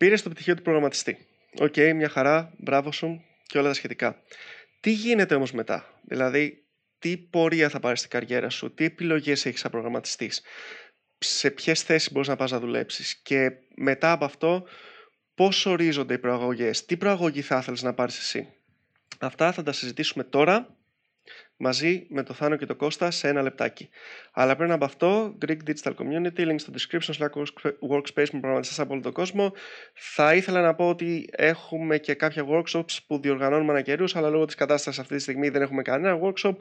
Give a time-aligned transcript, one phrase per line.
[0.00, 1.26] Πήρε το πτυχίο του προγραμματιστή.
[1.58, 4.22] Ok, okay, μια χαρά, μπράβο σου και όλα τα σχετικά.
[4.80, 6.64] Τι γίνεται όμως μετά, δηλαδή
[6.98, 10.42] τι πορεία θα πάρεις στην καριέρα σου, τι επιλογές έχεις σαν προγραμματιστής,
[11.18, 14.66] σε ποιες θέσεις μπορείς να πας να δουλέψεις; Και μετά από αυτό
[15.34, 18.48] πώς ορίζονται οι προαγωγές, τι προαγωγή θα ήθελες να πάρεις εσύ;
[19.18, 20.76] Αυτά θα τα συζητήσουμε τώρα
[21.60, 23.88] μαζί με το Θάνο και το Κώστα σε ένα λεπτάκι.
[24.32, 27.42] Αλλά πριν από αυτό, Greek Digital Community, link στο description, Slack
[27.90, 29.52] workspace με προγραμματιστές από όλο τον κόσμο.
[29.94, 34.44] Θα ήθελα να πω ότι έχουμε και κάποια workshops που διοργανώνουμε ανά καιρούς, αλλά λόγω
[34.44, 36.54] της κατάστασης αυτή τη στιγμή δεν έχουμε κανένα workshop.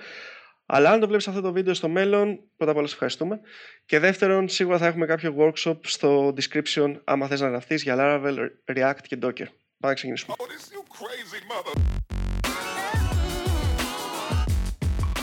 [0.66, 3.39] Αλλά αν το βλέπεις αυτό το βίντεο στο μέλλον, πρώτα απ' όλα σε ευχαριστούμε.
[3.86, 8.36] Και δεύτερον, σίγουρα θα έχουμε κάποιο workshop στο description, άμα θες να γραφτείς για Laravel,
[8.75, 9.47] React και Docker.
[9.80, 10.36] Πάμε να ξεκινήσουμε.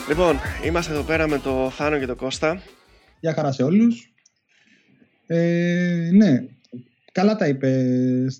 [0.07, 0.35] Λοιπόν,
[0.65, 2.61] είμαστε εδώ πέρα με το Θάνο και το Κώστα.
[3.19, 4.13] Γεια χαρά σε όλους.
[5.25, 6.45] Ε, ναι,
[7.11, 7.85] καλά τα είπε.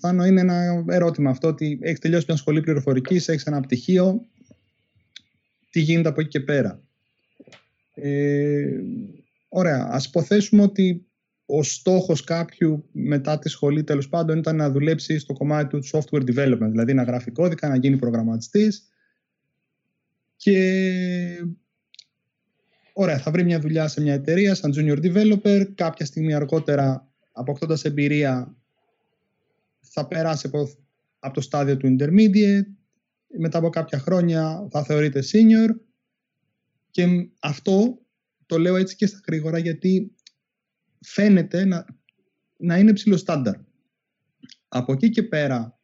[0.00, 4.26] Θάνο, είναι ένα ερώτημα αυτό ότι έχεις τελειώσει μια σχολή πληροφορικής, έχεις ένα πτυχίο.
[5.70, 6.82] Τι γίνεται από εκεί και πέρα.
[7.94, 8.66] Ε,
[9.48, 11.06] ωραία, ας υποθέσουμε ότι
[11.46, 16.34] ο στόχος κάποιου μετά τη σχολή τέλος πάντων ήταν να δουλέψει στο κομμάτι του software
[16.34, 18.88] development, δηλαδή να γράφει κώδικα, να γίνει προγραμματιστής
[20.38, 21.46] και
[22.92, 27.84] ωραία, θα βρει μια δουλειά σε μια εταιρεία σαν junior developer, κάποια στιγμή αργότερα αποκτώντας
[27.84, 28.56] εμπειρία
[29.80, 30.68] θα περάσει από,
[31.18, 32.66] από το στάδιο του intermediate,
[33.38, 35.68] μετά από κάποια χρόνια θα θεωρείται senior.
[36.90, 37.98] Και αυτό
[38.46, 40.14] το λέω έτσι και στα γρήγορα γιατί
[41.00, 41.84] φαίνεται να,
[42.56, 43.54] να είναι ψηλό στάνταρ.
[44.68, 45.77] Από εκεί και πέρα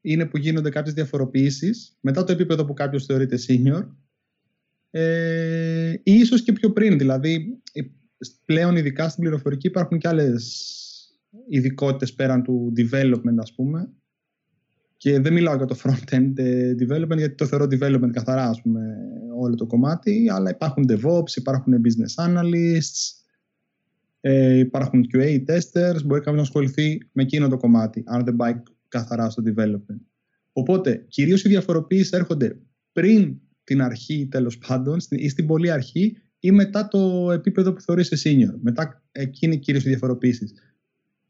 [0.00, 3.86] είναι που γίνονται κάποιες διαφοροποιήσεις μετά το επίπεδο που κάποιος θεωρείται senior
[4.90, 6.98] ε, ή ίσως και πιο πριν.
[6.98, 7.62] Δηλαδή
[8.44, 10.66] πλέον ειδικά στην πληροφορική υπάρχουν και άλλες
[11.48, 13.92] ειδικότητες πέραν του development ας πούμε
[14.96, 18.96] και δεν μιλάω για το front-end ε, development γιατί το θεωρώ development καθαρά ας πούμε
[19.38, 23.22] όλο το κομμάτι αλλά υπάρχουν DevOps, υπάρχουν business analysts
[24.20, 28.62] ε, υπάρχουν QA testers μπορεί κάποιος να ασχοληθεί με εκείνο το κομμάτι αν δεν πάει
[28.90, 30.00] καθαρά στο development
[30.52, 32.58] οπότε κυρίως οι διαφοροποίησεις έρχονται
[32.92, 38.26] πριν την αρχή τέλος πάντων ή στην πολύ αρχή ή μετά το επίπεδο που θεωρείς
[38.26, 40.52] senior μετά εκείνη κυρίως οι διαφοροποίησεις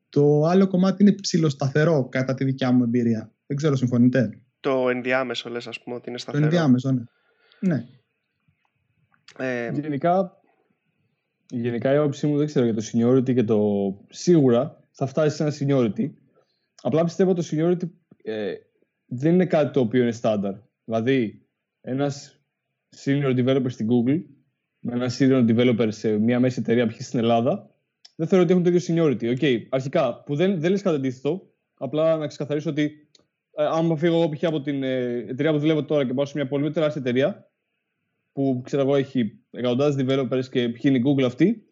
[0.08, 5.50] το άλλο κομμάτι είναι ψηλοσταθερό κατά τη δικιά μου εμπειρία δεν ξέρω, συμφωνείτε; Το ενδιάμεσο
[5.50, 6.42] λες, ας πούμε, ότι είναι σταθερό.
[6.42, 7.02] Το ενδιάμεσο, ναι.
[7.60, 7.84] ναι.
[9.38, 9.70] Ε...
[9.80, 10.40] Γενικά,
[11.50, 13.60] γενικά η άποψή μου δεν ξέρω για το seniority και το
[14.08, 16.10] σίγουρα θα φτάσει σε ένα seniority.
[16.82, 17.88] Απλά πιστεύω το seniority
[18.22, 18.54] ε,
[19.06, 20.54] δεν είναι κάτι το οποίο είναι στάνταρ.
[20.84, 21.46] Δηλαδή,
[21.80, 22.40] ένας
[22.96, 24.22] senior developer στην Google
[24.78, 27.00] με ένα senior developer σε μια μέση εταιρεία π.χ.
[27.00, 27.74] στην Ελλάδα
[28.16, 29.38] δεν θεωρώ ότι έχουν το ίδιο seniority.
[29.38, 33.08] Okay, αρχικά, που δεν, δεν λες κάτι αντίθετο, απλά να ξεκαθαρίσω ότι
[33.56, 34.44] ε, άμα φύγω εγώ π.χ.
[34.44, 37.50] από την ε, εταιρεία που δουλεύω τώρα και πάω σε μια πολύ τεράστια εταιρεία
[38.32, 40.84] που ξέρω εγώ έχει εκατοντάδες developers και π.χ.
[40.84, 41.66] είναι η Google αυτή,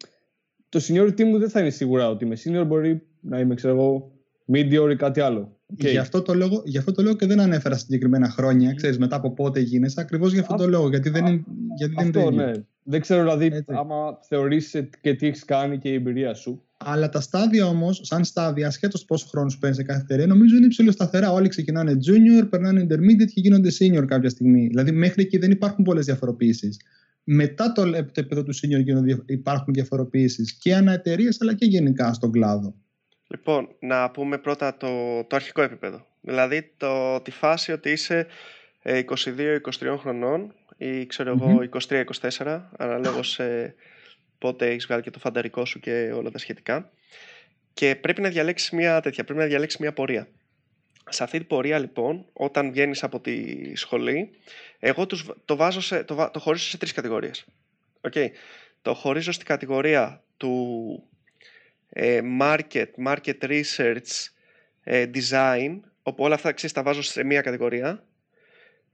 [0.69, 4.18] το seniority μου δεν θα είναι σίγουρα ότι είμαι senior, μπορεί να είμαι ξέρω εγώ
[4.53, 5.57] medior ή κάτι άλλο.
[5.73, 5.89] Okay.
[5.89, 9.15] Γι, αυτό το λόγο, γι' αυτό το λόγο και δεν ανέφερα συγκεκριμένα χρόνια, ξέρεις, μετά
[9.15, 11.43] από πότε γίνεσαι, ακριβώς γι' αυτό το λόγο, γιατί δεν, είναι,
[11.77, 12.51] γιατί δεν αυτό, είναι ναι.
[12.83, 13.65] Δεν ξέρω δηλαδή Έτσι.
[13.67, 16.63] άμα θεωρείς και τι έχεις κάνει και η εμπειρία σου.
[16.77, 20.55] Αλλά τα στάδια όμως, σαν στάδια, ασχέτως πόσο χρόνος σου παίρνεις σε κάθε εταιρεία, νομίζω
[20.55, 21.31] είναι ψηλοσταθερά.
[21.31, 24.67] Όλοι ξεκινάνε junior, περνάνε intermediate και γίνονται senior κάποια στιγμή.
[24.67, 26.79] Δηλαδή, μέχρι εκεί δεν υπάρχουν πολλές διαφοροποιήσεις.
[27.23, 32.75] Μετά το επίπεδο του senior υπάρχουν διαφοροποιήσεις και ανά εταιρείες, αλλά και γενικά στον κλάδο.
[33.31, 36.05] Λοιπόν, να πούμε πρώτα το, το αρχικό επίπεδο.
[36.21, 38.27] Δηλαδή, το, τη φάση ότι είσαι
[38.83, 39.01] 22-23
[39.81, 43.39] ε, χρονών ή ξέρω εγώ 23-24, αναλόγως
[44.37, 46.91] πότε έχεις βγάλει και το φανταρικό σου και όλα τα σχετικά.
[47.73, 50.27] Και πρέπει να διαλέξεις μια τέτοια, πρέπει να διαλέξεις μια πορεία.
[51.09, 54.29] Σε αυτή την πορεία λοιπόν, όταν βγαίνεις από τη σχολή,
[54.79, 57.45] εγώ τους, το, βάζω σε, το, το χωρίζω σε τρεις κατηγορίες.
[58.09, 58.27] Okay.
[58.81, 61.08] Το χωρίζω στην κατηγορία του ε,
[62.39, 64.29] market, market research,
[64.83, 68.03] ε, design, όπου όλα αυτά ξέρεις, τα βάζω σε μία κατηγορία.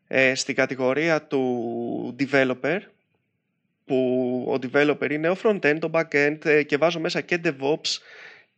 [0.08, 2.80] Ε, στην κατηγορία του developer,
[3.86, 7.98] που ο developer είναι ο front-end, το back-end ε, και βάζω μέσα και DevOps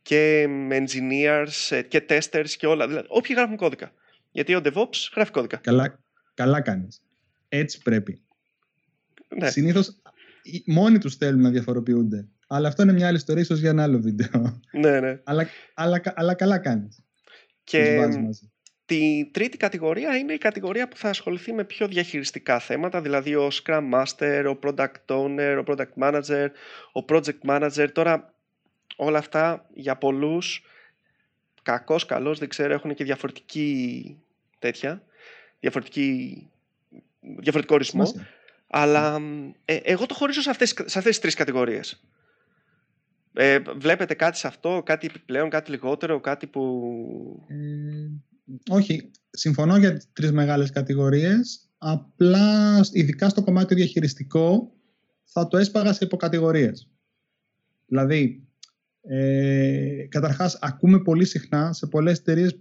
[0.02, 2.86] και engineers ε, και testers και όλα.
[2.86, 3.92] Δηλαδή, όποιοι γράφουν κώδικα.
[4.30, 5.56] Γιατί ο DevOps γράφει κώδικα.
[5.56, 5.98] Καλά,
[6.34, 7.02] καλά κάνεις.
[7.48, 8.20] Έτσι πρέπει.
[9.28, 9.50] Ναι.
[9.50, 9.96] Συνήθως
[10.66, 12.28] μόνοι τους θέλουν να διαφοροποιούνται.
[12.50, 14.60] Αλλά αυτό είναι μια άλλη ιστορία, ίσως για ένα άλλο βίντεο.
[14.72, 15.20] Ναι, ναι.
[15.24, 17.02] αλλά, αλλά, αλλά καλά κάνεις.
[17.64, 18.08] Και
[18.86, 23.48] Τη τρίτη κατηγορία είναι η κατηγορία που θα ασχοληθεί με πιο διαχειριστικά θέματα, δηλαδή ο
[23.52, 26.46] Scrum Master, ο Product Owner, ο Product Manager,
[26.92, 27.88] ο Project Manager.
[27.92, 28.34] Τώρα
[28.96, 30.64] όλα αυτά για πολλούς
[31.62, 34.16] κακός, καλός, δεν ξέρω, έχουν και διαφορετική
[34.58, 35.02] τέτοια,
[35.60, 36.42] διαφορετική,
[37.20, 38.12] διαφορετικό ορισμό.
[38.66, 39.20] Αλλά
[39.64, 42.02] ε, εγώ το χωρίζω σε αυτές, σε αυτές τις τρεις κατηγορίες.
[43.40, 46.62] Ε, βλέπετε κάτι σε αυτό, κάτι επιπλέον, κάτι λιγότερο, κάτι που...
[47.48, 48.08] Ε,
[48.70, 51.70] όχι, συμφωνώ για τις τρεις μεγάλες κατηγορίες.
[51.78, 54.72] Απλά, ειδικά στο κομμάτι διαχειριστικό,
[55.24, 56.90] θα το έσπαγα σε υποκατηγορίες.
[57.86, 58.48] Δηλαδή,
[59.02, 62.58] ε, καταρχάς, ακούμε πολύ συχνά σε πολλές εταιρείες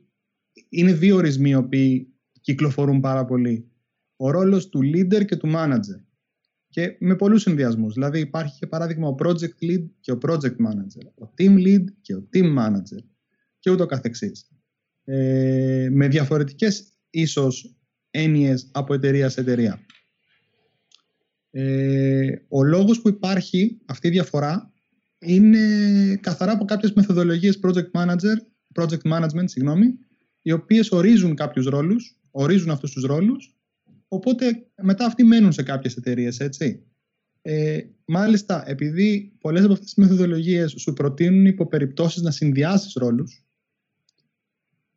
[0.70, 3.72] είναι δύο ορισμοί οι οποίοι κυκλοφορούν πάρα πολύ.
[4.16, 6.07] Ο ρόλος του leader και του manager.
[6.78, 7.94] Και με πολλούς συνδυασμούς.
[7.94, 11.06] Δηλαδή υπάρχει και παράδειγμα ο project lead και ο project manager.
[11.16, 13.04] Ο team lead και ο team manager.
[13.60, 14.52] Και ούτω καθεξής.
[15.04, 17.76] Ε, με διαφορετικές ίσως
[18.12, 19.80] έννοιες από εταιρεία σε εταιρεία.
[21.52, 24.74] Ε, ο λόγος που υπάρχει αυτή η διαφορά
[25.20, 28.36] είναι καθαρά από κάποιες μεθοδολογίες project manager,
[28.74, 29.94] project management, συγγνώμη,
[30.42, 33.57] οι οποίες ορίζουν κάποιους ρόλους, ορίζουν αυτούς τους ρόλους,
[34.08, 36.84] οπότε μετά αυτοί μένουν σε κάποιες εταιρείες, έτσι.
[37.42, 43.46] Ε, μάλιστα, επειδή πολλές από αυτές τις μεθοδολογίες σου προτείνουν υποπεριπτώσεις να συνδυάσεις ρόλους,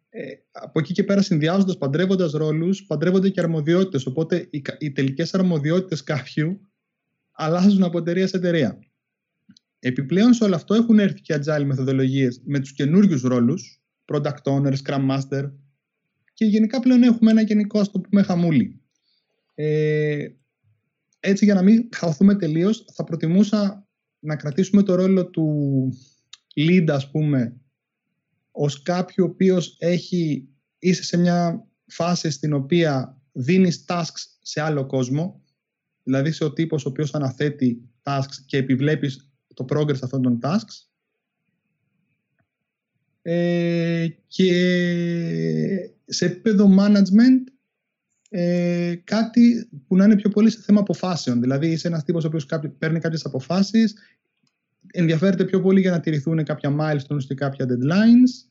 [0.09, 5.35] ε, από εκεί και πέρα συνδυάζοντας, παντρεύοντας ρόλους, παντρεύονται και αρμοδιότητες, οπότε οι, οι τελικές
[5.35, 6.61] αρμοδιότητες κάποιου
[7.33, 8.79] αλλάζουν από εταιρεία σε εταιρεία.
[9.79, 14.75] Επιπλέον σε όλο αυτό έχουν έρθει και agile μεθοδολογίες με τους καινούριους ρόλους, product owner,
[14.85, 15.51] scrum master
[16.33, 18.80] και γενικά πλέον έχουμε ένα γενικό ας το πούμε χαμούλι.
[19.63, 20.29] Ε,
[21.21, 25.89] έτσι για να μην χαθούμε τελείως θα προτιμούσα να κρατήσουμε το ρόλο του
[26.57, 27.57] lead ας πούμε
[28.51, 30.49] ως κάποιο ο οποίος έχει,
[30.79, 35.43] είσαι σε μια φάση στην οποία δίνεις tasks σε άλλο κόσμο
[36.03, 40.89] δηλαδή σε ο τύπος ο οποίος αναθέτει tasks και επιβλέπεις το progress αυτών των tasks.
[43.23, 44.53] Ε, και
[46.05, 47.60] σε επίπεδο management
[48.33, 51.41] ε, κάτι που να είναι πιο πολύ σε θέμα αποφάσεων.
[51.41, 52.47] Δηλαδή είσαι ένας τύπος ο οποίος
[52.79, 53.95] παίρνει κάποιες αποφάσεις,
[54.93, 58.49] ενδιαφέρεται πιο πολύ για να τηρηθούν κάποια milestones και κάποια deadlines.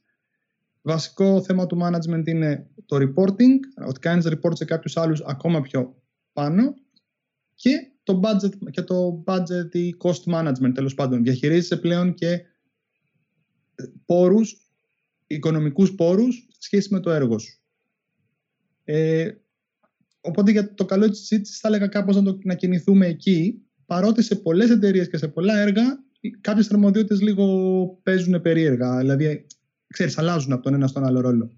[0.81, 6.01] Βασικό θέμα του management είναι το reporting, ότι κάνεις report σε κάποιους άλλους ακόμα πιο
[6.33, 6.73] πάνω
[7.55, 11.23] και το budget, και το budget ή cost management τέλος πάντων.
[11.23, 12.41] Διαχειρίζεσαι πλέον και
[14.05, 14.71] πόρους,
[15.27, 17.59] οικονομικούς πόρους σχέση με το έργο σου.
[18.83, 19.31] Ε,
[20.21, 24.21] οπότε για το καλό της συζήτησης θα έλεγα κάπως να, το, να κινηθούμε εκεί, παρότι
[24.21, 25.83] σε πολλές εταιρείες και σε πολλά έργα
[26.41, 27.45] κάποιες αρμοδιότητες λίγο
[28.03, 29.45] παίζουν περίεργα, δηλαδή
[29.87, 31.51] ξέρεις, αλλάζουν από τον ένα στον άλλο ρόλο.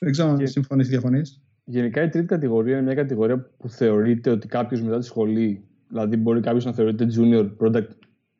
[0.00, 1.42] Δεν ξέρω αν συμφωνείς ή διαφωνείς.
[1.64, 6.16] Γενικά η τρίτη κατηγορία είναι μια κατηγορία που θεωρείται ότι κάποιος μετά τη σχολή, δηλαδή
[6.16, 7.88] μπορεί κάποιος να θεωρείται junior product,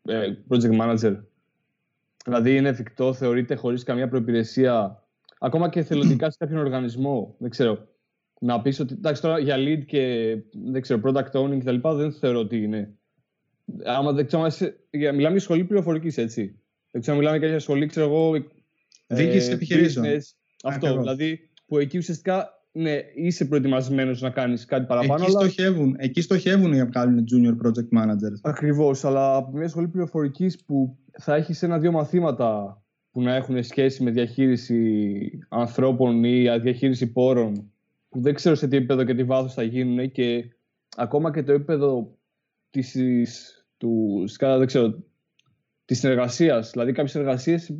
[0.03, 1.17] ε, project manager,
[2.25, 5.03] δηλαδή είναι εφικτό, θεωρείται χωρίς καμία προπηρεσία,
[5.39, 7.89] ακόμα και θελοντικά σε κάποιον οργανισμό, δεν ξέρω,
[8.43, 11.89] να πεις ότι εντάξει τώρα για lead και δεν ξέρω, product owning κτλ.
[11.89, 12.95] δεν θεωρώ ότι είναι.
[13.85, 14.49] Άμα δεν ξέρω,
[14.91, 16.61] μιλάμε για σχολή πληροφορικής, έτσι.
[16.91, 18.33] Δεν ξέρω, μιλάμε για σχολή, ξέρω εγώ.
[19.07, 20.07] Διοίκηση ε, επιχειρήσεων.
[20.65, 25.23] Αυτό, δηλαδή που εκεί ουσιαστικά ναι, είσαι προετοιμασμένος να κάνεις κάτι παραπάνω.
[25.23, 25.41] Εκεί, αλλά...
[25.41, 28.39] στοχεύουν, εκεί στοχεύουν για να κάνουν junior project managers.
[28.43, 34.03] Ακριβώς, αλλά από μια σχολή πληροφορικής που θα έχεις ένα-δύο μαθήματα που να έχουν σχέση
[34.03, 37.72] με διαχείριση ανθρώπων ή διαχείριση πόρων, που
[38.13, 40.57] δεν ξέρω σε τι επίπεδο και τι βάθος θα γίνουν και
[40.97, 42.19] ακόμα και το επίπεδο
[42.71, 42.97] της,
[43.77, 45.05] του, δεν ξέρω,
[45.85, 46.71] της συνεργασίας.
[46.71, 47.77] Δηλαδή κάποιες εργασίες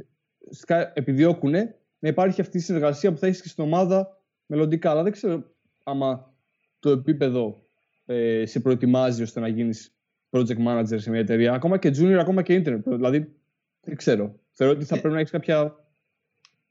[0.95, 1.53] επιδιώκουν
[1.99, 4.91] να υπάρχει αυτή η συνεργασία που θα έχεις και στην ομάδα μελλοντικά.
[4.91, 6.35] Αλλά δεν ξέρω άμα
[6.79, 7.67] το επίπεδο
[8.07, 9.95] ε, σε προετοιμάζει ώστε να γίνεις
[10.31, 11.53] project manager σε μια εταιρεία.
[11.53, 12.83] Ακόμα και junior, ακόμα και internet.
[12.85, 13.33] Δηλαδή,
[13.81, 14.41] δεν ξέρω.
[14.51, 15.77] Θεωρώ ότι θα ε, πρέπει να έχεις κάποια.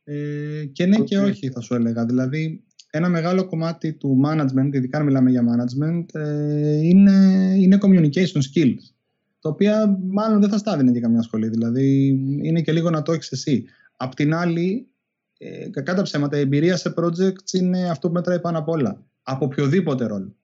[0.03, 2.05] Ε, και ναι και όχι, θα σου έλεγα.
[2.05, 7.11] Δηλαδή, ένα μεγάλο κομμάτι του management, ειδικά αν μιλάμε για management, ε, είναι,
[7.57, 8.91] είναι communication skills.
[9.39, 11.47] Τα οποία μάλλον δεν θα στάδινε για καμιά σχολή.
[11.47, 12.07] Δηλαδή,
[12.41, 13.65] είναι και λίγο να το έχεις εσύ.
[13.97, 14.87] Απ' την άλλη,
[15.37, 19.05] ε, κακά τα ψέματα, η εμπειρία σε projects είναι αυτό που μετράει πάνω απ' όλα.
[19.23, 20.35] Από οποιοδήποτε ρόλο.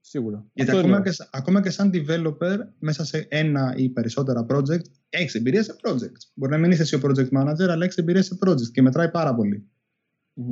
[0.00, 0.46] Σίγουρα.
[0.52, 5.62] Γιατί ακόμα και, ακόμα και, σαν developer, μέσα σε ένα ή περισσότερα project, έχεις εμπειρία
[5.62, 6.30] σε projects.
[6.34, 9.10] Μπορεί να μην είσαι εσύ ο project manager, αλλά έχεις εμπειρία σε projects και μετράει
[9.10, 9.36] πάρα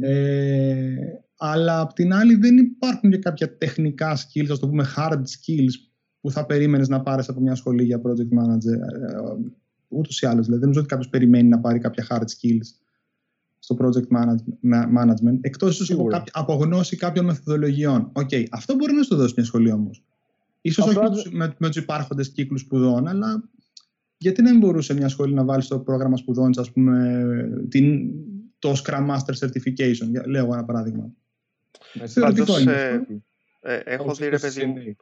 [0.00, 0.94] Ε,
[1.42, 5.72] αλλά απ' την άλλη δεν υπάρχουν και κάποια τεχνικά skills, ας το πούμε hard skills,
[6.20, 8.78] που θα περίμενες να πάρεις από μια σχολή για project manager.
[8.78, 9.50] Ε,
[9.88, 10.44] Ούτως ή άλλως.
[10.44, 12.66] Δηλαδή, δεν νομίζω ότι κάποιος περιμένει να πάρει κάποια hard skills
[13.58, 14.06] στο project
[14.96, 18.10] management, εκτός ίσως από, από γνώση κάποιων μεθοδολογιών.
[18.12, 20.04] Ok, okay, αυτό μπορεί να σου δώσει μια σχολή όμως.
[20.70, 23.50] Ίσως όχι με, με τους υπάρχοντες κύκλους σπουδών, αλλά
[24.16, 27.24] γιατί να μην μπορούσε μια σχολή να βάλει στο πρόγραμμα σπουδών, ας πούμε,
[27.68, 28.10] την,
[28.58, 31.12] το Scrum Master Certification, λέω ένα παράδειγμα.
[32.06, 33.06] Θεωρητικό είναι.
[33.60, 34.96] Ε, ε, έχω δει, ρε παιδί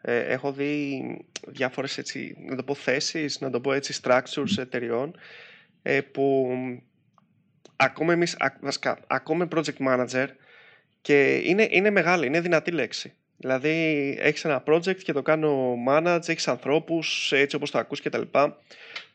[0.00, 1.02] ε, έχω δει
[1.46, 5.16] διάφορες έτσι, να το πω θέσεις, να το πω έτσι structures εταιριών
[5.82, 6.48] ε, που
[7.76, 10.26] ακόμα εμείς, βασικά, ακόμα project manager
[11.00, 13.12] και είναι, είναι μεγάλη, είναι δυνατή λέξη.
[13.36, 13.70] Δηλαδή
[14.20, 18.18] έχεις ένα project και το κάνω manage, έχεις ανθρώπους έτσι όπως το ακούς και τα
[18.18, 18.58] λοιπά,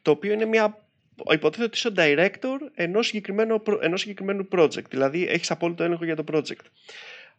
[0.02, 0.87] το οποίο είναι μια
[1.32, 6.16] υποτίθεται ότι είσαι ο director ενός συγκεκριμένου, ενός συγκεκριμένου project, δηλαδή έχεις απόλυτο έλεγχο για
[6.16, 6.66] το project.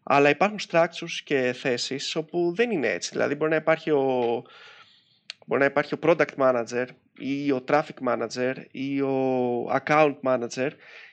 [0.02, 3.10] Αλλά υπάρχουν structures και θέσεις όπου δεν είναι έτσι.
[3.12, 4.42] Δηλαδή μπορεί να υπάρχει ο,
[5.46, 6.86] μπορεί να υπάρχει ο product manager
[7.18, 10.70] ή ο traffic manager ή ο account manager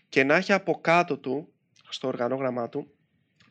[0.09, 1.53] και να έχει από κάτω του,
[1.89, 2.91] στο οργανόγραμμά του,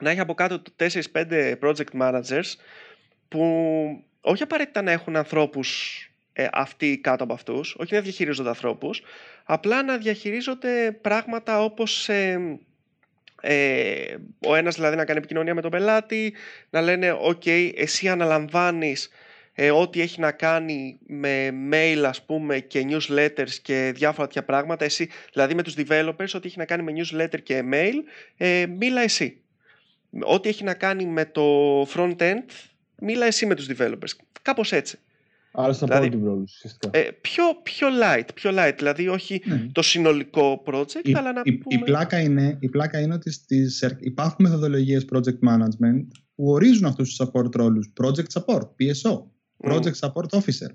[0.00, 0.72] να έχει από κάτω του
[1.12, 2.52] 4-5 project managers
[3.28, 3.44] που
[4.20, 5.98] όχι απαραίτητα να έχουν ανθρώπους
[6.36, 9.02] ε, αυτοί κάτω από αυτούς, όχι να διαχειρίζονται ανθρώπους,
[9.44, 12.58] απλά να διαχειρίζονται πράγματα όπως ε,
[13.40, 16.34] ε, ο ένας δηλαδή να κάνει επικοινωνία με τον πελάτη,
[16.70, 19.10] να λένε «ΟΚ, εσύ αναλαμβάνεις
[19.54, 24.84] ε, ό,τι έχει να κάνει με mail ας πούμε και newsletters και διάφορα τέτοια πράγματα,
[24.84, 27.94] εσύ, δηλαδή με τους developers, ό,τι έχει να κάνει με newsletter και mail,
[28.36, 29.40] ε, μίλα εσύ.
[30.20, 32.44] Ό,τι έχει να κάνει με το front-end,
[32.98, 34.10] μίλα εσύ με τους developers.
[34.42, 34.98] Κάπως έτσι.
[35.56, 36.98] Άρα στα δηλαδή, την ουσιαστικά.
[36.98, 39.66] Ε, πιο, πιο light, πιο light, δηλαδή όχι ναι.
[39.72, 41.80] το συνολικό project, η, αλλά να η, πούμε...
[41.80, 47.16] Η πλάκα είναι, η πλάκα είναι ότι στις, υπάρχουν μεθοδολογίες project management που ορίζουν αυτούς
[47.16, 47.92] τους support ρόλους.
[48.02, 49.22] Project support, PSO,
[49.70, 50.70] project support officer.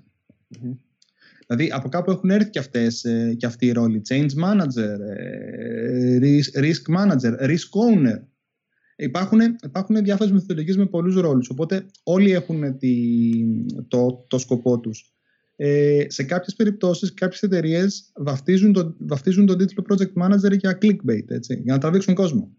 [1.46, 4.02] Δηλαδή από κάπου έχουν έρθει και, αυτές, ε, και αυτοί οι ρόλοι.
[4.08, 6.18] Change manager, ε,
[6.54, 8.18] risk manager, risk owner.
[9.00, 12.92] Υπάρχουν, υπάρχουν διάφορες μεθοδολογίες με πολλούς ρόλους, οπότε όλοι έχουν τη,
[13.88, 15.12] το, το σκοπό τους.
[15.56, 21.30] Ε, σε κάποιες περιπτώσεις, κάποιες εταιρείες βαφτίζουν, το, βαφτίζουν τον τίτλο Project Manager για clickbait,
[21.30, 22.50] έτσι, για να τραβήξουν κόσμο.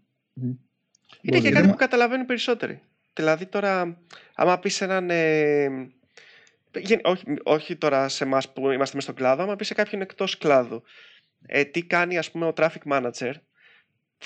[1.20, 2.80] Είναι και κάτι που καταλαβαίνουν περισσότεροι.
[3.12, 3.98] Δηλαδή τώρα,
[4.34, 5.10] άμα πεις έναν...
[5.10, 5.68] Ε,
[7.02, 10.38] όχι, όχι τώρα σε εμάς που είμαστε μέσα στον κλάδο, άμα πεις σε κάποιον εκτός
[10.38, 10.82] κλάδου,
[11.46, 13.32] ε, τι κάνει ας πούμε ο traffic manager,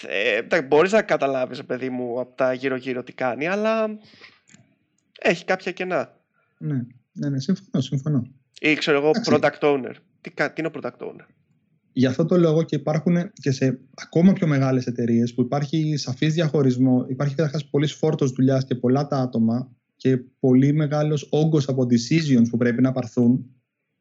[0.03, 3.99] ε, μπορείς να καταλάβεις, παιδί μου, από τα γύρω-γύρω τι κάνει, αλλά
[5.21, 6.21] έχει κάποια κενά.
[6.59, 6.81] Ναι,
[7.13, 8.27] ναι, ναι συμφωνώ, συμφωνώ.
[8.61, 9.93] Ή ξέρω εγώ, product owner.
[10.21, 11.27] Τι, τι είναι ο product owner;
[11.93, 16.35] Γι' αυτό το λόγο και υπάρχουν και σε ακόμα πιο μεγάλες εταιρείες που υπάρχει σαφής
[16.35, 21.83] διαχωρισμό, υπάρχει καταρχάς πολύς φόρτος δουλειάς και πολλά τα άτομα και πολύ μεγάλος όγκος από
[21.83, 23.56] decisions που πρέπει να πάρθουν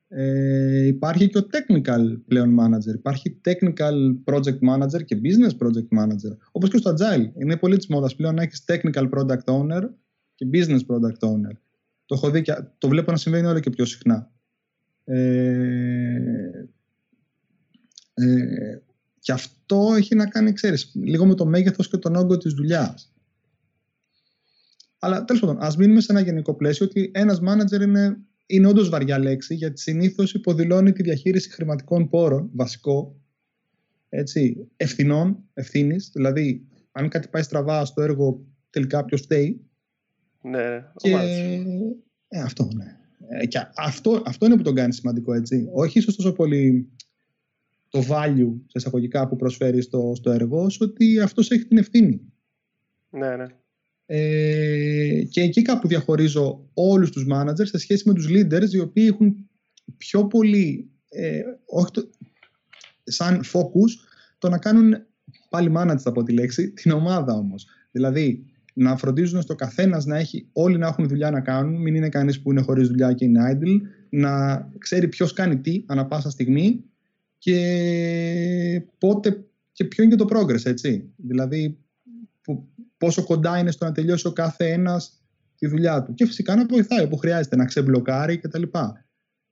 [0.07, 2.93] ε, υπάρχει και ο technical πλέον manager.
[2.93, 6.37] Υπάρχει technical project manager και business project manager.
[6.51, 7.31] Όπως και στο agile.
[7.41, 9.89] Είναι πολύ της μόδας πλέον να έχεις technical product owner
[10.35, 11.55] και business product owner.
[12.05, 14.31] Το έχω δει και το βλέπω να συμβαίνει όλο και πιο συχνά.
[15.03, 15.15] Ε,
[18.13, 18.81] ε,
[19.19, 23.13] και αυτό έχει να κάνει, ξέρεις, λίγο με το μέγεθος και τον όγκο της δουλειάς.
[24.99, 28.89] Αλλά τέλος πάντων, ας μείνουμε σε ένα γενικό πλαίσιο ότι ένας manager είναι είναι όντως
[28.89, 33.19] βαριά λέξη γιατί συνήθως υποδηλώνει τη διαχείριση χρηματικών πόρων, βασικό,
[34.09, 36.09] έτσι, ευθυνών, ευθύνης.
[36.13, 39.65] Δηλαδή, αν κάτι πάει στραβά στο έργο, τελικά ποιος φταίει.
[40.41, 41.11] Ναι, και...
[42.27, 42.97] ε, αυτό, ναι.
[43.27, 45.69] Ε, και αυτό, αυτό είναι που τον κάνει σημαντικό, έτσι.
[45.73, 46.89] Όχι ίσως τόσο πολύ
[47.89, 52.21] το value, σε εισαγωγικά, που προσφέρει στο, στο έργο, όσο ότι αυτός έχει την ευθύνη.
[53.09, 53.45] Ναι, ναι.
[54.05, 59.07] Ε, και εκεί κάπου διαχωρίζω όλους τους managers σε σχέση με τους leaders οι οποίοι
[59.11, 59.49] έχουν
[59.97, 62.09] πιο πολύ ε, όχι το,
[63.03, 64.07] σαν focus
[64.37, 64.93] το να κάνουν
[65.49, 67.67] πάλι manage από τη λέξη την ομάδα όμως.
[67.91, 72.09] Δηλαδή να φροντίζουν στο καθένας να έχει όλοι να έχουν δουλειά να κάνουν μην είναι
[72.09, 76.29] κανείς που είναι χωρίς δουλειά και είναι idle να ξέρει ποιος κάνει τι ανα πάσα
[76.29, 76.83] στιγμή
[77.37, 81.13] και πότε και ποιο είναι και το progress έτσι.
[81.15, 81.84] Δηλαδή που
[82.97, 85.23] πόσο κοντά είναι στο να τελειώσει ο κάθε ένας
[85.57, 86.13] τη δουλειά του.
[86.13, 88.63] Και φυσικά να βοηθάει όπου χρειάζεται, να ξεμπλοκάρει κτλ.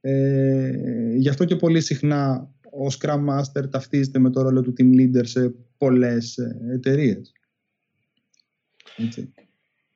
[0.01, 0.71] Ε,
[1.15, 5.21] γι' αυτό και πολύ συχνά ο Scrum Master ταυτίζεται με το ρόλο του Team Leader
[5.23, 7.31] σε πολλές ε, εταιρείες.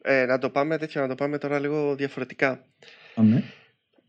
[0.01, 2.65] Ε, να το πάμε τέτοιο, να το πάμε τώρα λίγο διαφορετικά.
[3.15, 3.43] Αμέ.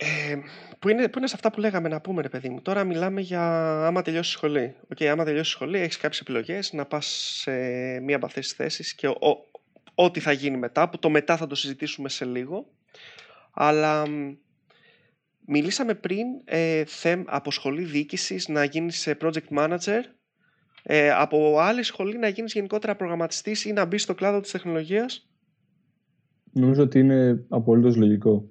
[0.01, 0.37] Ε,
[0.79, 2.63] που, είναι, που είναι σε αυτά που λέγαμε να πούμε, ρε παιδί μου.
[2.63, 3.43] Τώρα μιλάμε για
[3.87, 4.75] άμα τελειώσει σχολή.
[4.93, 7.07] Ok, okay, άμα τελειώσει σχολή, έχεις κάποιες επιλογές να πας
[7.41, 7.53] σε
[8.01, 9.09] μία από αυτές τις θέσεις και
[9.95, 12.71] ό,τι θα γίνει μετά, που το μετά θα το συζητήσουμε σε λίγο.
[13.53, 14.05] Αλλά
[15.47, 20.01] μιλήσαμε πριν ε, θέμ, από σχολή διοίκησης να γίνεις project manager,
[20.83, 25.29] ε, από άλλη σχολή να γίνεις γενικότερα προγραμματιστής ή να μπεις στο κλάδο της τεχνολογίας;
[26.53, 28.51] Νομίζω ότι είναι απολύτως λογικό.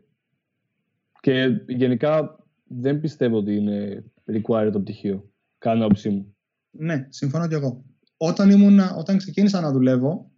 [1.27, 5.31] Και γενικά δεν πιστεύω ότι είναι required το πτυχίο.
[5.57, 6.35] Κάνω άποψή μου.
[6.69, 7.85] Ναι, συμφωνώ κι εγώ.
[8.17, 10.31] Όταν, ήμουν, όταν ξεκίνησα να δουλεύω,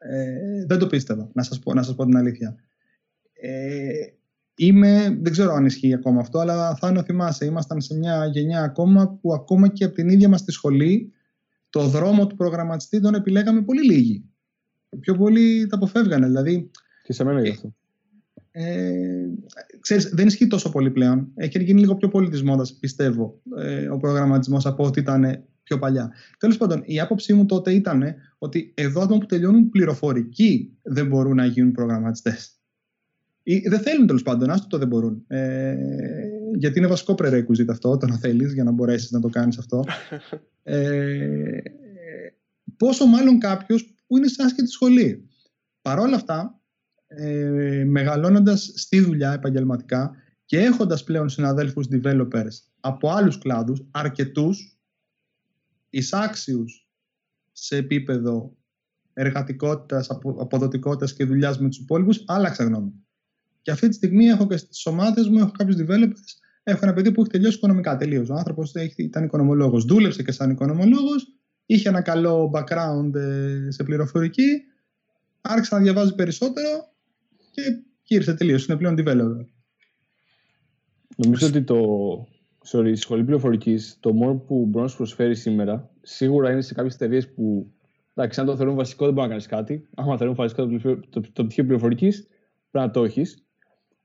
[0.00, 2.56] ε, δεν το πίστευα, να σας πω, να σας πω την αλήθεια.
[3.32, 3.90] Ε,
[4.54, 8.62] είμαι, δεν ξέρω αν ισχύει ακόμα αυτό, αλλά θα είναι θυμάσαι, ήμασταν σε μια γενιά
[8.62, 11.12] ακόμα που ακόμα και από την ίδια μας τη σχολή
[11.70, 14.24] το δρόμο του προγραμματιστή τον επιλέγαμε πολύ λίγοι.
[15.00, 16.26] Πιο πολύ τα αποφεύγανε.
[16.26, 16.70] Δηλαδή,
[17.02, 17.74] και σε μένα γι' αυτό.
[18.50, 19.28] Ε,
[19.80, 21.32] ξέρεις, δεν ισχύει τόσο πολύ πλέον.
[21.34, 25.78] Έχει γίνει λίγο πιο πολύ της μόδας, πιστεύω, ε, ο προγραμματισμός από ό,τι ήταν πιο
[25.78, 26.12] παλιά.
[26.38, 31.36] Τέλος πάντων, η άποψή μου τότε ήταν ότι εδώ άτομα που τελειώνουν πληροφορική δεν μπορούν
[31.36, 32.54] να γίνουν προγραμματιστές.
[33.68, 35.24] Δεν θέλουν τέλος πάντων, άστο το δεν μπορούν.
[35.26, 35.76] Ε,
[36.54, 39.84] γιατί είναι βασικό prerequisite αυτό, το να θέλεις για να μπορέσεις να το κάνεις αυτό.
[40.62, 41.58] Ε,
[42.76, 45.28] πόσο μάλλον κάποιος που είναι σε άσχετη σχολή.
[45.82, 46.59] Παρ' όλα αυτά,
[47.12, 54.78] ε, μεγαλώνοντας στη δουλειά επαγγελματικά και έχοντας πλέον συναδέλφους developers από άλλους κλάδους, αρκετούς,
[55.90, 56.88] εισάξιους
[57.52, 58.56] σε επίπεδο
[59.12, 62.92] εργατικότητας, αποδοτικότητας και δουλειάς με τους υπόλοιπους, άλλαξα γνώμη.
[63.62, 67.12] Και αυτή τη στιγμή έχω και στις ομάδες μου, έχω κάποιους developers, έχω ένα παιδί
[67.12, 68.28] που έχει τελειώσει οικονομικά τελείως.
[68.28, 71.26] Ο άνθρωπος ήταν οικονομολόγος, δούλεψε και σαν οικονομολόγος,
[71.66, 74.62] είχε ένα καλό background ε, σε πληροφορική,
[75.40, 76.89] άρχισε να διαβάζει περισσότερο
[77.50, 78.66] και γύρισε τελείως.
[78.66, 79.44] Είναι πλέον developer.
[81.16, 81.78] Νομίζω ότι το,
[82.66, 86.74] sorry, η σχολή πληροφορικής, το μόνο που μπορεί να σου προσφέρει σήμερα, σίγουρα είναι σε
[86.74, 87.72] κάποιες εταιρείες που
[88.14, 89.88] εντάξει, αν το θεωρούν βασικό δεν μπορεί να κάνεις κάτι.
[89.96, 92.26] Αν θεωρούν βασικό το, το, το πτυχίο πληροφορικής,
[92.70, 93.44] πρέπει να το έχεις.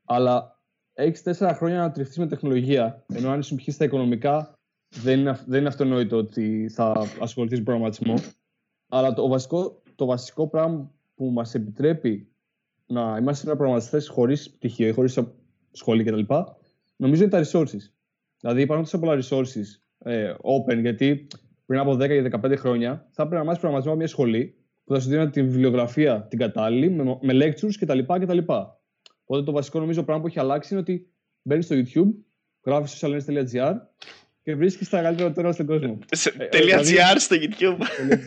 [0.05, 0.61] Αλλά
[0.93, 3.05] έχεις τέσσερα χρόνια να τριφθεί με τεχνολογία.
[3.13, 4.53] Ενώ αν σου στα οικονομικά,
[4.89, 8.13] δεν είναι, δεν είναι αυτονόητο ότι θα ασχοληθείς με προγραμματισμό.
[8.87, 12.34] Αλλά το βασικό, το βασικό πράγμα που μας επιτρέπει
[12.85, 15.19] να είμαστε σήμερα προγραμματιστέ χωρίς πτυχίο ή χωρίς
[15.71, 16.33] σχολή κτλ.
[16.95, 17.91] Νομίζω είναι τα resources.
[18.39, 19.65] Δηλαδή υπάρχουν τόσο πολλά resources
[19.97, 21.27] ε, open, γιατί
[21.65, 24.93] πριν από 10 ή 15 χρόνια θα έπρεπε να μάθεις προγραμματισμό από μια σχολή που
[24.93, 28.37] θα σου δίνει τη βιβλιογραφία την κατάλληλη, με, με lectures κτλ, κτλ.
[29.23, 31.09] Οπότε το βασικό νομίζω πράγμα που έχει αλλάξει είναι ότι
[31.41, 32.11] μπαίνεις στο YouTube,
[32.65, 33.73] γράφεις socialness.gr
[34.43, 35.99] και βρίσκεις τα καλύτερα τώρα στον κόσμο.
[36.09, 37.77] Ε, .gr στο YouTube.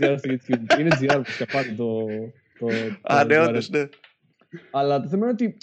[0.01, 0.79] .gr στο YouTube.
[0.79, 2.07] Είναι GR που σκεφτεί το.
[3.03, 3.89] Α, ναι, όντως, ναι.
[4.71, 5.59] Αλλά το θέμα είναι ότι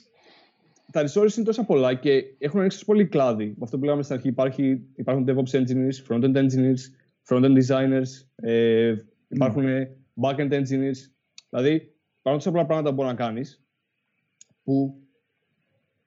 [0.91, 3.45] τα resources είναι τόσα πολλά και έχουν ανοίξει πολύ κλάδι.
[3.45, 6.81] Με αυτό που λέγαμε στην αρχή, υπάρχει, υπάρχουν DevOps engineers, front-end engineers,
[7.27, 8.95] front-end designers, ε,
[9.27, 9.87] υπάρχουν mm.
[10.21, 10.99] back-end engineers.
[11.49, 11.73] Δηλαδή,
[12.19, 13.63] υπάρχουν τόσα πολλά πράγματα που μπορείς να κάνεις
[14.63, 14.99] που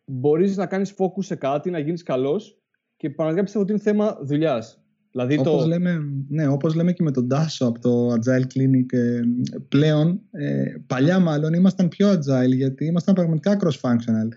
[0.05, 2.59] μπορείς να κάνεις focus σε κάτι, να γίνεις καλός
[2.97, 4.83] και πραγματικά πιστεύω ότι είναι θέμα δουλειάς.
[5.11, 5.66] Δηλαδή όπως, το...
[5.66, 9.21] λέμε, ναι, όπως λέμε και με τον Τάσο από το Agile Clinic ε,
[9.68, 14.29] πλέον, ε, παλιά μάλλον ήμασταν πιο agile γιατί ήμασταν πραγματικά cross-functional.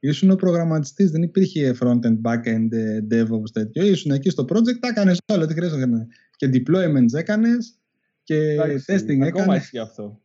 [0.00, 3.86] Ήσουν ο προγραμματιστής, δεν υπήρχε front-end, back-end, ε, DevOps τέτοιο.
[3.86, 6.06] Ήσουν εκεί στο project, τα έκανες όλα, τι χρειάζεται.
[6.36, 7.74] Και deployments έκανες
[8.24, 9.28] και Εντάξει, testing έκανες.
[9.28, 10.20] Ακόμα ισχύει αυτό.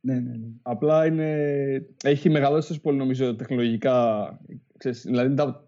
[0.00, 0.46] Ναι, ναι, ναι.
[0.62, 1.36] Απλά είναι...
[2.02, 4.28] έχει μεγαλώσει τόσο πολύ νομίζω τεχνολογικά.
[4.76, 5.67] Ξέρεις, δηλαδή τα,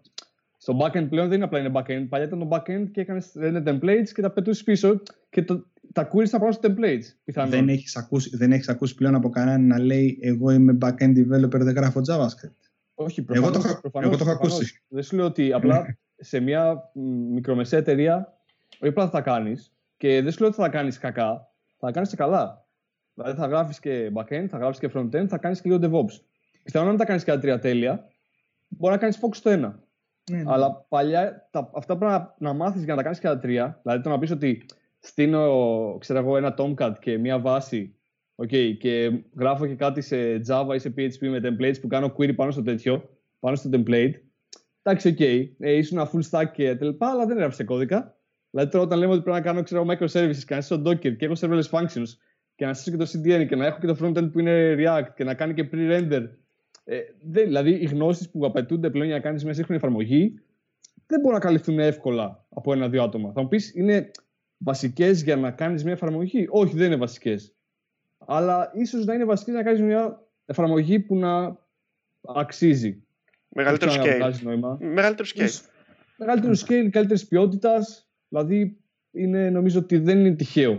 [0.61, 2.05] στο backend πλέον δεν είναι απλά είναι backend.
[2.09, 6.09] Παλιά ήταν το backend και έκανες render templates και τα πετούσες πίσω και το, τα
[6.13, 7.03] queries θα πάνε στο templates.
[7.23, 7.49] Πιθανόν.
[7.49, 11.59] Δεν έχεις ακούσει, δεν έχεις ακούσει πλέον από κανέναν να λέει Εγώ είμαι backend developer,
[11.59, 12.69] δεν γράφω JavaScript.
[12.93, 14.81] Όχι, προφανώς, εγώ, το, προφανώς, εγώ το έχω ακούσει.
[14.87, 16.91] Δεν σου λέω ότι απλά σε μια
[17.31, 18.33] μικρομεσαία εταιρεία
[18.73, 21.47] όχι απλά θα τα κάνεις και δεν σου λέω ότι θα τα κάνεις κακά,
[21.77, 22.67] θα τα κάνεις και καλά.
[23.13, 26.23] Δηλαδή θα γράφεις και backend, θα γράφεις και frontend, θα κάνεις και λίγο DevOps.
[26.63, 28.07] Πιθανόν αν τα κάνεις και τα τρία τέλεια,
[28.67, 29.89] μπορεί να κάνεις focus στο ένα.
[30.29, 30.43] Ναι, ναι.
[30.47, 33.79] Αλλά παλιά τα, αυτά πρέπει να, να μάθεις για να τα κάνεις και τα τρία.
[33.83, 34.65] Δηλαδή το να πεις ότι
[34.99, 37.95] στείνω ξέρω εγώ, ένα Tomcat και μία βάση
[38.35, 42.35] okay, και γράφω και κάτι σε Java ή σε PHP με templates που κάνω query
[42.35, 44.13] πάνω στο τέτοιο, πάνω στο template.
[44.81, 48.15] Εντάξει, ok, okay, ε, ήσουν ένα full stack και τα λοιπά, αλλά δεν έγραψε κώδικα.
[48.49, 51.25] Δηλαδή τώρα όταν λέμε ότι πρέπει να κάνω ξέρω, microservices και να στήσω Docker και
[51.25, 52.07] έχω serverless functions
[52.55, 55.07] και να στήσω και το CDN και να έχω και το frontend που είναι React
[55.15, 56.27] και να κάνει και pre-render
[56.91, 60.39] ε, δεν, δηλαδή, οι γνώσεις που απαιτούνται πλέον για να κάνεις μια σύγχρονη εφαρμογή
[61.07, 63.31] δεν μπορούν να καλυφθούν εύκολα από ένα-δύο άτομα.
[63.31, 64.11] Θα μου πεις, είναι
[64.57, 67.53] βασικές για να κάνεις μια εφαρμογή; Όχι, δεν είναι βασικές.
[68.17, 71.57] Αλλά ίσως να είναι βασικές να κάνεις μια εφαρμογή που να
[72.21, 73.03] αξίζει.
[73.49, 74.35] Μεγαλύτερο scale.
[74.79, 75.59] Μεγαλύτερο scale.
[76.17, 78.09] Μεγαλύτερο scale, καλύτερης ποιότητας.
[78.29, 78.77] Δηλαδή,
[79.11, 80.75] είναι, νομίζω ότι δεν είναι τυχαίο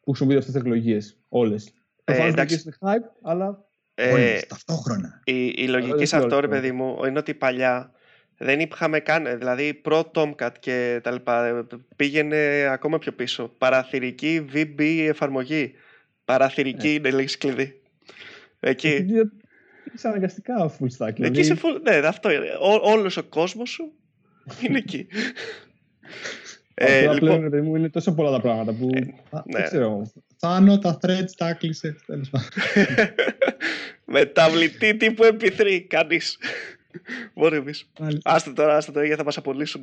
[0.00, 1.72] που χρησιμοποιούνται αυτές τις τεχνολογίες όλες.
[2.04, 2.62] Ε, εντάξει.
[2.64, 3.67] είναι hype, αλλά
[4.00, 5.20] ε, ταυτόχρονα.
[5.24, 7.92] Η, η λογική σε αυτό, ρε παιδί μου, είναι ότι παλιά
[8.38, 13.54] δεν είχαμε καν, δηλαδή προ Tomcat και τα λοιπά, πήγαινε ακόμα πιο πίσω.
[13.58, 15.72] Παραθυρική VB εφαρμογή.
[16.24, 16.92] Παραθυρική ε.
[16.92, 17.80] είναι λέξη κλειδί.
[18.60, 19.06] Εκεί.
[19.94, 21.12] Είσαι αναγκαστικά full stack.
[21.14, 21.24] Δηλαδή...
[21.24, 22.46] Εκεί είσαι full, ναι, αυτό είναι.
[22.60, 23.92] Ό, όλος ο κόσμος σου
[24.60, 25.06] είναι εκεί.
[26.74, 27.48] ε, Απλά λοιπόν...
[27.48, 28.88] πλέον, μου, είναι τόσο πολλά τα πράγματα που.
[28.92, 29.42] Ε, ναι.
[29.44, 30.10] Δεν ξέρω.
[30.36, 31.96] Θάνο τα threads τα κλείσε.
[34.10, 36.38] Μεταβλητή τύπου MP3, κανείς.
[37.34, 37.74] Μπορεί να πει.
[38.22, 39.82] Άστε τώρα, άστε τώρα, γιατί θα μας απολύσουν.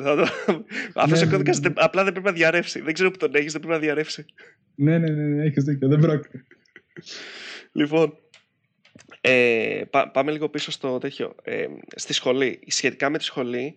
[0.95, 2.81] Αυτό ο κώδικα απλά δεν πρέπει να διαρρεύσει.
[2.81, 4.25] Δεν ξέρω που τον έχεις, δεν πρέπει να διαρρεύσει.
[4.75, 5.87] Ναι, ναι, ναι, ναι έχεις δίκιο.
[5.87, 6.43] Δεν πρόκειται.
[7.71, 8.17] Λοιπόν,
[9.21, 11.35] ε, πάμε λίγο πίσω στο τέτοιο.
[11.43, 13.75] Ε, στη σχολή, σχετικά με τη σχολή,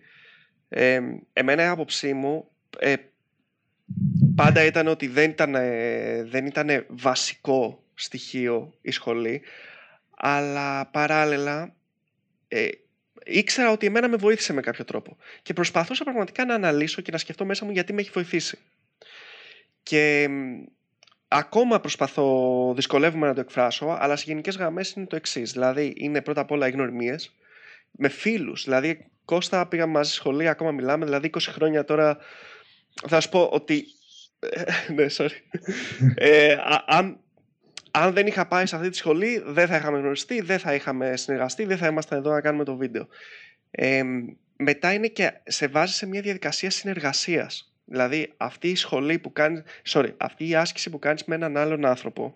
[0.69, 0.99] ε,
[1.33, 2.93] εμένα η άποψή μου ε,
[4.35, 9.41] πάντα ήταν ότι δεν ήταν, ε, δεν ήταν βασικό στοιχείο η σχολή,
[10.19, 11.75] αλλά παράλληλα
[12.47, 12.67] ε,
[13.25, 17.17] ήξερα ότι εμένα με βοήθησε με κάποιο τρόπο και προσπαθούσα πραγματικά να αναλύσω και να
[17.17, 18.57] σκεφτώ μέσα μου γιατί με έχει βοηθήσει.
[19.83, 20.29] Και
[21.27, 25.51] ακόμα προσπαθώ, δυσκολεύομαι να το εκφράσω, αλλά σε γενικές γραμμές είναι το εξής.
[25.51, 27.31] Δηλαδή, είναι πρώτα απ' όλα οι γνωριμίες
[27.91, 28.63] με φίλους.
[28.63, 31.05] Δηλαδή, Κώστα πήγαμε μαζί σχολή, ακόμα μιλάμε.
[31.05, 32.17] Δηλαδή, 20 χρόνια τώρα
[33.07, 33.85] θα σου πω ότι.
[34.95, 35.29] ναι, sorry.
[36.15, 37.19] ε, αν,
[38.01, 41.15] αν δεν είχα πάει σε αυτή τη σχολή, δεν θα είχαμε γνωριστεί, δεν θα είχαμε
[41.17, 43.07] συνεργαστεί, δεν θα ήμασταν εδώ να κάνουμε το βίντεο.
[43.71, 44.03] Ε,
[44.55, 47.73] μετά είναι και σε βάζει σε μια διαδικασία συνεργασίας.
[47.85, 51.85] Δηλαδή αυτή η σχολή που κάνεις, sorry, αυτή η άσκηση που κάνεις με έναν άλλον
[51.85, 52.35] άνθρωπο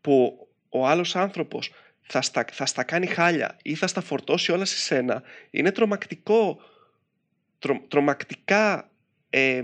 [0.00, 4.64] που ο άλλος άνθρωπος θα στα, θα στα κάνει χάλια ή θα στα φορτώσει όλα
[4.64, 6.60] σε σένα είναι τρομακτικό,
[7.88, 8.90] τρομακτικά
[9.30, 9.60] ε,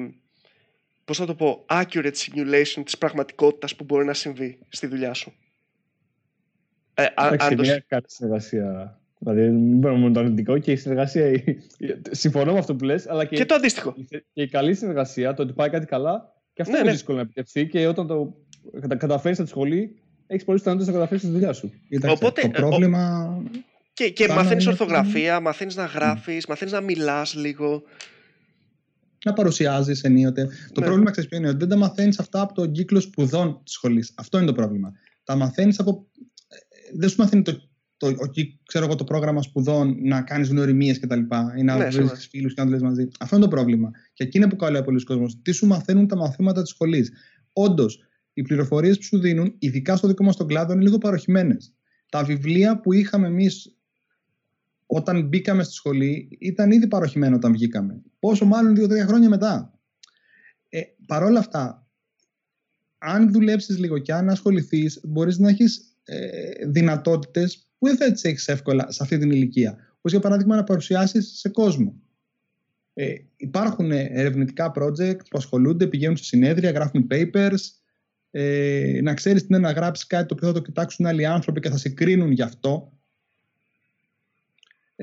[1.04, 5.32] πώς θα το πω, accurate simulation της πραγματικότητας που μπορεί να συμβεί στη δουλειά σου.
[6.94, 11.42] Ε, Εντάξει, μια καλή συνεργασία Δηλαδή, μην πούμε το αρνητικό και η συνεργασία.
[12.10, 13.94] Συμφωνώ με αυτό που λες, αλλά και, και το αντίστοιχο.
[14.08, 16.94] Και η καλή συνεργασία, το ότι πάει κάτι καλά, και αυτό ναι, είναι ναι.
[16.94, 17.66] δύσκολο να επιτευχθεί.
[17.66, 18.34] Και όταν το
[18.98, 21.72] καταφέρεις από τη σχολή, έχεις πολλέ πιθανότητε να καταφέρεις τη δουλειά σου.
[22.08, 23.24] Οπότε, το πρόβλημα.
[23.24, 23.42] Ο...
[23.92, 26.48] Και, και μαθαίνεις ορθογραφία, μαθαίνεις να γράφεις, mm.
[26.48, 27.82] μαθαίνεις να μιλάς λίγο.
[29.24, 30.48] Να παρουσιάζεις ενίοτε.
[30.72, 30.86] Το ναι.
[30.86, 34.12] πρόβλημα ξέρεις ποιο είναι ότι δεν τα μαθαίνεις αυτά από τον κύκλο σπουδών της σχολής.
[34.16, 34.92] Αυτό είναι το πρόβλημα.
[35.24, 36.06] Τα μαθαίνεις από.
[36.48, 36.56] Ε,
[36.98, 37.70] δεν σου μαθαίνει το
[38.02, 38.30] το,
[38.66, 41.20] ξέρω εγώ, το πρόγραμμα σπουδών να κάνεις γνωριμίες κτλ.
[41.58, 43.08] ή να ναι, βρίσκει φίλους και να δουλεύεις μαζί.
[43.18, 43.90] Αυτό είναι το πρόβλημα.
[44.12, 45.42] Και εκεί είναι που καλεί πολλοί κόσμος.
[45.42, 47.12] Τι σου μαθαίνουν τα μαθήματα της σχολής.
[47.52, 47.98] Όντως,
[48.32, 51.74] οι πληροφορίες που σου δίνουν, ειδικά στο δικό μας τον κλάδο, είναι λίγο παροχημένες.
[52.08, 53.76] Τα βιβλία που είχαμε εμείς
[54.94, 58.02] όταν μπήκαμε στη σχολή ήταν ήδη παροχημένα όταν βγήκαμε.
[58.18, 59.78] Πόσο μάλλον δύο-τρία χρόνια μετά.
[60.68, 61.86] Ε, Παρ' όλα αυτά,
[62.98, 68.24] αν δουλέψεις λίγο και αν ασχοληθείς, μπορείς να έχεις ε, δυνατότητες που δεν θα τις
[68.24, 69.76] έχεις εύκολα σε αυτή την ηλικία.
[69.96, 71.94] Όπως για παράδειγμα να παρουσιάσεις σε κόσμο.
[72.94, 77.60] Ε, υπάρχουν ερευνητικά project που ασχολούνται, πηγαίνουν σε συνέδρια, γράφουν papers.
[78.30, 81.60] Ε, να ξέρεις τι είναι να γράψεις κάτι το οποίο θα το κοιτάξουν άλλοι άνθρωποι
[81.60, 82.92] και θα σε κρίνουν γι' αυτό.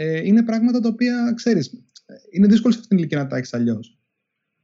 [0.01, 1.83] Ε, είναι πράγματα τα οποία ξέρεις,
[2.31, 3.99] είναι δύσκολο σε αυτήν την ηλικία να τα έχεις αλλιώς.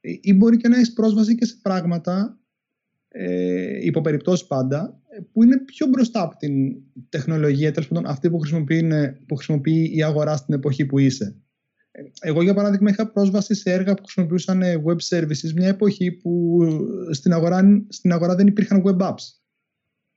[0.02, 2.40] Ε, ή μπορεί και να έχεις πρόσβαση και σε πράγματα,
[3.08, 6.76] ε, υποπεριπτώσει πάντα, που είναι πιο μπροστά από την
[7.10, 8.90] τεχνολογία, τέλος πάντων αυτή που χρησιμοποιεί,
[9.26, 11.36] που χρησιμοποιεί η αγορά στην εποχή που είσαι.
[12.20, 16.60] Εγώ, για παράδειγμα, είχα πρόσβαση σε έργα που χρησιμοποιούσαν web services μια εποχή που
[17.12, 19.24] στην αγορά, στην αγορά δεν υπήρχαν web apps.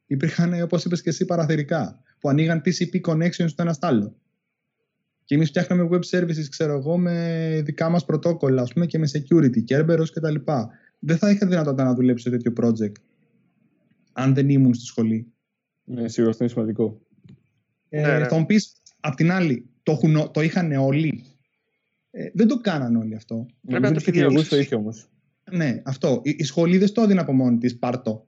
[0.07, 4.17] Υπήρχαν, όπως είπες και εσύ, παραθυρικά που ανοίγαν TCP connections στο ένας στο άλλο.
[5.29, 9.09] Και εμείς φτιάχναμε web services, ξέρω εγώ, με δικά μας πρωτόκολλα, ας πούμε, και με
[9.13, 10.35] security, Kerberos κτλ.
[10.99, 12.93] Δεν θα είχα δυνατότητα να δουλέψω σε τέτοιο project
[14.13, 15.33] αν δεν ήμουν στη σχολή.
[15.85, 17.01] Ναι, σίγουρα αυτό είναι σημαντικό.
[17.89, 18.27] Ε, ναι, ναι.
[18.27, 21.25] Θα μου πεις, απ' την άλλη, το, έχουν, το είχαν όλοι;
[22.11, 23.47] Ε, δεν το κάνανε όλοι αυτό.
[23.67, 24.49] Πρέπει να το επιδιώξει.
[24.49, 25.09] το είχε όμως.
[25.51, 26.21] Ναι, αυτό.
[26.25, 28.27] Η, η σχολή δεν το έδινε από μόνη της, πάρτο.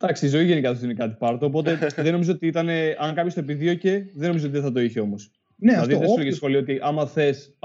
[0.00, 1.46] Εντάξει, η ζωή γενικά δεν είναι κάτι πάρτο.
[1.46, 2.68] Οπότε δεν νομίζω ότι ήταν.
[2.98, 5.30] Αν κάποιος το επιδίωκε, δεν νομίζω ότι δεν θα το είχε όμως.
[5.60, 6.14] Ναι, δηλαδή, αυτό.
[6.14, 7.56] Δεν σου σχολείο ότι άμα θες.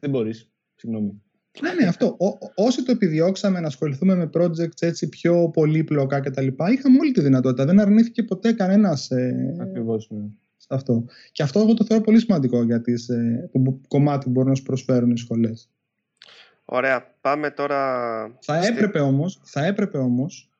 [0.00, 0.50] Δεν μπορείς.
[0.74, 1.22] Συγγνώμη.
[1.60, 2.06] Ναι, ναι, αυτό.
[2.06, 7.20] Ό, όσοι το επιδιώξαμε να ασχοληθούμε με projects έτσι πιο πολύπλοκα κτλ., είχαμε όλη τη
[7.20, 7.64] δυνατότητα.
[7.64, 9.10] Δεν αρνήθηκε ποτέ κανένας.
[9.10, 10.08] Ε, Ακριβώς.
[10.10, 10.24] Ναι.
[10.68, 11.04] Αυτό.
[11.32, 14.54] Και αυτό εγώ το θεωρώ πολύ σημαντικό για τις, ε, το κομμάτι που μπορούν να
[14.54, 15.70] σου προσφέρουν οι σχολές.
[16.64, 17.14] Ωραία.
[17.20, 17.80] Πάμε τώρα.
[18.40, 20.50] Θα έπρεπε όμως θα έπρεπε όμως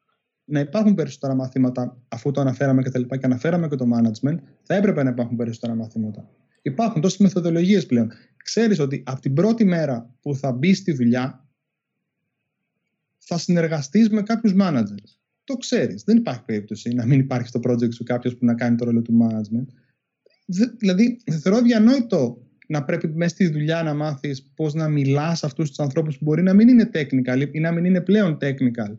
[0.45, 4.37] να υπάρχουν περισσότερα μαθήματα, αφού το αναφέραμε και τα λοιπά και αναφέραμε και το management,
[4.63, 6.29] θα έπρεπε να υπάρχουν περισσότερα μαθήματα.
[6.67, 8.11] Υπάρχουν τόσες μεθοδολογίες πλέον
[8.43, 11.49] ξέρεις ότι από την πρώτη μέρα που θα μπει στη δουλειά
[13.19, 15.11] θα συνεργαστείς με κάποιους managers.
[15.45, 16.03] Το ξέρεις.
[16.03, 19.03] Δεν υπάρχει περίπτωση να μην υπάρχει στο project σου κάποιος που να κάνει το ρόλο
[19.03, 19.67] του management.
[20.79, 25.69] Δηλαδή, θεωρώ διανόητο να πρέπει μέσα στη δουλειά να μάθεις πώς να μιλάς σε αυτούς
[25.69, 28.97] τους ανθρώπους που μπορεί να μην είναι technical ή να μην είναι πλέον technical.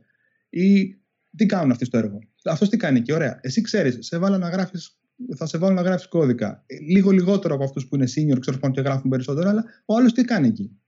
[0.50, 0.98] Ή
[1.36, 2.20] τι κάνουν αυτοί στο έργο.
[2.44, 3.40] Αυτό τι κάνει εκεί, ωραία.
[3.42, 4.98] Εσύ ξέρεις, σε βάλα να γράφεις
[5.36, 6.66] θα σε βάλω να γράφει κώδικα.
[6.88, 10.14] Λίγο λιγότερο από αυτούς που είναι senior, ξέρω πάνω και γράφουν περισσότερο, αλλά ο άλλος
[10.14, 10.80] τι κάνει εκεί.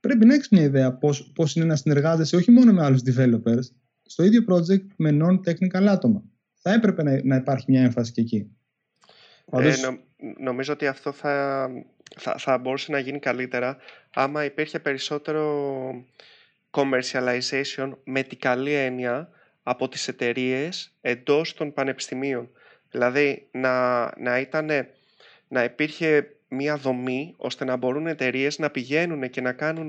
[0.00, 3.62] πρέπει να έχεις μια ιδέα πώς, πώς είναι να συνεργάζεσαι όχι μόνο με άλλους developers,
[4.02, 6.22] στο ίδιο project με non-technical άτομα.
[6.60, 8.50] Θα έπρεπε να, να υπάρχει μια έμφαση και εκεί.
[9.52, 9.72] Ε,
[10.38, 11.68] νομίζω ότι αυτό θα,
[12.16, 13.76] θα, θα μπορούσε να γίνει καλύτερα
[14.14, 15.90] άμα υπήρχε περισσότερο
[16.70, 19.28] commercialization με την καλή έννοια
[19.62, 22.50] από τις εταιρείες εντός των πανεπιστημίων.
[22.90, 24.88] Δηλαδή να, να, ήτανε,
[25.48, 29.88] να υπήρχε μια δομή ώστε να μπορούν εταιρείες να πηγαίνουν και να, κάνουν,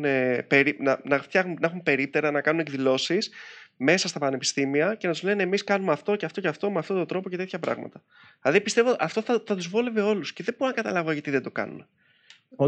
[0.79, 3.29] να, να, φτιάχνουν, να έχουν περίπτερα, να κάνουν εκδηλώσεις
[3.77, 6.79] μέσα στα πανεπιστήμια και να τους λένε εμείς κάνουμε αυτό και αυτό και αυτό με
[6.79, 8.03] αυτόν τον τρόπο και τέτοια πράγματα.
[8.41, 11.43] Δηλαδή πιστεύω αυτό θα, θα τους βόλευε όλους και δεν μπορώ να καταλάβω γιατί δεν
[11.43, 11.85] το κάνουν.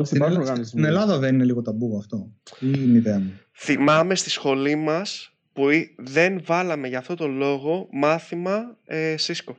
[0.03, 2.31] στην, Ελλάδα, στην Ελλάδα δεν είναι λίγο ταμπού αυτό.
[2.59, 5.67] Ή είναι η ιδέα μου; Θυμάμαι στη σχολή μας που
[5.97, 9.53] δεν βάλαμε για αυτό το λόγο μάθημα ε, Cisco.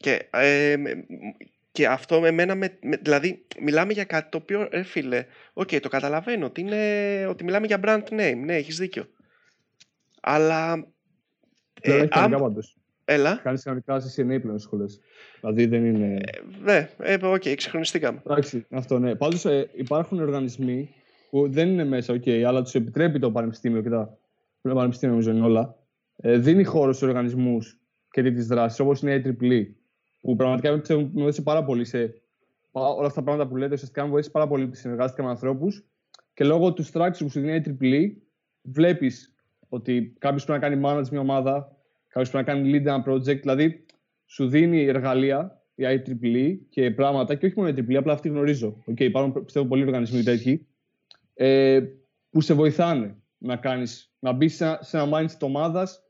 [0.00, 0.76] Και, ε,
[1.72, 5.80] και αυτό με μένα, με, δηλαδή μιλάμε για κάτι το οποίο, ρε φίλε, ok, okay,
[5.80, 9.04] το καταλαβαίνω, ότι, είναι, ότι μιλάμε για brand name, ναι, έχεις δίκιο.
[10.20, 10.86] Αλλά...
[11.80, 12.30] Ε, έχει αν...
[12.30, 12.76] πάντως.
[13.04, 13.40] Έλα.
[13.42, 15.00] Κάνεις κανονικά CCNA πλέον στις σχολές.
[15.40, 16.14] Δηλαδή δεν είναι...
[16.14, 18.22] Ε, ναι, ε, ok, okay, εξυγχρονιστήκαμε.
[18.26, 19.14] Εντάξει, αυτό ναι.
[19.14, 20.94] Πάντως ε, υπάρχουν οργανισμοί
[21.30, 24.18] που δεν είναι μέσα, ok, okay, αλλά τους επιτρέπει το πανεπιστήμιο και τα
[24.62, 25.76] πανεπιστήμια νομίζω είναι όλα.
[26.16, 27.78] Ε, δίνει χώρο στους οργανισμούς
[28.10, 29.79] και τις δράσεις, όπως είναι η IEEE,
[30.20, 32.22] που πραγματικά με βοήθησε πάρα πολύ σε
[32.70, 33.74] όλα αυτά τα πράγματα που λέτε.
[33.74, 35.84] Ουσιαστικά με βοήθησε πάρα πολύ ότι συνεργάστηκα με ανθρώπους
[36.34, 38.22] και λόγω του structure που σου δίνει η IEEE,
[38.62, 39.34] βλέπεις
[39.68, 41.76] ότι κάποιος πρέπει να κάνει manage μια ομάδα,
[42.08, 43.40] κάποιος πρέπει να κάνει lead ένα project.
[43.40, 43.86] Δηλαδή,
[44.26, 48.82] σου δίνει εργαλεία η IEEE και πράγματα, και όχι μόνο η IEEE, απλά αυτή γνωρίζω.
[48.90, 50.66] Okay, υπάρχουν πιστεύω πολλοί οργανισμοί τέτοιοι,
[51.34, 51.80] ε,
[52.30, 56.02] που σε βοηθάνε να, κάνεις, να μπεις σε, σε ένα mindset ομάδας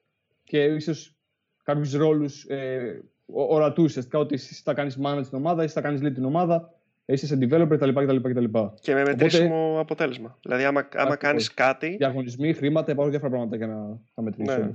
[0.44, 1.16] και ίσως
[1.62, 6.00] κάποιους ρόλους ε, ορατού ουσιαστικά ότι εσύ θα κάνεις manage την ομάδα, εσύ θα κάνεις
[6.00, 7.88] lead την ομάδα, είσαι σε developer κτλ.
[7.88, 8.44] κτλ, κτλ.
[8.80, 10.38] Και με μετρήσιμο Οπότε, αποτέλεσμα.
[10.42, 11.96] Δηλαδή, άμα, άμα κάνεις κάτι.
[11.96, 14.56] Διαγωνισμοί, χρήματα, υπάρχουν διάφορα πράγματα για να, να μετρήσεις.
[14.56, 14.70] Ναι.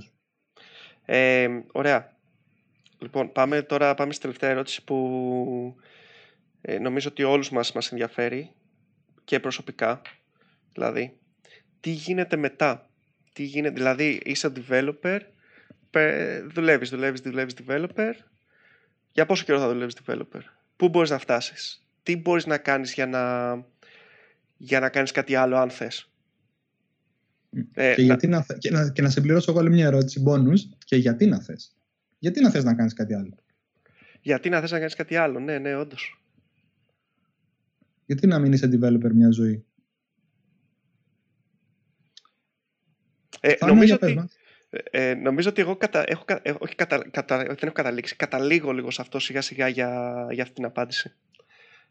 [1.16, 2.14] Ε, ωραία.
[2.98, 5.76] Λοιπόν, πάμε τώρα πάμε στη τελευταία ερώτηση που
[6.60, 8.50] ε, νομίζω ότι όλους μας μας ενδιαφέρει
[9.24, 10.00] και προσωπικά.
[10.72, 11.18] Δηλαδή,
[11.80, 12.88] τι γίνεται μετά;
[13.32, 15.18] Τι γίνεται, δηλαδή, είσαι developer,
[16.52, 18.12] δουλεύεις, δουλεύεις, δουλεύεις developer.
[19.16, 20.40] Για πόσο καιρό θα δουλεύεις developer;
[20.76, 23.54] Πού μπορείς να φτάσεις; Τι μπορείς να κάνεις για να,
[24.56, 26.10] για να κάνεις κάτι άλλο αν θες;
[27.72, 28.46] Ε, και, γιατί να...
[28.58, 31.76] και, να, και να συμπληρώσω εγώ άλλη μια ερώτηση bonus και γιατί να θες;
[32.18, 33.36] Γιατί να θες να κάνεις κάτι άλλο;
[34.20, 36.22] Γιατί να θες να κάνεις κάτι άλλο, ναι, ναι, όντως.
[38.06, 39.64] Γιατί να μην είσαι developer μια ζωή;
[43.40, 44.28] Ε, νομίζω, ότι,
[44.70, 46.24] ε, νομίζω ότι εγώ κατα, έχω,
[46.58, 48.16] όχι κατα, κατα, δεν έχω καταλήξει.
[48.16, 51.14] Καταλήγω λίγο σε αυτό σιγά σιγά για, για αυτή την απάντηση.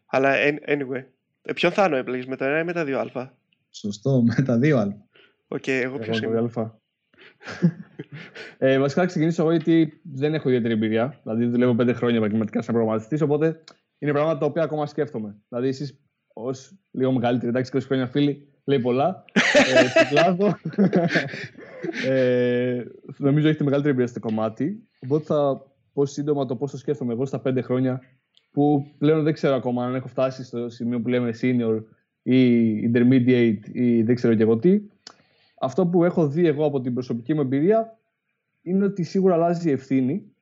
[0.06, 0.34] Αλλά
[0.66, 1.04] anyway.
[1.42, 3.28] Ε, ποιον θα είναι έπλεγε, με το 1 ή με τα 2α.
[3.70, 4.88] Σωστό, με τα 2α.
[5.48, 6.70] Ok, okay, εγώ ποιος είμαι; Α.
[8.58, 11.20] ε, βασικά θα ξεκινήσω εγώ γιατί δεν έχω ιδιαίτερη εμπειρία.
[11.22, 13.64] Δηλαδή δουλεύω 5 χρόνια επαγγελματικά σαν προγραμματιστής, οπότε
[13.98, 15.36] είναι πράγματα τα οποία ακόμα σκέφτομαι.
[15.48, 16.00] Δηλαδή, εσείς
[16.32, 19.24] ως λίγο μεγαλύτεροι, εντάξει, 20 χρόνια φίλοι, λέει πολλά.
[19.32, 20.58] ε, στον κλάδο.
[22.08, 22.84] ε,
[23.16, 24.88] νομίζω έχετε μεγαλύτερη εμπειρία στο κομμάτι.
[25.04, 28.00] Οπότε θα πω σύντομα το πώς το σκέφτομαι εγώ στα 5 χρόνια
[28.50, 31.82] που πλέον δεν ξέρω ακόμα αν έχω φτάσει στο σημείο που λέμε senior
[32.22, 34.80] ή intermediate ή δεν ξέρω και εγώ τι.
[35.60, 37.98] Αυτό που έχω δει εγώ από την προσωπική μου εμπειρία
[38.62, 40.32] είναι ότι σίγουρα αλλάζει η ευθύνη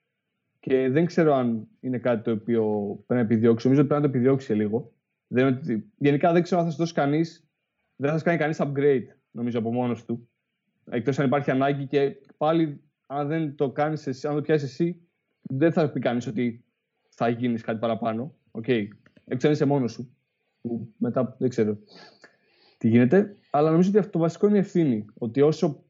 [0.61, 2.63] και δεν ξέρω αν είναι κάτι το οποίο
[3.07, 3.67] πρέπει να επιδιώξει.
[3.67, 4.93] Νομίζω ότι πρέπει να το επιδιώξει λίγο.
[5.27, 5.93] Δεν ότι...
[5.97, 7.44] Γενικά δεν ξέρω αν θα σου δώσει κανείς,
[7.97, 10.29] δεν θα σου κάνει κανείς upgrade, νομίζω από μόνος του.
[10.91, 15.01] Εκτός αν υπάρχει ανάγκη και πάλι, αν δεν το κάνεις εσύ, αν το πιάσεις εσύ,
[15.43, 16.65] δεν θα πει κανείς ότι
[17.09, 18.35] θα γίνεις κάτι παραπάνω.
[18.51, 18.65] Ok.
[18.67, 18.89] Okay.
[19.25, 20.17] Έξω είσαι μόνος σου.
[20.61, 21.79] Που μετά δεν ξέρω
[22.79, 23.37] τι γίνεται.
[23.51, 25.05] Αλλά νομίζω ότι αυτό το βασικό είναι η ευθύνη.
[25.19, 25.85] Ότι όσο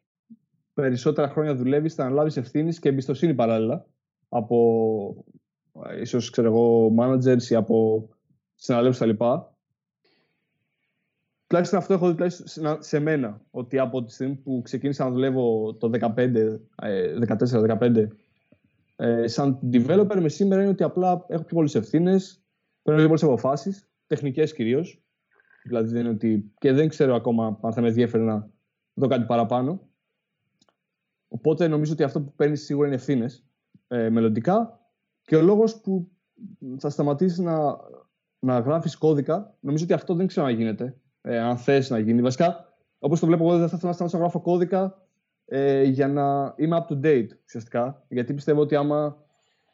[0.74, 3.86] περισσότερα χρόνια δουλεύεις, θα αναλάβεις ευθύνης και εμπιστοσύνη παράλληλα
[4.28, 5.24] από
[6.00, 8.08] ίσως ξέρω εγώ managers ή από
[8.54, 9.24] συναδέλφους κτλ.
[11.54, 12.26] Τουλάχιστον αυτό έχω δει
[12.78, 13.40] σε μένα.
[13.50, 16.58] Ότι από τη στιγμή που ξεκίνησα να δουλεύω το 15,
[17.78, 18.06] 14-15
[18.96, 22.44] ε, σαν developer με σήμερα είναι ότι απλά έχω πιο πολλές ευθύνες,
[22.82, 25.02] παίρνω πιο πολλές αποφάσεις, τεχνικές κυρίως.
[25.64, 26.52] Δηλαδή δεν είναι ότι.
[26.58, 28.50] και δεν ξέρω ακόμα αν θα με ενδιαφέρει να
[28.94, 29.88] δω κάτι παραπάνω.
[31.28, 33.44] Οπότε νομίζω ότι αυτό που παίρνεις σίγουρα είναι ευθύνες
[33.88, 34.80] ε, μελλοντικά.
[35.22, 36.10] Και ο λόγος που
[36.78, 37.76] θα σταματήσεις να,
[38.38, 40.98] να γράφεις κώδικα, νομίζω ότι αυτό δεν ξέρω να γίνεται.
[41.26, 42.22] Ε, αν θες να γίνει.
[42.22, 45.02] Βασικά, όπως το βλέπω εγώ, δεν θα ήθελα να σταματήσω να γράφω κώδικα
[45.46, 48.04] ε, για να είμαι up to date ουσιαστικά.
[48.08, 49.16] Γιατί πιστεύω ότι άμα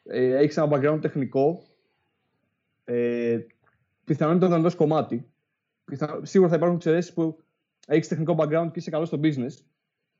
[0.03, 1.61] ε, έχεις ένα background τεχνικό,
[2.83, 3.39] ε,
[4.03, 5.31] πιθανόν είναι το δυνατό κομμάτι.
[5.85, 7.37] Πιθανό, σίγουρα θα υπάρχουν εξαιρέσεις που
[7.87, 9.63] έχεις τεχνικό background και είσαι καλός στο business,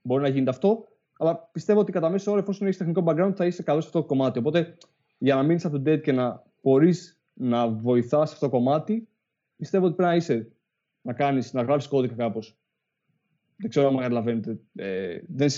[0.02, 0.88] μπορεί να γίνεται αυτό.
[1.18, 4.02] Αλλά πιστεύω ότι κατά μέσο όρο, εφόσον έχεις τεχνικό background, θα είσαι καλός σε αυτό
[4.02, 4.40] το κομμάτι.
[4.40, 4.78] Οπότε,
[5.18, 9.08] για να μείνεις up to date και να μπορείς να βοηθάς σε αυτό το κομμάτι,
[9.56, 10.52] πιστεύω ότι πρέπει να είσαι
[11.02, 12.58] να, κάνεις, να γράψεις κώδικα κάπως.
[13.56, 14.60] Δεν ξέρω αν καταλαβαίνετε.
[14.76, 15.50] Ε, δεν,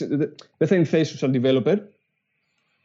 [0.58, 1.77] δεν θα είναι θέση σου σαν developer,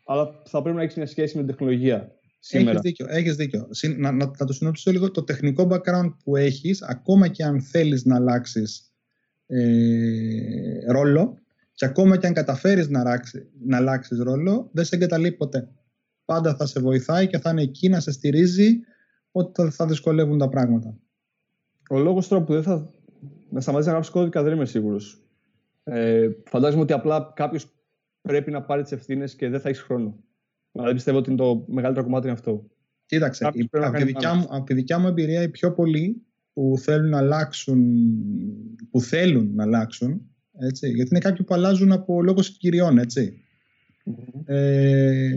[0.05, 2.13] αλλά θα πρέπει να έχεις μια σχέση με την τεχνολογία.
[2.39, 2.71] Σήμερα.
[2.71, 3.69] Έχεις δίκιο, έχεις δίκιο.
[3.97, 5.11] Να, να, να το συνοψίσω λίγο.
[5.11, 8.93] Το τεχνικό background που έχεις, ακόμα και αν θέλεις να αλλάξεις
[9.47, 11.39] ε, ρόλο
[11.75, 15.69] και ακόμα και αν καταφέρεις να, αλλάξει, να αλλάξεις ρόλο, δεν σε εγκαταλείπει ποτέ.
[16.25, 18.81] Πάντα θα σε βοηθάει και θα είναι εκεί να σε στηρίζει
[19.31, 20.99] όταν θα δυσκολεύουν τα πράγματα.
[21.89, 22.91] Ο λόγος τώρα που δεν θα
[23.51, 25.23] να σταματήσεις να γράψεις κώδικα δεν είμαι σίγουρος.
[25.85, 27.67] Ε, φαντάζομαι ότι απλά κάποιος
[28.21, 30.17] πρέπει να πάρει τις ευθύνες και δεν θα έχεις χρόνο.
[30.73, 32.67] Δηλαδή πιστεύω ότι είναι το μεγαλύτερο κομμάτι είναι αυτό.
[33.07, 33.57] Κοίταξε, από
[33.97, 36.23] τη, δικιά μου, από τη δικιά μου εμπειρία οι πιο πολλοί
[36.53, 37.97] που θέλουν να αλλάξουν,
[38.91, 40.21] που θέλουν να αλλάξουν,
[40.59, 42.99] έτσι, γιατί είναι κάποιοι που αλλάζουν από λόγω συγκυριών,
[44.45, 45.31] Ε,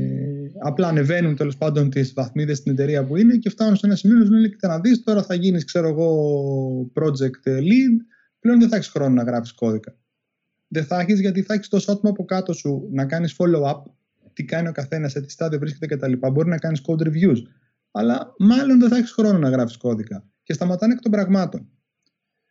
[0.60, 4.18] απλά ανεβαίνουν τέλος πάντων τις βαθμίδες στην εταιρεία που είναι και φτάνουν σε ένα σημείο
[4.18, 7.96] να λένε: Κοίτα να δεις, τώρα θα γίνεις, ξέρω εγώ, project lead.
[8.40, 9.96] Πλέον δεν θα έχεις χρόνο να γράψει κώδικα.
[10.68, 13.82] Δεν θα έχεις γιατί θα έχεις τόσο άτομο από κάτω σου να κάνεις follow-up
[14.34, 16.28] τι κάνει ο καθένας, σε τι στάδιο βρίσκεται κτλ.
[16.32, 17.42] Μπορεί να κάνεις code reviews.
[17.92, 20.26] Αλλά μάλλον δεν θα έχεις χρόνο να γράφεις κώδικα.
[20.44, 21.70] Και σταματάνε εκ των πραγμάτων.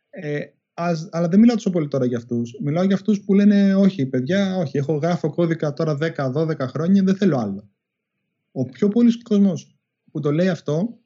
[0.09, 0.41] Ε,
[0.83, 2.57] ας, αλλά δεν μιλάω τόσο πολύ τώρα για αυτούς.
[2.61, 4.77] Μιλάω για αυτούς που λένε: Όχι, παιδιά, όχι.
[4.77, 7.69] Έχω γράφω κώδικα τώρα 10-12 χρόνια, δεν θέλω άλλο.
[8.51, 9.75] Ο πιο πολλή κόσμος
[10.11, 10.99] που το λέει αυτό,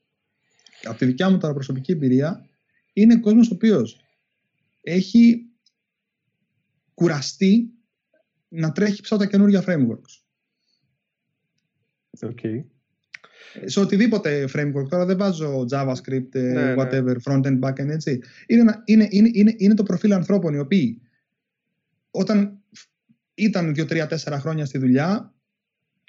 [0.84, 2.46] από τη δικιά μου τώρα προσωπική εμπειρία,
[2.94, 4.00] είναι κόσμος ο οποίος
[4.82, 5.50] έχει
[6.94, 7.74] κουραστεί
[8.48, 10.24] να τρέχει ψάτα καινούργια frameworks.
[12.20, 12.64] Okay.
[13.66, 16.74] Σε οτιδήποτε framework, τώρα δεν βάζω JavaScript, ε, ναι, ναι.
[16.78, 17.14] whatever, ναι.
[17.24, 18.22] front-end, back-end, έτσι.
[18.48, 21.02] Είναι, είναι, είναι, είναι, είναι το προφίλ ανθρώπων οι οποίοι
[22.12, 22.60] όταν
[23.34, 24.08] ήταν 2-3-4
[24.40, 25.34] χρόνια στη δουλειά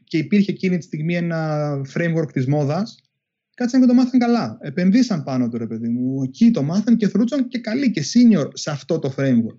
[0.04, 3.00] και υπήρχε εκείνη τη στιγμή ένα framework της μόδας,
[3.54, 4.58] κάτσαν και το μάθαν καλά.
[4.60, 6.22] Επενδύσαν πάνω του, ρε παιδί μου.
[6.22, 9.58] Εκεί το μάθαν και θρούτσαν και καλή και senior σε αυτό το framework.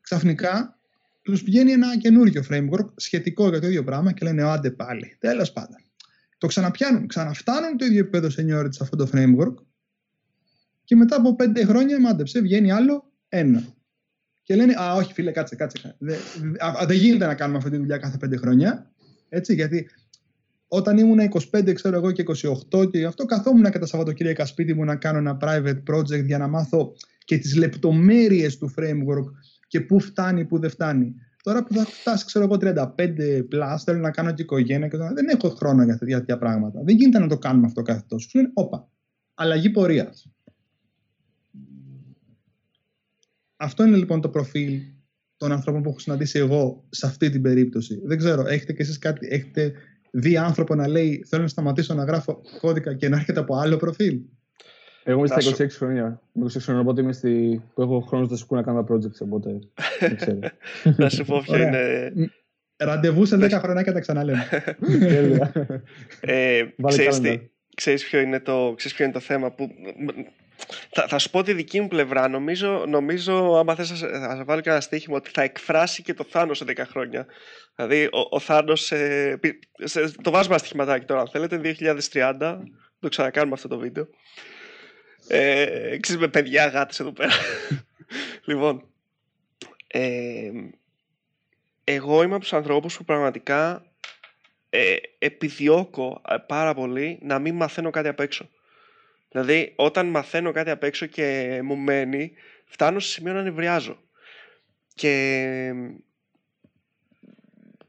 [0.00, 0.78] Ξαφνικά
[1.22, 5.16] τους βγαίνει ένα καινούριο framework σχετικό για το ίδιο πράγμα και λένε άντε πάλι.
[5.18, 5.76] Τέλος πάντων.
[6.38, 9.54] Το ξαναπιάνουν, ξαναφτάνουν το ίδιο επίπεδο seniority σε αυτό το framework
[10.84, 13.62] και μετά από πέντε χρόνια μάντεψε, βγαίνει άλλο ένα.
[14.42, 15.96] Και λένε, Α, όχι, φίλε, κάτσε, κάτσε.
[15.98, 16.16] Δεν
[16.86, 18.90] δε γίνεται να κάνουμε αυτή τη δουλειά κάθε πέντε χρόνια.
[19.28, 19.88] Έτσι, γιατί
[20.68, 21.18] όταν ήμουν
[21.52, 22.24] 25, ξέρω εγώ, και
[22.70, 26.38] 28 και αυτό, καθόμουν και τα Σαββατοκύριακα σπίτι μου να κάνω ένα private project για
[26.38, 26.92] να μάθω
[27.24, 29.24] και τις λεπτομέρειες του framework
[29.68, 31.14] και πού φτάνει, πού δεν φτάνει.
[31.44, 35.28] Τώρα που θα φτάσει, ξέρω εγώ, 35 πλά, θέλω να κάνω και οικογένεια και δεν
[35.28, 36.82] έχω χρόνο για τέτοια πράγματα.
[36.82, 38.28] Δεν γίνεται να το κάνουμε αυτό κάθε τόσο.
[38.28, 38.88] Σου λένε, όπα,
[39.34, 40.26] αλλαγή πορείας.
[43.56, 44.80] Αυτό είναι λοιπόν το προφίλ
[45.36, 48.00] των ανθρώπων που έχω συναντήσει εγώ σε αυτή την περίπτωση.
[48.04, 49.72] Δεν ξέρω, έχετε και εσείς κάτι, έχετε
[50.10, 53.76] δει άνθρωπο να λέει θέλω να σταματήσω να γράφω κώδικα και να έρχεται από άλλο
[53.76, 54.20] προφίλ.
[55.04, 56.20] Εγώ είμαι στα 26 χρόνια.
[56.32, 57.62] Με 26 χρόνια, οπότε είμαι στη...
[57.74, 59.58] που έχω χρόνος να σου να κάνω projects, οπότε
[60.00, 60.38] δεν ξέρω.
[61.02, 62.12] Να σου πω ποιο είναι...
[62.76, 64.48] Ραντεβού σε 10 χρόνια και τα ξαναλέμε.
[66.20, 67.40] ε, ξέρεις, τι,
[67.74, 69.68] ξέρεις, ποιο είναι το, ξέρεις ποιο είναι το θέμα που...
[70.90, 72.28] Θα, θα σου πω τη δική μου πλευρά.
[72.28, 76.24] Νομίζω, νομίζω άμα θες να σε βάλω και ένα στοίχημα, ότι θα εκφράσει και το
[76.28, 77.26] Θάνος σε 10 χρόνια.
[77.74, 78.92] Δηλαδή, ο, ο Θάνος...
[78.92, 79.38] Ε,
[80.22, 81.60] το βάζουμε ένα στοιχηματάκι τώρα, αν θέλετε,
[82.12, 82.58] 2030.
[82.98, 84.08] Το ξανακάνουμε αυτό το βίντεο.
[85.28, 87.32] Ε, ξέρεις με παιδιά γάτες εδώ πέρα.
[88.44, 88.88] λοιπόν,
[89.86, 90.50] ε,
[91.84, 93.86] εγώ είμαι από τους ανθρώπους που πραγματικά
[94.70, 98.48] ε, επιδιώκω ε, πάρα πολύ να μην μαθαίνω κάτι απ' έξω.
[99.30, 102.32] Δηλαδή, όταν μαθαίνω κάτι απ' έξω και μου μένει,
[102.64, 103.98] φτάνω σε σημείο να νευριάζω.
[104.94, 105.72] Και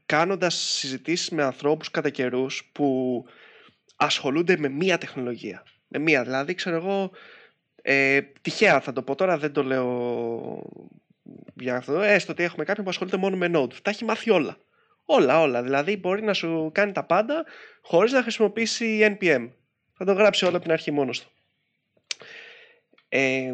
[0.06, 3.24] κάνοντας συζητήσεις με ανθρώπους κατά καιρούς που
[3.96, 7.10] ασχολούνται με μία τεχνολογία με μία δηλαδή, ξέρω εγώ,
[7.82, 10.62] ε, τυχαία θα το πω τώρα, δεν το λέω
[11.54, 12.00] για αυτό.
[12.00, 13.72] Έστω ότι έχουμε κάποιον που ασχολείται μόνο με Node.
[13.82, 14.56] Τα έχει μάθει όλα.
[15.04, 15.62] Όλα, όλα.
[15.62, 17.44] Δηλαδή μπορεί να σου κάνει τα πάντα
[17.82, 19.50] χωρίς να χρησιμοποιήσει NPM.
[19.96, 21.30] Θα το γράψει όλα από την αρχή μόνος του.
[23.08, 23.50] Ε,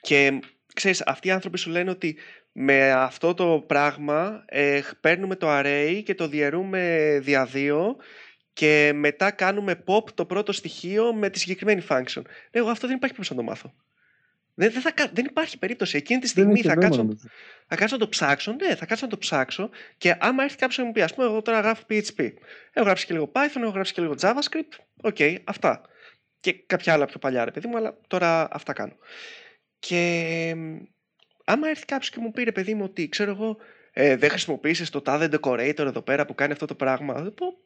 [0.00, 0.38] και
[0.74, 2.16] ξέρεις, αυτοί οι άνθρωποι σου λένε ότι
[2.52, 7.96] με αυτό το πράγμα ε, παίρνουμε το array και το διαιρούμε δια δύο
[8.56, 12.22] και μετά κάνουμε pop το πρώτο στοιχείο με τη συγκεκριμένη function.
[12.50, 13.74] Εγώ αυτό δεν υπάρχει περίπτωση να το μάθω.
[14.54, 15.96] Δεν, δεν, θα, δεν υπάρχει περίπτωση.
[15.96, 17.16] Εκείνη τη στιγμή θα κάτσω,
[17.66, 18.52] θα κάτσω να το ψάξω.
[18.52, 21.26] Ναι, θα κάτσω να το ψάξω και άμα έρθει κάποιος να μου πει, ας πούμε,
[21.26, 22.32] εγώ τώρα γράφω PHP.
[22.72, 24.78] Έχω γράψει και λίγο Python, έχω γράψει και λίγο JavaScript.
[25.02, 25.80] Ok, okay, αυτά.
[26.40, 28.96] Και κάποια άλλα πιο παλιά, ρε παιδί μου, αλλά τώρα αυτά κάνω.
[29.78, 30.54] Και
[31.44, 33.56] άμα έρθει κάποιος και μου πει ρε παιδί μου ότι ξέρω εγώ
[33.92, 37.14] ε, δεν χρησιμοποιήσεις το τάδε decorator εδώ πέρα που κάνει αυτό το πράγμα.
[37.14, 37.65] Θα πω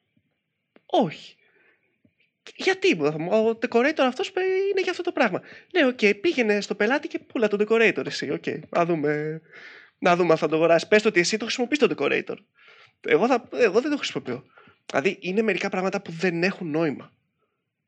[0.90, 1.34] όχι.
[2.56, 4.28] Γιατί ο decorator αυτός
[4.70, 5.40] είναι για αυτό το πράγμα.
[5.72, 8.30] Ναι, ok, okay, πήγαινε στο πελάτη και πούλα το decorator εσύ.
[8.30, 9.40] Ok, okay, να δούμε,
[9.98, 10.88] να δούμε αν θα το αγοράσει.
[10.88, 12.36] Πες ότι εσύ το χρησιμοποιείς το decorator.
[13.00, 14.44] Εγώ, θα, εγώ δεν το χρησιμοποιώ.
[14.86, 17.12] Δηλαδή είναι μερικά πράγματα που δεν έχουν νόημα.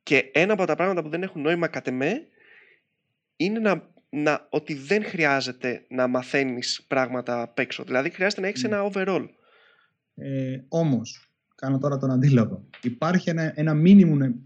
[0.03, 2.29] Και ένα από τα πράγματα που δεν έχουν νόημα κατ' εμέ
[3.37, 7.85] είναι να, να, ότι δεν χρειάζεται να μαθαίνεις πράγματα απ' έξω.
[7.85, 8.69] Δηλαδή χρειάζεται να έχεις ναι.
[8.69, 9.29] ένα overall.
[10.15, 11.32] Ε, όμως,
[11.63, 12.65] κάνω τώρα τον αντίλογο.
[12.83, 13.73] Υπάρχει ένα, ένα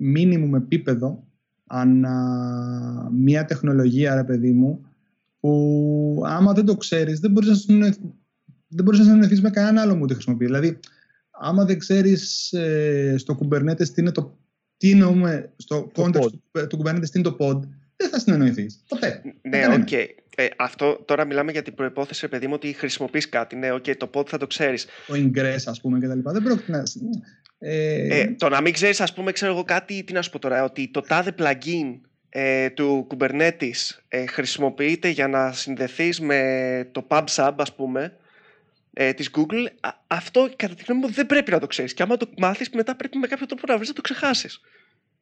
[0.00, 1.26] minimum, επίπεδο
[1.66, 4.86] ανά μία τεχνολογία, ρε παιδί μου,
[5.40, 7.48] που άμα δεν το ξέρεις, δεν μπορείς
[8.98, 10.44] να συνεννοηθείς, με κανέναν άλλο που τη χρησιμοποιεί.
[10.44, 10.78] Δηλαδή,
[11.30, 14.38] άμα δεν ξέρεις ε, στο Kubernetes τι είναι το
[14.76, 16.30] τι εννοούμε στο context
[16.68, 17.60] του Kubernetes, τι είναι το pod,
[17.96, 18.82] δεν θα συνεννοηθείς.
[18.88, 19.22] Ποτέ.
[19.42, 19.88] Ναι, ok.
[19.90, 20.06] Okay.
[20.38, 23.56] Ε, αυτό τώρα μιλάμε για την προϋπόθεση, παιδί μου, ότι χρησιμοποιείς κάτι.
[23.56, 24.86] Ναι, ok, okay, το pod θα το ξέρεις.
[25.06, 26.30] Το ingress, ας πούμε, κτλ.
[26.30, 26.82] Δεν πρόκειται να.
[27.58, 28.20] Ε...
[28.20, 30.64] Ε, το να μην ξέρεις, ας πούμε, ξέρω εγώ κάτι, τι να σου πω τώρα,
[30.64, 37.54] ότι το τάδε plugin ε, του Kubernetes ε, χρησιμοποιείται για να συνδεθείς με το PubSub,
[37.56, 38.16] ας πούμε,
[38.92, 41.94] ε, της Google, αυτό κατά τη γνώμη μου δεν πρέπει να το ξέρεις.
[41.94, 44.60] Και άμα το μάθεις, μετά πρέπει με κάποιο τρόπο να βρεις να το ξεχάσεις.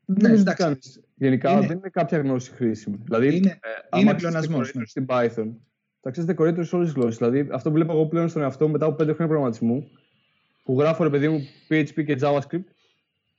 [0.04, 1.02] Ναι, εντάξει.
[1.14, 1.66] Γενικά είναι...
[1.66, 2.98] δεν είναι κάποια γνώση χρήσιμη.
[3.04, 3.58] Δηλαδή, είναι,
[3.92, 4.74] ε, είναι πλεονασμός.
[4.74, 4.84] Ναι.
[4.84, 5.52] Στην Python,
[6.00, 7.16] θα ξέρεις decorator σε όλες τις γλώσσες.
[7.16, 9.90] Δηλαδή, αυτό που βλέπω εγώ πλέον στον εαυτό μου μετά από πέντε χρόνια προγραμματισμού,
[10.62, 12.64] που γράφω ρε παιδί μου PHP και JavaScript,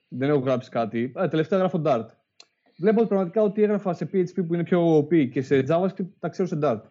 [0.07, 1.11] δεν έχω γράψει κάτι.
[1.19, 2.05] Α, τελευταία γράφω Dart.
[2.77, 6.47] Βλέπω πραγματικά ότι έγραφα σε PHP που είναι πιο OP και σε JavaScript τα ξέρω
[6.47, 6.81] σε Dart.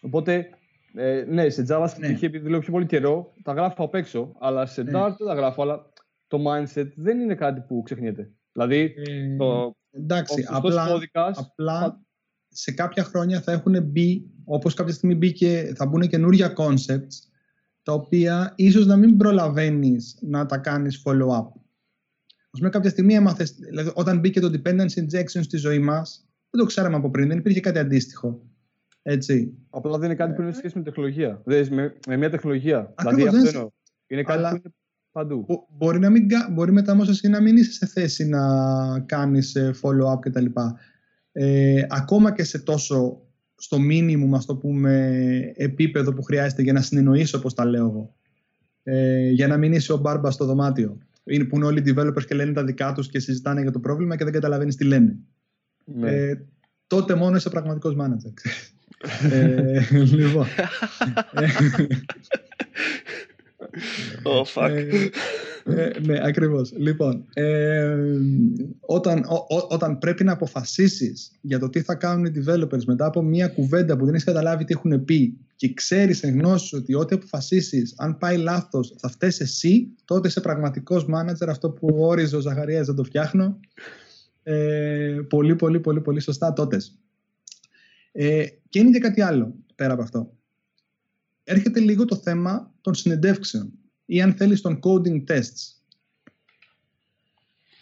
[0.00, 0.50] Οπότε
[0.94, 2.18] ε, ναι, σε JavaScript ναι.
[2.20, 4.90] επειδή λέω πιο πολύ καιρό, τα γράφω απ' έξω, αλλά σε ναι.
[4.94, 5.92] Dart δεν τα γράφω, αλλά
[6.26, 8.30] το mindset δεν είναι κάτι που ξεχνιέται.
[8.58, 12.00] Δηλαδή, ε, το, εντάξει, απλά, κώδικας, απλά
[12.48, 17.28] σε κάποια χρόνια θα έχουν μπει, όπως κάποια στιγμή μπήκε, θα μπουν καινούργια concepts,
[17.82, 21.46] τα οποία ίσως να μην προλαβαίνεις να τα κάνεις follow-up.
[22.50, 26.60] Ας πούμε κάποια στιγμή έμαθες, δηλαδή όταν μπήκε το dependency injection στη ζωή μας, δεν
[26.60, 28.42] το ξέραμε από πριν, δεν υπήρχε κάτι αντίστοιχο.
[29.02, 29.54] Έτσι.
[29.70, 31.42] Απλά δεν είναι κάτι που είναι σχέση με τεχνολογία.
[31.44, 32.92] Δηλαδή με, με μια τεχνολογία.
[32.94, 33.72] Ακριβώς, δηλαδή αυτό
[34.06, 34.50] είναι κάτι Αλλά...
[34.50, 34.74] που είναι
[35.12, 35.46] παντού.
[35.68, 38.40] μπορεί, να μην, μπορεί μετά όμως εσύ να μην είσαι σε θέση να
[39.00, 40.46] κάνεις ε, follow-up κτλ.
[41.32, 43.20] Ε, ακόμα και σε τόσο
[43.54, 45.20] στο minimum, ας το πούμε,
[45.54, 48.14] επίπεδο που χρειάζεται για να συνεννοήσω, όπως τα λέω εγώ.
[48.82, 50.98] Ε, για να μην είσαι ο μπάρμπας στο δωμάτιο.
[51.24, 53.78] Είναι που είναι όλοι οι developers και λένε τα δικά τους και συζητάνε για το
[53.78, 55.16] πρόβλημα και δεν καταλαβαίνεις τι λένε.
[55.84, 56.10] Ναι.
[56.10, 56.46] Ε,
[56.86, 58.32] τότε μόνο είσαι πραγματικός manager
[59.32, 60.46] ε, λοιπόν.
[64.22, 64.70] Oh, fuck.
[64.70, 65.08] Ε,
[65.64, 66.72] ε, ναι, ακριβώς.
[66.76, 67.96] Λοιπόν, ε,
[68.80, 69.24] όταν,
[69.68, 73.96] όταν πρέπει να αποφασίσεις για το τι θα κάνουν οι developers μετά από μια κουβέντα
[73.96, 78.18] που δεν έχεις καταλάβει τι έχουν πει και ξέρεις εν γνώση ότι ό,τι αποφασίσεις, αν
[78.18, 82.94] πάει λάθος, θα φταίεις εσύ, τότε είσαι πραγματικός manager, αυτό που όριζε ο Ζαχαρίας δεν
[82.94, 83.60] το φτιάχνω.
[84.42, 86.76] Ε, πολύ, πολύ, πολύ, πολύ σωστά τότε.
[88.12, 90.37] Ε, και είναι και κάτι άλλο πέρα από αυτό.
[91.50, 93.72] Έρχεται λίγο το θέμα των συνεντεύξεων
[94.04, 95.76] ή αν θέλεις των coding tests.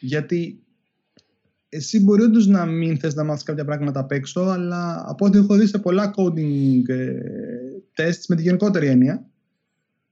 [0.00, 0.64] Γιατί
[1.68, 5.38] εσύ μπορεί όντως να μην θες να μάθεις κάποια πράγματα απ' έξω, αλλά από ό,τι
[5.38, 7.18] έχω δει σε πολλά coding ε,
[7.96, 9.26] tests με τη γενικότερη έννοια,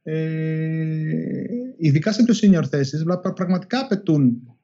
[0.02, 1.44] ε,
[1.76, 3.02] ειδικά σε πιο senior θέσεις,
[3.34, 4.57] πραγματικά απαιτούν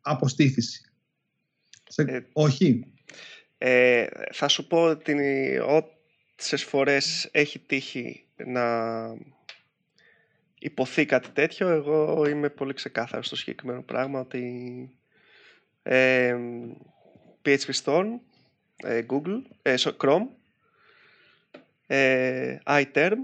[0.00, 0.80] αποστήθηση.
[1.94, 2.92] Ε, όχι.
[3.58, 5.14] Ε, θα σου πω ότι
[6.38, 8.64] όσες φορές έχει τύχει να
[10.58, 14.90] υποθεί κάτι τέτοιο, εγώ είμαι πολύ ξεκάθαρος στο συγκεκριμένο πράγμα ότι
[15.82, 16.36] ε,
[17.44, 18.06] PHP Storm,
[18.76, 20.26] ε, Google, ε, Chrome,
[21.86, 23.16] ε, iTerm,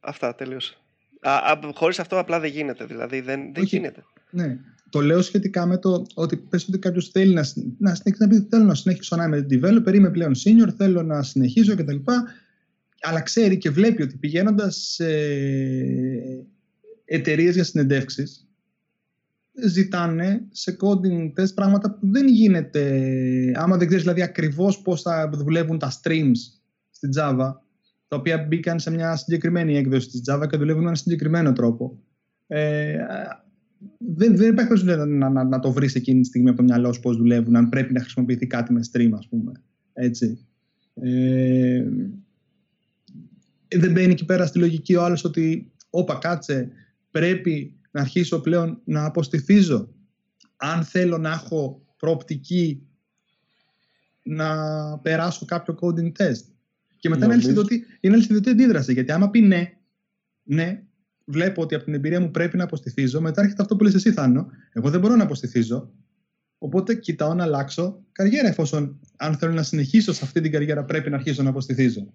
[0.00, 0.74] αυτά τελείωσα.
[1.20, 4.04] Α, χωρίς αυτό απλά δεν γίνεται, δηλαδή δεν, δεν γίνεται.
[4.30, 4.58] Ναι
[4.90, 7.44] το λέω σχετικά με το ότι πες ότι κάποιος θέλει να,
[7.78, 11.22] να συνεχίσει να πει θέλω να συνεχίσω να είμαι developer, είμαι πλέον senior, θέλω να
[11.22, 11.96] συνεχίσω κτλ.
[13.00, 15.06] Αλλά ξέρει και βλέπει ότι πηγαίνοντας σε
[17.04, 18.48] εταιρείες για συνεντεύξεις,
[19.66, 23.02] ζητάνε σε coding test πράγματα που δεν γίνεται
[23.54, 26.36] άμα δεν ξέρεις δηλαδή ακριβώς πώς θα δουλεύουν τα streams
[26.90, 27.52] στην Java
[28.08, 31.98] τα οποία μπήκαν σε μια συγκεκριμένη έκδοση της Java και δουλεύουν με έναν συγκεκριμένο τρόπο.
[32.46, 32.96] Ε,
[33.98, 37.00] δεν, δεν υπάρχει να, να, να, το βρεις εκείνη τη στιγμή από το μυαλό σου
[37.00, 39.52] πώς δουλεύουν, αν πρέπει να χρησιμοποιηθεί κάτι με stream, ας πούμε.
[39.92, 40.46] Έτσι.
[40.94, 41.84] Ε,
[43.68, 46.70] δεν μπαίνει εκεί πέρα στη λογική ο άλλος ότι, όπα, κάτσε,
[47.10, 49.88] πρέπει να αρχίσω πλέον να αποστηθίζω.
[50.56, 52.82] Αν θέλω να έχω προοπτική
[54.22, 54.48] να
[54.98, 56.44] περάσω κάποιο coding test.
[56.98, 57.50] Και μετά Νομίζω...
[58.00, 58.92] είναι αλυσιδωτή αντίδραση.
[58.92, 59.72] Γιατί άμα πει ναι,
[60.42, 60.82] ναι,
[61.30, 64.12] βλέπω ότι από την εμπειρία μου πρέπει να αποστηθίζω, μετά έρχεται αυτό που λες εσύ
[64.12, 65.90] Θάνο, εγώ δεν μπορώ να αποστηθίζω,
[66.58, 71.10] οπότε κοιτάω να αλλάξω καριέρα, εφόσον αν θέλω να συνεχίσω σε αυτή την καριέρα πρέπει
[71.10, 72.12] να αρχίσω να αποστηθίζω.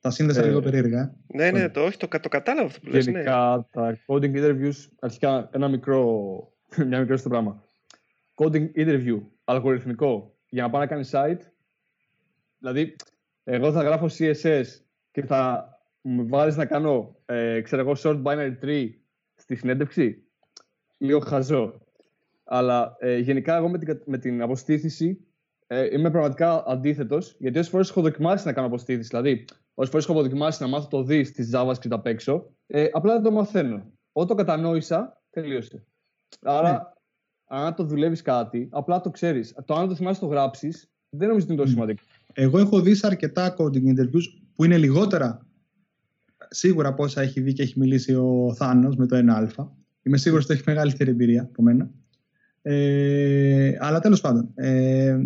[0.00, 1.14] Τα σύνδεσα ε, λίγο περίεργα.
[1.26, 3.06] Ναι, ναι, το, όχι, το, το κατάλαβα αυτό που λες.
[3.06, 3.12] Ναι.
[3.12, 3.82] Γενικά, ναι.
[3.82, 6.52] τα coding interviews, αρχικά ένα μικρό,
[6.88, 7.62] μια μικρό στο πράγμα.
[8.34, 11.40] Coding interview, αλγοριθμικό, για να πάω να κάνει site,
[12.58, 12.96] δηλαδή,
[13.44, 14.64] εγώ θα γράφω CSS
[15.10, 15.68] και θα
[16.06, 18.90] μου βάλεις να κάνω, ε, ξέρω εγώ, short binary tree
[19.34, 20.24] στη συνέντευξη,
[20.98, 21.80] λίγο χαζό.
[22.44, 25.26] Αλλά ε, γενικά εγώ με την, με την αποστήθηση
[25.66, 29.44] ε, είμαι πραγματικά αντίθετος, γιατί όσες φορές έχω δοκιμάσει να κάνω αποστήθηση, δηλαδή
[29.74, 33.22] όσες φορές έχω δοκιμάσει να μάθω το δι τη JavaScript απ' έξω, ε, απλά δεν
[33.22, 33.92] το μαθαίνω.
[34.12, 35.86] Όταν το κατανόησα, τελείωσε.
[36.42, 37.58] Άρα, ναι.
[37.58, 39.54] αν το δουλεύεις κάτι, απλά το ξέρεις.
[39.64, 42.02] Το αν το θυμάσαι το γράψεις, δεν νομίζω ότι είναι τόσο σημαντικό.
[42.32, 44.24] Εγώ έχω δει σε αρκετά coding interviews
[44.54, 45.43] που είναι λιγότερα
[46.54, 49.66] σίγουρα πόσα έχει δει και έχει μιλήσει ο Θάνος με το 1α.
[50.02, 51.90] Είμαι σίγουρος ότι έχει μεγαλύτερη εμπειρία από μένα.
[52.62, 55.16] Ε, αλλά τέλος πάντων, ε,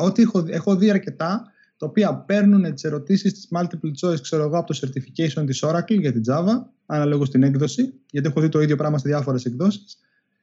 [0.00, 4.58] ό,τι έχω, έχω δει αρκετά, τα οποία παίρνουν τις ερωτήσεις της multiple choice, ξέρω εγώ,
[4.58, 6.52] από το certification της Oracle για την Java,
[6.86, 9.98] αναλόγως στην έκδοση, γιατί έχω δει το ίδιο πράγμα σε διάφορες εκδόσεις,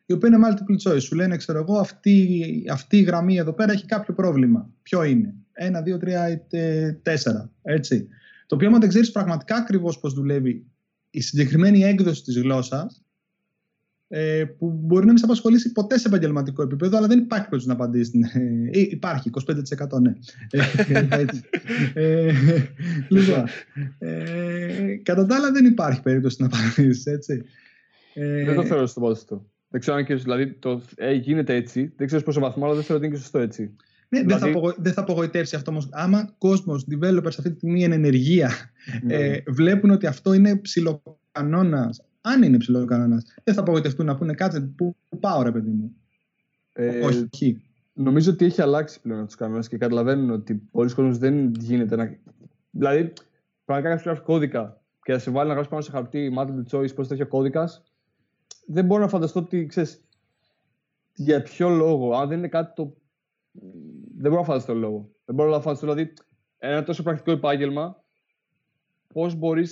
[0.06, 1.02] η οποία είναι multiple choice.
[1.02, 4.70] Σου λένε, ξέρω εγώ, αυτή, αυτή η γραμμή εδώ πέρα έχει κάποιο πρόβλημα.
[4.82, 6.08] Ποιο είναι, 1, 2, 3,
[7.04, 7.50] 4.
[7.62, 8.08] Έτσι.
[8.48, 10.66] Το οποίο, αν δεν ξέρεις πραγματικά ακριβώς πώς δουλεύει
[11.10, 13.02] η συγκεκριμένη έκδοση της γλώσσας,
[14.10, 17.68] ε, που μπορεί να μην σε απασχολήσει ποτέ σε επαγγελματικό επίπεδο, αλλά δεν υπάρχει περίπτωση
[17.68, 18.36] να απαντήσεις.
[18.36, 19.30] Ε, υπάρχει,
[19.90, 20.14] 25% ναι.
[21.94, 22.32] ε,
[23.10, 23.46] λοιπόν,
[24.00, 27.44] ε, κατά τα άλλα δεν υπάρχει περίπτωση να απαντήσεις, έτσι.
[28.14, 29.46] Ε, δεν το θεωρώ στο αυτό.
[29.70, 31.94] Δεν ξέρω αν και δηλαδή το, ε, γίνεται έτσι.
[31.96, 33.76] Δεν ξέρω πόσο βαθμό, αλλά δεν θεωρώ ότι είναι και σωστό έτσι.
[34.10, 34.28] Ναι, δηλαδή...
[34.28, 34.74] δεν, θα δηλαδή- απογο...
[34.84, 35.88] δεν θα απογοητεύσει αυτό όμως.
[35.92, 38.52] Άμα κόσμος, developers αυτή τη στιγμή εν ενεργεία,
[39.04, 39.14] ναι.
[39.14, 44.60] ε, βλέπουν ότι αυτό είναι ψηλοκανόνας, αν είναι ψηλοκανόνας, δεν θα απογοητευτούν να πούνε κάτσε
[44.62, 45.96] που πάω, ρε παιδί μου.
[46.74, 47.62] Ε, Όχι.
[47.94, 52.18] Νομίζω ότι έχει αλλάξει πλέον τους κανόνες και καταλαβαίνουν ότι πολλοί κόσμοι δεν γίνεται να.
[52.72, 53.14] Δηλαδή,
[53.66, 56.96] πραγματικά κάποιος γράφει κώδικα και να σε βάλει να γράψεις πάνω σε χαρτί multiple choice
[56.96, 57.84] πώς τέτοιο κώδικας,
[58.66, 60.02] δεν μπορώ να φανταστώ ότι ξέρεις
[61.14, 62.98] για ποιο λόγο, αν δεν είναι κάτι το
[64.20, 65.10] δεν μπορώ να φανταστώ τον λόγο.
[65.26, 66.14] Δεν μπορώ να φανταστώ, δηλαδή,
[66.58, 67.96] ένα τόσο πρακτικό επάγγελμα,
[69.14, 69.68] πώς μπορεί.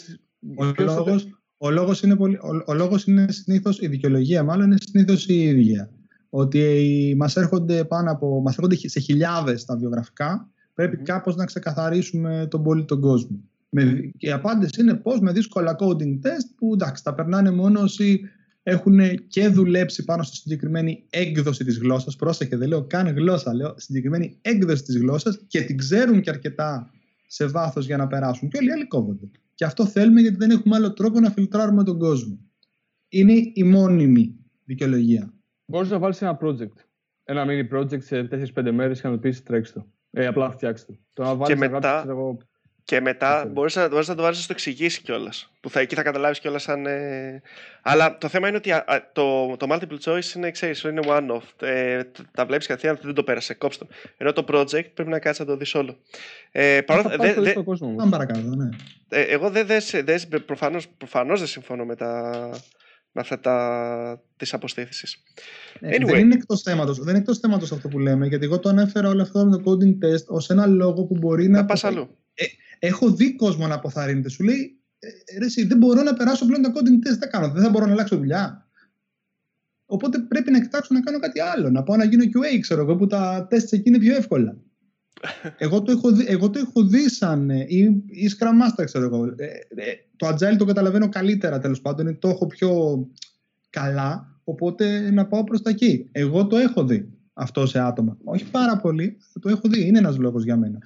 [0.57, 1.27] Ο, λόγος,
[1.57, 5.43] ο, λόγος είναι πολύ, ο, ο λόγος είναι συνήθως, η δικαιολογία μάλλον είναι συνήθως η
[5.43, 5.89] ίδια.
[6.29, 11.03] Ότι μας έρχονται, πάνω από, μας έρχονται σε χιλιάδες τα βιογραφικά, πρέπει mm.
[11.03, 13.39] κάπως να ξεκαθαρίσουμε τον πολύ τον κόσμο.
[13.69, 17.83] Με, και η απάντηση είναι πώς με δύσκολα coding test που εντάξει τα περνάνε μόνος
[17.83, 18.21] όσοι
[18.67, 22.15] έχουν και δουλέψει πάνω στη συγκεκριμένη έκδοση της γλώσσας.
[22.15, 26.91] Πρόσεχε, δεν λέω καν γλώσσα, λέω συγκεκριμένη έκδοση της γλώσσας και την ξέρουν και αρκετά
[27.27, 28.49] σε βάθος για να περάσουν.
[28.49, 29.29] Και όλοι οι άλλοι κόβονται.
[29.55, 32.39] Και αυτό θέλουμε γιατί δεν έχουμε άλλο τρόπο να φιλτράρουμε τον κόσμο.
[33.07, 34.35] Είναι η μόνιμη
[34.65, 35.33] δικαιολογία.
[35.65, 36.75] Μπορείς να βάλεις ένα project.
[37.23, 39.87] Ένα mini project σε 4-5 μέρες και να το πεις τρέξει το.
[40.11, 40.97] Ε, απλά φτιάξει το.
[41.13, 42.05] Το να βάλεις και μετά,
[42.85, 45.51] και μετά μπορείς να, μπορείς να το βάλεις να το εξηγήσει κιόλας.
[45.59, 46.85] Που θα, εκεί θα καταλάβεις κιόλας αν.
[46.85, 47.41] Ε...
[47.81, 51.67] Αλλά το θέμα είναι ότι α, το, το multiple choice είναι, ξέρεις, είναι one-off.
[51.67, 53.85] Ε, τα βλέπεις κατευθείαν, δεν το πέρασε, κόψτε
[54.17, 55.97] Ενώ το project πρέπει να κάτσει να το δεις όλο.
[56.51, 57.53] Ε, παρό, δε, δε, δε,
[58.09, 58.69] παρακάτω, ναι.
[59.09, 62.49] Ε, εγώ δεν δε, δε, προφανώς, προφανώς δεν συμφωνώ με, τα,
[63.11, 65.23] με αυτά τα, τις αποστήθησεις.
[65.79, 66.05] Ε, anyway.
[66.05, 69.09] Δεν είναι εκτός θέματος, δεν είναι εκτός θέματος αυτό που λέμε, γιατί εγώ το ανέφερα
[69.09, 71.59] όλο αυτό με το coding test ως ένα λόγο που μπορεί να...
[71.59, 72.17] Να πας αλλού.
[72.33, 72.45] Ε,
[72.79, 74.29] έχω δει κόσμο να αποθαρρύνεται.
[74.29, 77.51] Σου λέει, «Ε, ρε, εσύ, δεν μπορώ να περάσω πλέον τα coding test, δεν κάνω,
[77.53, 78.67] δεν θα μπορώ να αλλάξω δουλειά.
[79.85, 81.69] Οπότε πρέπει να κοιτάξω να κάνω κάτι άλλο.
[81.69, 84.57] Να πάω να γίνω QA, ξέρω εγώ, που τα τεστ εκεί είναι πιο εύκολα.
[85.57, 87.49] εγώ, το έχω δει, εγώ το έχω δει σαν.
[87.49, 89.25] Ε, ή, ή Scrum Master, ξέρω εγώ.
[89.25, 92.19] Ε, ε, το Agile το καταλαβαίνω καλύτερα τέλος πάντων.
[92.19, 92.99] Το έχω πιο
[93.69, 94.39] καλά.
[94.43, 96.09] Οπότε να πάω προς τα εκεί.
[96.11, 98.17] Εγώ το έχω δει αυτό σε άτομα.
[98.23, 99.87] Όχι πάρα πολύ, το έχω δει.
[99.87, 100.77] Είναι ένας λόγος για μένα.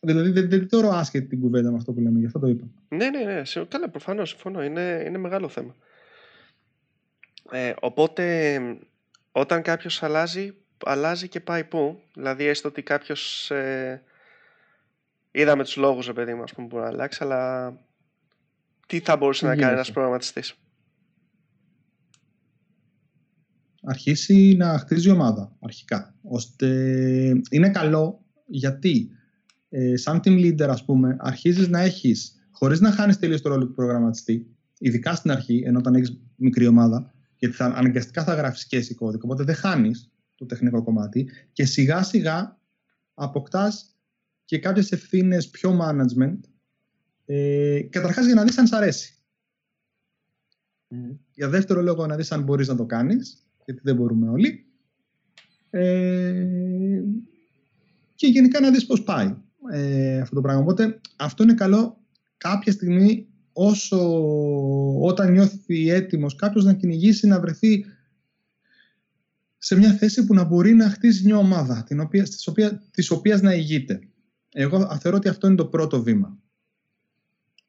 [0.00, 2.64] Δηλαδή δεν, δεν θεωρώ άσχετη την κουβέντα με αυτό που λέμε, γι' αυτό το είπα.
[2.88, 3.42] Ναι, ναι, ναι.
[3.68, 4.64] Καλά, προφανώς συμφωνώ.
[4.64, 5.76] Είναι, είναι μεγάλο θέμα.
[7.50, 8.60] Ε, οπότε,
[9.32, 12.00] όταν κάποιος αλλάζει, αλλάζει και πάει πού.
[12.14, 13.50] Δηλαδή, έστω ότι κάποιος.
[13.50, 14.02] Ε,
[15.30, 17.72] είδαμε τους λόγους, ρε παιδί μου, που μπορεί να αλλάξει, αλλά
[18.86, 20.54] τι θα μπορούσε να κάνει ένας προγραμματιστής;
[23.82, 26.14] Αρχίσει να χτίζει ομάδα αρχικά.
[26.22, 26.66] Ώστε
[27.50, 29.10] είναι καλό γιατί
[29.68, 33.66] ε, σαν team leader, ας πούμε, αρχίζεις να έχεις, χωρίς να χάνεις τελείως το ρόλο
[33.66, 38.66] του προγραμματιστή, ειδικά στην αρχή, ενώ όταν έχεις μικρή ομάδα, γιατί θα, αναγκαστικά θα γράφεις
[38.66, 42.58] και εσύ κώδικα, οπότε δεν χάνεις το τεχνικό κομμάτι και σιγά σιγά
[43.14, 43.96] αποκτάς
[44.44, 46.38] και κάποιες ευθύνες πιο management,
[47.24, 49.12] ε, καταρχάς για να δεις αν σ' αρέσει.
[51.34, 54.66] Για δεύτερο λόγο να δεις αν μπορείς να το κάνεις, γιατί δεν μπορούμε όλοι.
[55.70, 57.02] Ε,
[58.14, 59.36] και γενικά να δεις πώς πάει
[59.72, 60.62] ε, αυτό το πράγμα.
[60.62, 62.00] Οπότε αυτό είναι καλό
[62.36, 63.98] κάποια στιγμή όσο
[65.00, 67.84] όταν νιώθει έτοιμος κάποιος να κυνηγήσει να βρεθεί
[69.58, 73.10] σε μια θέση που να μπορεί να χτίσει μια ομάδα την οποία, της, οποία, της
[73.10, 74.00] οποίας να ηγείται.
[74.52, 76.38] Εγώ θεωρώ ότι αυτό είναι το πρώτο βήμα.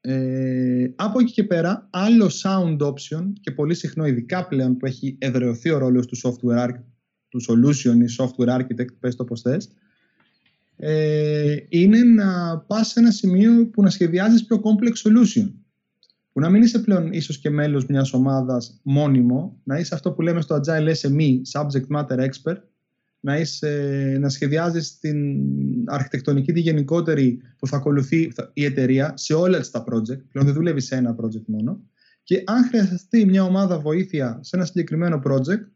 [0.02, 5.18] Ε, από εκεί και πέρα, άλλο sound option και πολύ συχνό, ειδικά πλέον που έχει
[5.20, 6.74] εδρεωθεί ο ρόλος του software
[7.28, 9.70] του solution ή software architect, πες το πώς θες,
[10.82, 15.52] ε, είναι να πας σε ένα σημείο που να σχεδιάζεις πιο complex solution.
[16.32, 20.22] Που να μην είσαι πλέον ίσως και μέλος μιας ομάδας μόνιμο, να είσαι αυτό που
[20.22, 22.58] λέμε στο Agile SME, Subject Matter Expert,
[23.20, 25.20] να, είσαι, να σχεδιάζεις την
[25.86, 30.82] αρχιτεκτονική τη γενικότερη που θα ακολουθεί η εταιρεία σε όλα τα project, πλέον δεν δουλεύει
[30.82, 31.84] σε ένα project μόνο,
[32.24, 35.68] και αν χρειαστεί μια ομάδα βοήθεια σε ένα συγκεκριμένο project,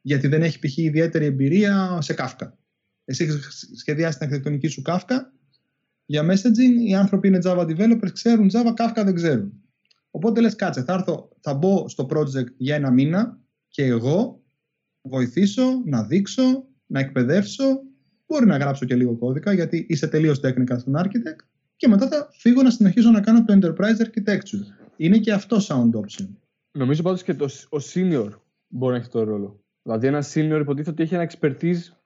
[0.00, 0.76] γιατί δεν έχει π.χ.
[0.76, 2.48] ιδιαίτερη εμπειρία σε Kafka.
[3.10, 5.16] Εσύ έχεις σχεδιάσει την αρχιτεκτονική σου Kafka,
[6.06, 9.52] για messaging οι άνθρωποι είναι Java developers, ξέρουν Java, Kafka δεν ξέρουν.
[10.10, 14.42] Οπότε λες κάτσε, θα, έρθω, θα μπω στο project για ένα μήνα και εγώ
[15.02, 17.64] βοηθήσω, να δείξω, να εκπαιδεύσω,
[18.26, 21.44] μπορεί να γράψω και λίγο κώδικα γιατί είσαι τελείως technical στον architect
[21.76, 24.90] και μετά θα φύγω να συνεχίσω να κάνω το enterprise architecture.
[24.96, 26.28] Είναι και αυτό sound option.
[26.72, 28.30] Νομίζω πάντως και το, ο senior
[28.68, 29.64] μπορεί να έχει το ρόλο.
[29.82, 31.99] Δηλαδή ένα senior υποτίθεται ότι έχει ένα expertise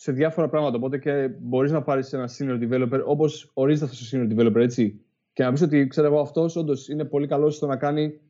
[0.00, 0.76] σε διάφορα πράγματα.
[0.76, 5.00] Οπότε και μπορείς να πάρεις ένα senior developer όπως ορίζεται αυτό ο senior developer, έτσι.
[5.32, 8.20] Και να πεις ότι ξέρω εγώ αυτός όντως είναι πολύ καλός στο να, κάνει,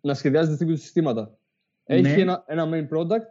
[0.00, 1.38] να σχεδιάζει distributed συστήματα.
[1.84, 2.12] Έχει ναι.
[2.12, 3.28] ένα, ένα main product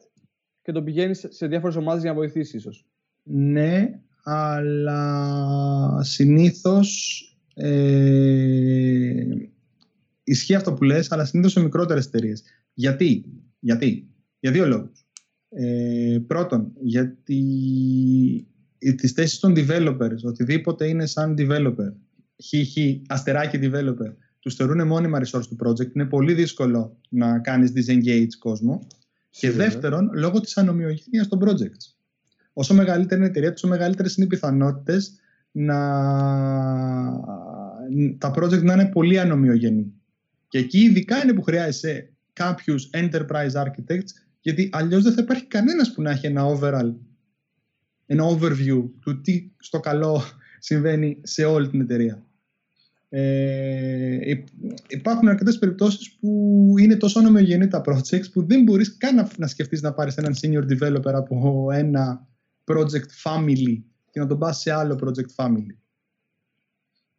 [0.61, 2.85] και το πηγαίνεις σε διάφορες ομάδες για να βοηθήσεις, ίσως.
[3.23, 7.21] Ναι, αλλά συνήθως.
[7.53, 9.23] Ε,
[10.23, 12.43] ισχύει αυτό που λες, αλλά συνήθως σε μικρότερες εταιρείες.
[12.73, 13.25] Γιατί;
[13.59, 14.07] Γιατί;
[14.39, 15.06] Για δύο λόγους.
[15.49, 17.41] Ε, πρώτον, γιατί
[18.95, 21.93] τις θέσεις των developers, οτιδήποτε είναι σαν developer,
[22.43, 22.53] χ,
[23.07, 28.87] αστεράκι developer, τους θεωρούν μόνιμα resource του project, είναι πολύ δύσκολο να κάνεις disengage κόσμο.
[29.29, 31.95] Και δεύτερον, λόγω της ανομοιογένειας των projects.
[32.53, 35.19] Όσο μεγαλύτερη είναι η εταιρεία, τόσο μεγαλύτερες είναι οι πιθανότητες
[35.51, 35.79] να...
[38.17, 39.93] τα project να είναι πολύ ανομοιογενή.
[40.47, 45.93] Και εκεί ειδικά είναι που χρειάζεσαι κάποιους enterprise architects γιατί αλλιώς δεν θα υπάρχει κανένας
[45.93, 46.93] που να έχει ένα overall,
[48.05, 50.21] ένα overview του τι στο καλό
[50.59, 52.25] συμβαίνει σε όλη την εταιρεία.
[53.09, 54.33] Ε,
[54.87, 59.47] υπάρχουν αρκετές περιπτώσεις που είναι τόσο ομοιογενή τα projects που δεν μπορείς καν να, να
[59.47, 62.27] σκεφτείς να πάρεις έναν senior developer από ένα
[62.65, 63.81] project family
[64.11, 65.75] και να τον πας σε άλλο project family.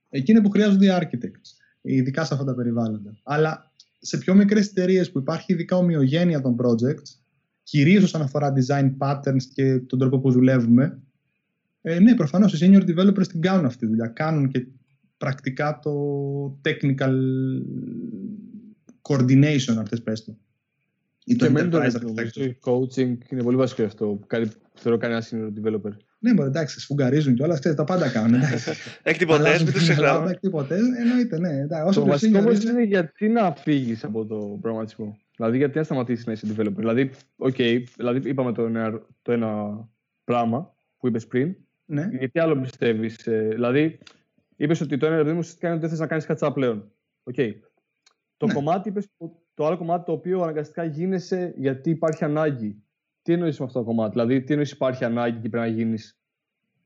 [0.09, 1.51] Εκεί είναι που χρειάζονται οι architects,
[1.81, 3.19] ειδικά σε αυτά τα περιβάλλοντα.
[3.23, 3.68] Αλλά
[3.99, 7.21] σε πιο μικρές εταιρείες που υπάρχει ειδικά ομοιογένεια των projects,
[7.63, 11.03] κυρίως όσον αφορά design patterns και τον τρόπο που δουλεύουμε,
[11.83, 14.07] ε, ναι, προφανώς οι senior developers την κάνουν αυτή τη δουλειά.
[14.07, 14.67] Κάνουν και
[15.17, 15.93] πρακτικά το
[16.65, 17.15] technical
[19.03, 20.37] coordination, αν θες πες το.
[21.25, 22.53] Ή το enterprise architecture.
[22.65, 24.21] coaching είναι πολύ βασικό αυτό.
[24.27, 25.93] Κάτι θεωρώ κανένα senior developer.
[26.21, 28.41] Ναι, μπορεί εντάξει, σφουγγαρίζουν και όλα, τα πάντα κάνουν.
[29.03, 30.31] Εκτυπωτέ, μην το ξεχνάμε.
[30.31, 31.67] Εκτυπωτέ, εννοείται, ναι.
[31.93, 35.19] το βασικό όμως είναι γιατί να φύγεις από το προγραμματισμό.
[35.37, 36.77] Δηλαδή, γιατί να σταματήσεις να είσαι developer.
[36.77, 39.81] Δηλαδή, okay, δηλαδή είπαμε το ένα, το ένα
[40.25, 41.57] πράγμα που είπες πριν.
[41.85, 42.09] Ναι.
[42.13, 43.27] Γιατί άλλο πιστεύεις.
[43.27, 43.99] Ε, δηλαδή,
[44.57, 46.93] είπες ότι το ένα ερώτημα ουσιαστικά είναι ότι δεν θες να κάνεις κάτι πλέον.
[47.33, 47.53] Okay.
[48.37, 48.53] Το ναι.
[48.53, 49.09] κομμάτι, είπες,
[49.55, 52.83] το άλλο κομμάτι το οποίο αναγκαστικά γίνεσαι γιατί υπάρχει ανάγκη.
[53.29, 56.19] Τι εννοείς με αυτό το κομμάτι, Δηλαδή, τι εννοείς υπάρχει ανάγκη και πρέπει να γίνεις;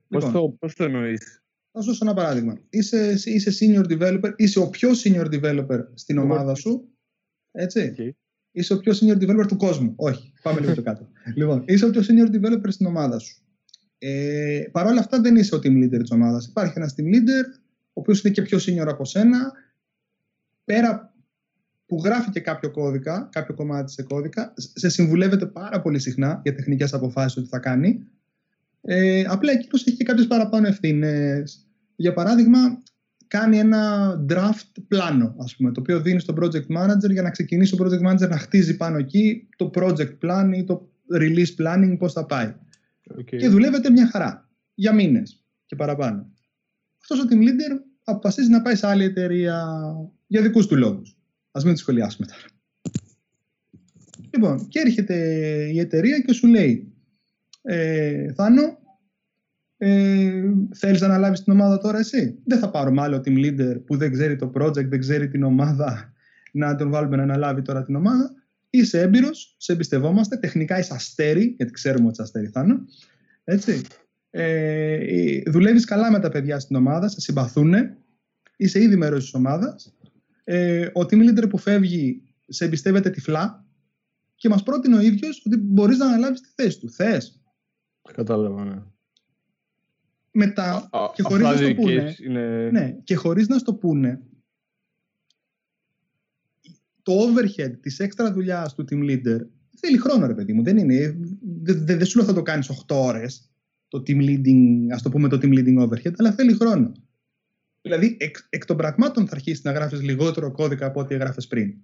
[0.09, 2.59] Λοιπόν, Πώς το, το εννοείς; Θα σου δώσω ένα παράδειγμα.
[2.71, 6.89] Είσαι, είσαι senior developer, είσαι ο πιο senior developer στην ομάδα σου.
[7.51, 8.11] Έτσι; Okay.
[8.51, 9.93] Είσαι ο πιο senior developer του κόσμου.
[9.97, 11.09] Όχι, πάμε λίγο πιο κάτω.
[11.37, 13.43] λοιπόν, είσαι ο πιο senior developer στην ομάδα σου.
[13.99, 16.47] Ε, Παρ' όλα αυτά δεν είσαι ο team leader της ομάδας.
[16.47, 17.45] Υπάρχει ένας team leader,
[17.87, 19.53] ο οποίος είναι και πιο senior από σένα.
[20.65, 21.12] Πέρα
[21.93, 26.55] που γράφει και κάποιο κώδικα, κάποιο κομμάτι σε κώδικα, σε συμβουλεύεται πάρα πολύ συχνά για
[26.55, 28.07] τεχνικές αποφάσεις ότι θα κάνει.
[28.81, 31.67] Ε, απλά εκείνος έχει και κάποιες παραπάνω ευθύνες.
[31.97, 32.59] Για παράδειγμα,
[33.27, 37.75] κάνει ένα draft πλάνο, ας πούμε, το οποίο δίνει στον project manager για να ξεκινήσει
[37.75, 42.13] ο project manager να χτίζει πάνω εκεί το project plan ή το release planning, πώς
[42.13, 42.55] θα πάει.
[43.19, 43.37] Okay.
[43.37, 46.33] Και δουλεύεται μια χαρά, για μήνες και παραπάνω.
[47.01, 49.67] Αυτός ο team leader αποφασίζει να πάει σε άλλη εταιρεία
[50.27, 51.17] για δικούς του λόγους.
[51.53, 52.43] Ας μην τη σχολιάσουμε τώρα.
[54.31, 55.17] Λοιπόν, και έρχεται
[55.73, 56.93] η εταιρεία και σου λέει
[57.63, 58.81] ε, Θάνο,
[59.77, 60.43] Ε,
[60.75, 64.13] θέλεις να αναλάβεις την ομάδα τώρα εσύ; Δεν θα πάρουμε άλλο team leader που δεν
[64.13, 66.13] ξέρει το project, δεν ξέρει την ομάδα
[66.53, 68.31] να τον βάλουμε να αναλάβει τώρα την ομάδα.
[68.71, 70.37] Είσαι έμπειρος, σε εμπιστευόμαστε.
[70.37, 72.79] Τεχνικά είσαι αστέρι, γιατί ξέρουμε ότι είσαι αστέρι θα είναι.
[73.45, 73.81] Έτσι.
[74.31, 77.75] Ε, δουλεύεις καλά με τα παιδιά στην ομάδα, σε συμπαθούν.
[78.57, 79.95] Είσαι ήδη μέρος της ομάδας.
[80.45, 83.65] Ε, ο team leader που φεύγει σε εμπιστεύεται τυφλά
[84.35, 86.91] και μας πρότεινε ο ίδιος ότι μπορείς να αναλάβεις τη θέση του.
[86.91, 87.41] Θες.
[88.13, 88.83] Κατάλαβα, ναι.
[90.31, 92.15] Μετά, και χωρίς να το πούνε.
[92.25, 92.71] Είναι...
[92.71, 94.23] Ναι, και χωρίς να στο πούνε,
[97.03, 99.39] το overhead της έξτρα δουλειάς του team leader
[99.79, 100.63] θέλει χρόνο, ρε παιδί μου.
[100.63, 101.17] Δεν είναι.
[101.63, 103.51] Δεν δε, δε σου λέω θα το κάνεις 8 ώρες
[103.89, 106.93] το team leading, ας το πούμε το team leading overhead, αλλά θέλει χρόνο.
[107.83, 111.75] Δηλαδή, εκ, εκ των πραγμάτων θα αρχίσεις να γράφεις λιγότερο κώδικα από ό,τι έγραφες πριν.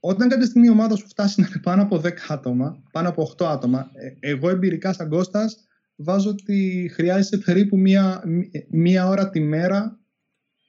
[0.00, 3.34] Όταν κάποια στιγμή η ομάδα σου φτάσει να είναι πάνω από 10 άτομα, πάνω από
[3.38, 5.66] 8 άτομα, ε, εγώ εμπειρικά σαν Κώστας
[5.96, 8.22] βάζω ότι χρειάζεται περίπου μία,
[8.68, 9.98] μία ώρα τη μέρα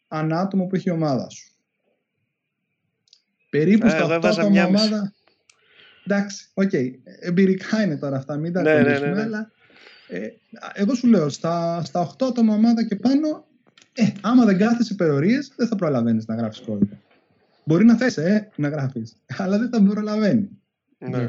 [0.08, 1.52] ανά άτομο που έχει η ομάδα σου.
[3.50, 5.14] Περίπου ε, στα 8 άτομα ομάδα...
[6.06, 6.70] Εντάξει, οκ.
[6.72, 6.92] Okay.
[7.20, 9.52] Εμπειρικά είναι τώρα αυτά, μην τα ναι, ναι, ναι, ναι, αλλά
[10.08, 10.28] ε,
[10.74, 13.46] εγώ σου λέω, στα, στα 8 άτομα ομάδα και πάνω,
[13.94, 16.98] ε, άμα δεν κάθεσαι υπερορίες, δεν θα προλαβαίνεις να γράφεις κώδικα.
[17.64, 20.50] Μπορεί να θες, ε, να γράφεις, αλλά δεν θα προλαβαίνεις.
[20.98, 21.26] Ναι,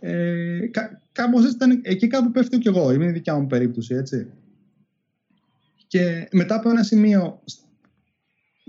[0.00, 4.26] ε, κα, κάπως ήταν, εκεί κάπου πέφτω κι εγώ, είναι η δικιά μου περίπτωση, έτσι.
[5.86, 7.42] Και μετά από ένα σημείο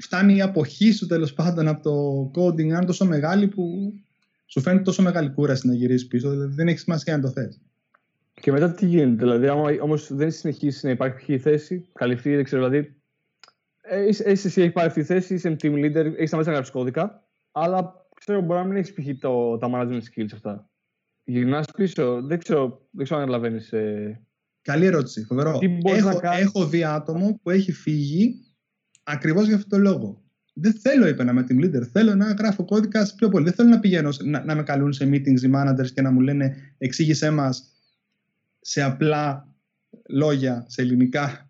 [0.02, 3.94] φτάνει η αποχή σου τέλος πάντων από το coding, αν τόσο μεγάλη που
[4.46, 7.62] σου φαίνεται τόσο μεγάλη κούραση να γυρίσεις πίσω, δηλαδή δεν έχει σημασία αν το θες.
[8.42, 12.68] Και μετά τι γίνεται, δηλαδή, άμα όμως δεν συνεχίσεις να υπάρχει θέση, καλυφθεί, δεν ξέρω,
[12.68, 12.96] δηλαδή.
[13.82, 16.72] Ε, εσύ, εσύ έχει πάρει αυτή τη θέση, είσαι team leader, έχεις σταματήσει να γράψεις
[16.72, 19.20] κώδικα, αλλά ξέρω, μπορεί να μην έχεις π.χ.
[19.60, 20.70] τα management skills αυτά.
[21.24, 23.72] Γυρνάς πίσω, δεν ξέρω, δεν ξέρω αν καταλαβαίνεις.
[23.72, 24.22] Ε...
[24.62, 25.60] Καλή ερώτηση, φοβερό.
[25.84, 28.36] Έχω, έχω δει άτομο που έχει φύγει
[29.04, 30.24] ακριβώς για αυτόν τον λόγο.
[30.54, 31.82] Δεν θέλω, είπε, να είμαι team leader.
[31.92, 33.44] Θέλω να γράφω κώδικα πιο πολύ.
[33.44, 36.20] Δεν θέλω να πηγαίνω να, να με καλούν σε meetings οι managers και να μου
[36.20, 37.79] λένε εξήγησέ μας
[38.70, 39.48] σε απλά
[40.10, 41.48] λόγια, σε ελληνικά,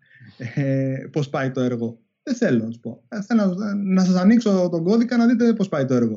[0.54, 1.98] ε, πώς πάει το έργο.
[2.22, 3.02] Δεν θέλω να σου πω.
[3.08, 6.16] Ε, θέλω να, να σας ανοίξω τον κώδικα να δείτε πώς πάει το έργο.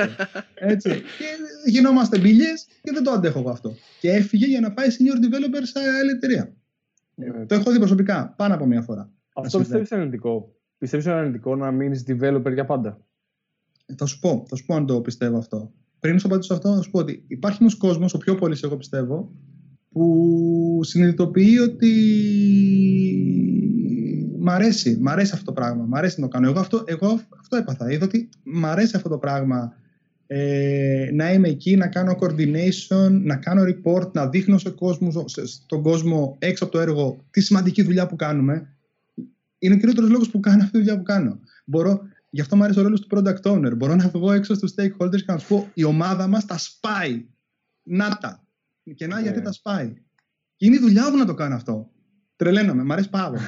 [0.72, 0.90] Έτσι.
[0.90, 3.74] Και γινόμαστε μπύλιε και δεν το αντέχω εγώ αυτό.
[4.00, 6.52] Και έφυγε για να πάει senior developer σε άλλη εταιρεία.
[7.16, 9.12] Ε, το έχω δει προσωπικά πάνω από μία φορά.
[9.34, 10.54] Αυτό πιστεύεις αρνητικό.
[10.78, 13.00] Πιστεύεις ότι είναι αρνητικό να μείνεις developer για πάντα;
[13.86, 15.72] Ε, θα σου πω, θα σου πω αν το πιστεύω αυτό.
[16.00, 18.76] Πριν σου απαντήσω αυτό, θα σου πω ότι υπάρχει όμως κόσμος, ο πιο πολύ εγώ
[18.76, 19.32] πιστεύω,
[19.90, 21.92] που συνειδητοποιεί ότι
[24.38, 26.48] μ' αρέσει, μ' αρέσει αυτό το πράγμα, μ' αρέσει να το κάνω.
[26.48, 27.92] Εγώ αυτό, εγώ αυτό έπαθα.
[27.92, 29.72] Είδα ότι μ' αρέσει αυτό το πράγμα
[30.26, 35.82] ε, να είμαι εκεί, να κάνω coordination, να κάνω report, να δείχνω σε κόσμο, στον
[35.82, 38.74] κόσμο έξω από το έργο τη σημαντική δουλειά που κάνουμε
[39.60, 41.40] είναι ο κυριότερο λόγος που κάνω αυτή τη δουλειά που κάνω.
[41.64, 43.76] Μπορώ, γι' αυτό μου αρέσει ο ρόλος του product owner.
[43.76, 47.26] Μπορώ να βγω έξω στους stakeholders και να τους πω: Η ομάδα μας τα σπάει.
[47.82, 48.44] Να τα.
[48.94, 49.44] Και να γιατί ναι.
[49.44, 49.94] τα σπάει.
[50.56, 51.90] Και είναι η δουλειά μου να το κάνω αυτό.
[52.36, 52.82] Τρελαίνομαι.
[52.82, 53.42] Μ' αρέσει πάρα πολύ.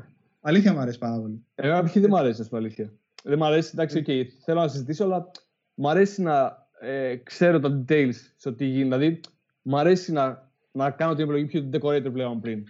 [0.40, 1.44] αλήθεια μου αρέσει πάρα πολύ.
[1.54, 2.92] Εγώ ποιοι δεν μ' αρέσει, ας αλήθεια.
[3.22, 5.30] Δεν μ' αρέσει, εντάξει, okay, θέλω να συζητήσω, αλλά
[5.74, 8.96] μ' αρέσει να ε, ξέρω τα details σε τι γίνεται.
[8.96, 9.20] Δηλαδή,
[9.62, 12.64] μ' αρέσει να, να κάνω την επιλογή πιο decorator πλέον πριν.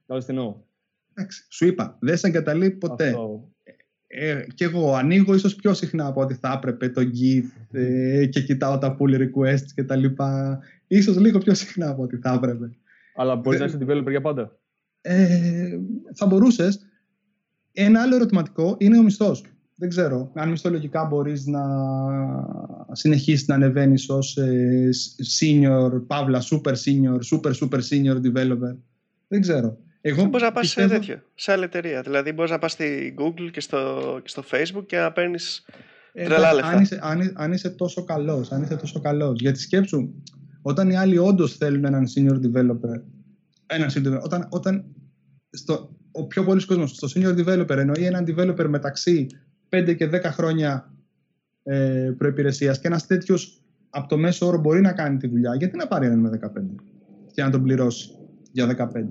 [0.00, 0.56] Κατάλαβε τι εννοώ.
[1.14, 3.08] Εντάξει, σου είπα, δεν σε εγκαταλείπει ποτέ.
[3.08, 3.14] Ε,
[4.10, 8.42] ε, και εγώ ανοίγω ίσως πιο συχνά από ό,τι θα έπρεπε το Git ε, και
[8.42, 10.58] κοιτάω τα pull requests και τα λοιπά.
[10.86, 12.70] Ίσως λίγο πιο συχνά από ό,τι θα έπρεπε.
[13.16, 14.58] Αλλά μπορείς να είσαι developer για πάντα.
[15.00, 15.78] Ε,
[16.14, 16.86] θα μπορούσες.
[17.72, 19.44] Ένα άλλο ερωτηματικό είναι ο μισθός.
[19.74, 20.30] Δεν ξέρω.
[20.34, 21.62] Αν μισθολογικά μπορείς να
[22.92, 24.88] συνεχίσεις να ανεβαίνεις ως ε,
[25.40, 28.76] senior, παύλα, super senior, super super senior developer.
[29.28, 29.78] Δεν ξέρω.
[30.00, 30.88] Εγώ μπορεί να πας πιστεύω...
[30.88, 32.02] σε τέτοιο, σε άλλη εταιρεία.
[32.02, 35.64] Δηλαδή μπορείς να πας στη Google και στο, και στο Facebook και να παίρνεις
[36.12, 36.70] ε, τρελά λεφτά.
[36.70, 39.40] Αν είσαι, αν, αν είσαι τόσο καλός, αν είσαι τόσο καλός.
[39.40, 40.08] Γιατί σκέψου,
[40.62, 43.02] όταν οι άλλοι όντως θέλουν έναν senior developer,
[43.66, 44.84] έναν senior developer όταν, όταν
[45.50, 49.26] στο, ο πιο πολλή κόσμος στο senior developer εννοεί έναν developer μεταξύ
[49.68, 50.92] 5 και 10 χρόνια
[51.62, 55.76] ε, προπηρεσία και ένας τέτοιος από το μέσο όρο μπορεί να κάνει τη δουλειά, γιατί
[55.76, 56.48] να πάρει έναν με 15
[57.32, 58.10] και να τον πληρώσει
[58.52, 59.04] για 15.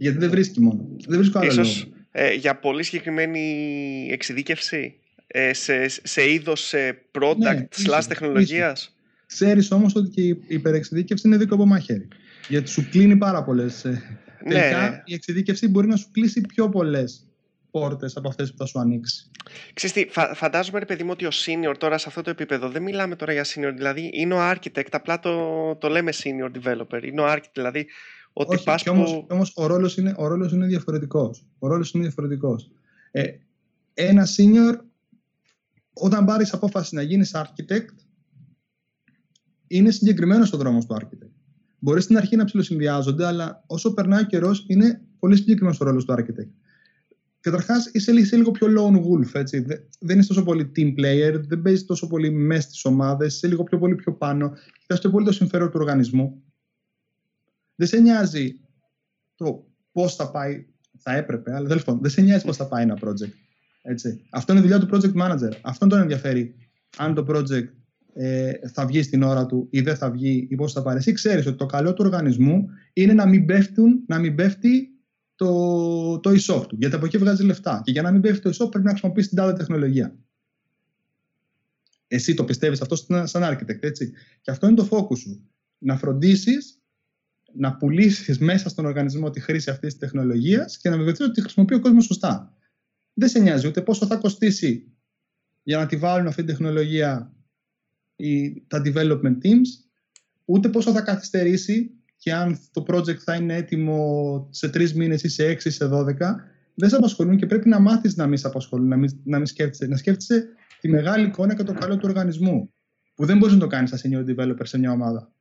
[0.00, 0.88] Γιατί δεν βρίσκει μόνο.
[1.06, 4.94] Δεν βρίσκω άλλο Ίσως, ε, για πολύ συγκεκριμένη εξειδίκευση
[5.26, 6.74] ε, σε, σε είδος
[7.18, 8.96] product ναι, slash τεχνολογίας.
[9.26, 12.08] Ξέρεις όμως ότι και η υπερεξειδίκευση είναι δίκοπο μαχαίρι.
[12.48, 13.84] Γιατί σου κλείνει πάρα πολλές.
[13.84, 14.02] Ε,
[14.44, 15.02] ναι, τελικά ναι.
[15.04, 17.26] η εξειδίκευση μπορεί να σου κλείσει πιο πολλές
[17.70, 19.30] πόρτες από αυτές που θα σου ανοίξει.
[19.74, 22.82] Ξέρεις φα, φαντάζομαι ρε παιδί μου ότι ο senior τώρα σε αυτό το επίπεδο δεν
[22.82, 27.02] μιλάμε τώρα για senior, δηλαδή είναι ο architect, απλά το, το λέμε senior developer.
[27.02, 27.86] Είναι ο architect, δηλαδή
[28.32, 29.26] Ότι Όχι, πας όμως, που...
[29.30, 31.46] όμως ο ρόλος είναι, ο ρόλος είναι διαφορετικός.
[31.58, 32.70] Ο ρόλος είναι διαφορετικός.
[33.10, 33.24] Ε,
[33.94, 34.78] ένα senior,
[35.92, 37.94] όταν πάρεις απόφαση να γίνεις architect,
[39.66, 41.30] είναι συγκεκριμένος ο δρόμος του architect.
[41.78, 46.04] Μπορείς στην αρχή να ψηλοσυνδυάζονται, αλλά όσο περνάει ο καιρός, είναι πολύ συγκεκριμένος ο ρόλος
[46.04, 46.50] του architect.
[47.40, 49.34] Καταρχάς, είσαι, είσαι λίγο πιο lone wolf.
[49.34, 49.64] Έτσι.
[49.98, 53.64] Δεν είσαι τόσο πολύ team player, δεν παίζεις τόσο πολύ μέσα στις ομάδες, είσαι λίγο
[53.64, 54.52] πιο πολύ πιο πάνω.
[54.80, 56.42] Κοιτάς πιο πολύ το συμφέρον του οργανισμού.
[57.80, 58.60] Δεν σε νοιάζει
[59.34, 60.66] το πώς θα πάει,
[60.98, 63.32] θα έπρεπε, αλλά τέλος πάντων, δεν σε νοιάζει πώς θα πάει ένα project.
[63.82, 64.26] Έτσι.
[64.30, 65.52] Αυτό είναι η δουλειά του project manager.
[65.62, 66.54] Αυτόν τον ενδιαφέρει
[66.96, 67.68] αν το project
[68.14, 70.98] ε, θα βγει στην ώρα του ή δεν θα βγει ή πώς θα πάρει.
[70.98, 74.88] Εσύ ξέρεις ότι το καλό του οργανισμού είναι να μην, πέφτουν, να μην πέφτει
[75.34, 76.76] το, το e-shop του.
[76.78, 77.80] Γιατί από εκεί βγάζει λεφτά.
[77.84, 80.16] Και για να μην πέφτει το e-shop πρέπει να χρησιμοποιήσει την τάδε τεχνολογία.
[82.06, 84.12] Εσύ το πιστεύεις αυτό σαν architect, έτσι.
[84.40, 85.50] Και αυτό είναι το focus σου.
[85.78, 86.79] Να φροντίσεις
[87.54, 91.40] να πουλήσεις μέσα στον οργανισμό τη χρήση αυτής της τεχνολογίας και να βεβαιωθεί ότι τη
[91.40, 92.56] χρησιμοποιεί ο κόσμος σωστά.
[93.14, 94.92] Δεν σε νοιάζει ούτε πόσο θα κοστίσει
[95.62, 97.34] για να τη βάλουν αυτή την τεχνολογία
[98.16, 99.68] οι, τα development teams,
[100.44, 105.28] ούτε πόσο θα καθυστερήσει και αν το project θα είναι έτοιμο σε τρεις μήνες ή
[105.28, 106.44] σε έξι ή σε δώδεκα,
[106.74, 109.46] δεν σε απασχολούν και πρέπει να μάθεις να μην σε απασχολούν, να μην, να μην
[109.46, 109.86] σκέφτεσαι.
[109.86, 110.48] Να σκέφτεσαι
[110.80, 112.72] τη μεγάλη εικόνα και το καλό του οργανισμού.
[113.14, 115.32] Που δεν μπορείς να το κάνεις σαν senior developer σε μια ομάδα.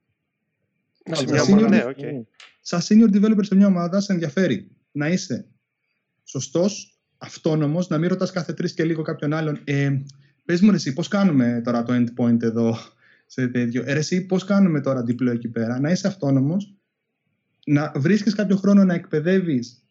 [1.15, 2.21] Σε μια ομάδα, ναι, okay.
[2.61, 5.45] Σαν senior developer σε μια ομάδα, σε ενδιαφέρει να είσαι
[6.23, 9.59] σωστός, αυτόνομος, να μην ρωτάς κάθε τρεις και λίγο κάποιον άλλον.
[9.63, 10.01] Ε,
[10.45, 12.75] Πες μου, εσύ, πώς κάνουμε τώρα το endpoint εδώ
[13.25, 16.75] σε τέτοιο; Ε, εσύ, πώς κάνουμε τώρα deploy εκεί πέρα; Να είσαι αυτόνομος,
[17.65, 19.83] να βρίσκεις κάποιο χρόνο να εκπαιδεύεις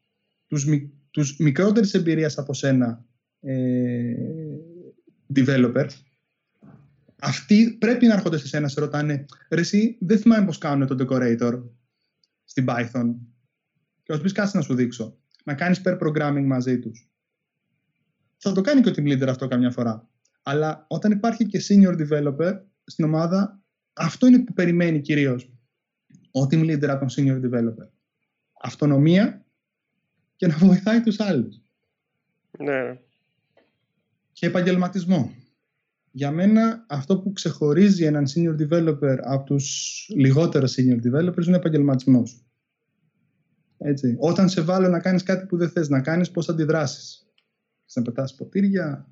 [0.46, 0.64] τους
[1.10, 3.04] τους μικρότερης εμπειρίας από σένα
[3.40, 4.14] ε,
[5.34, 5.90] developers.
[7.20, 10.96] Αυτοί πρέπει να έρχονται σε σένα, σε ρωτάνε, ρε εσύ, δεν θυμάμαι πώς κάνουν το
[10.98, 11.62] decorator
[12.44, 13.14] στην Python.
[14.02, 15.18] Και ω πει κάτσε να σου δείξω.
[15.44, 17.08] Να κάνεις pair programming μαζί τους.
[18.36, 20.08] Θα το κάνει και ο team leader αυτό καμιά φορά.
[20.42, 23.62] Αλλά όταν υπάρχει και senior developer στην ομάδα,
[23.92, 25.52] αυτό είναι που περιμένει κυρίως
[26.30, 27.88] ο team leader από τον senior developer.
[28.62, 29.44] Αυτονομία
[30.36, 31.60] και να βοηθάει τους άλλους.
[32.58, 33.00] Ναι.
[34.32, 35.34] Και επαγγελματισμό.
[36.18, 41.58] Για μένα αυτό που ξεχωρίζει έναν senior developer από τους λιγότερο senior developers είναι ο
[41.58, 42.44] επαγγελματισμός.
[43.78, 44.16] Έτσι.
[44.18, 47.26] Όταν σε βάλω να κάνεις κάτι που δεν θες να κάνεις, πώς αντιδράσεις;
[47.94, 49.06] να πετάς ποτήρια,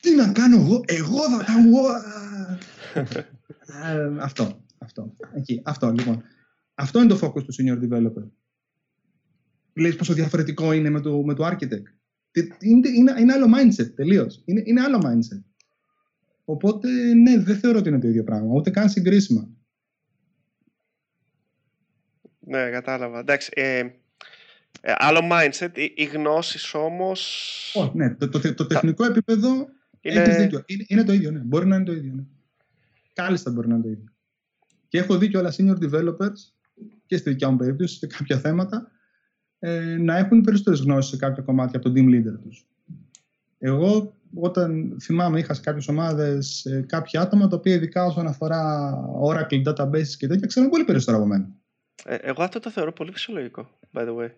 [0.00, 1.78] τι να κάνω εγώ, εγώ θα κάνω.
[3.84, 4.64] ε, αυτό.
[4.78, 5.14] Αυτό.
[5.34, 5.60] Εκεί.
[5.64, 6.22] Αυτό, λοιπόν.
[6.74, 8.28] Αυτό είναι το focus του senior developer.
[9.74, 11.86] Λέει πόσο διαφορετικό είναι με το, με το architect.
[12.60, 14.42] Είναι, είναι, είναι άλλο mindset, τελείως.
[14.44, 15.49] Είναι, είναι άλλο mindset.
[16.50, 18.54] Οπότε, ναι, δεν θεωρώ ότι είναι το ίδιο πράγμα.
[18.54, 19.48] Ούτε καν συγκρίσιμα.
[22.40, 23.18] Ναι, κατάλαβα.
[23.18, 23.78] Εντάξει, ε,
[24.80, 27.12] ε, άλλο mindset, οι, οι γνώσει όμω.
[27.74, 29.68] Oh, ναι, το, το, το, τεχνικό επίπεδο
[30.00, 30.20] είναι...
[30.20, 30.62] Έχεις δίκιο.
[30.66, 31.38] Είναι, είναι, το ίδιο, ναι.
[31.38, 32.12] Μπορεί να είναι το ίδιο.
[32.14, 32.22] Ναι.
[33.12, 34.12] Κάλλιστα μπορεί να είναι το ίδιο.
[34.88, 36.38] Και έχω δει και όλα senior developers
[37.06, 38.90] και στη δικιά μου περίπτωση σε κάποια θέματα
[39.58, 42.66] ε, να έχουν περισσότερες γνώσεις σε κάποια κομμάτια από τον team leader τους.
[43.58, 48.92] Εγώ, όταν θυμάμαι, είχα σε κάποιες ομάδες ε, κάποια άτομα τα οποία ειδικά όσον αφορά
[49.24, 51.48] Oracle databases και τέτοια ξέρουν πολύ περισσότερο από μένα.
[52.04, 54.30] Ε, εγώ αυτό το θεωρώ πολύ φυσιολογικό, by the way.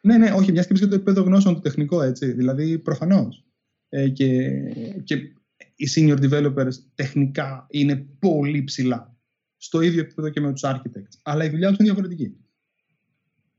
[0.00, 2.32] Ναι, ναι, όχι, μια και και το επίπεδο γνώσεων του τεχνικό, έτσι.
[2.32, 3.44] Δηλαδή, προφανώς.
[3.88, 4.50] Ε, και,
[5.04, 5.14] και
[5.76, 9.16] οι senior developers τεχνικά είναι πολύ ψηλά.
[9.56, 11.18] Στο ίδιο επίπεδο και με τους architects.
[11.22, 12.36] Αλλά η δουλειά τους είναι διαφορετική.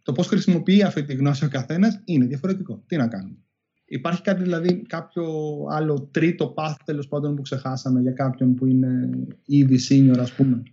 [0.01, 2.83] Το πώς χρησιμοποιεί αυτή τη γνώση ο καθένας είναι διαφορετικό.
[2.87, 3.44] Τι να κάνουμε.
[3.85, 5.25] Υπάρχει κάτι, δηλαδή, κάποιο
[5.69, 9.09] άλλο τρίτο path τέλος πάντων που ξεχάσαμε για κάποιον που είναι
[9.45, 10.63] ήδη senior, ας πούμε;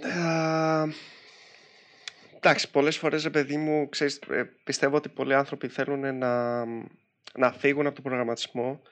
[0.00, 0.88] Uh,
[2.36, 6.64] εντάξει, πολλές φορές, παιδί μου, ξέρεις, ε, πιστεύω ότι πολλοί άνθρωποι θέλουν να
[7.38, 8.82] να φύγουν από τον προγραμματισμό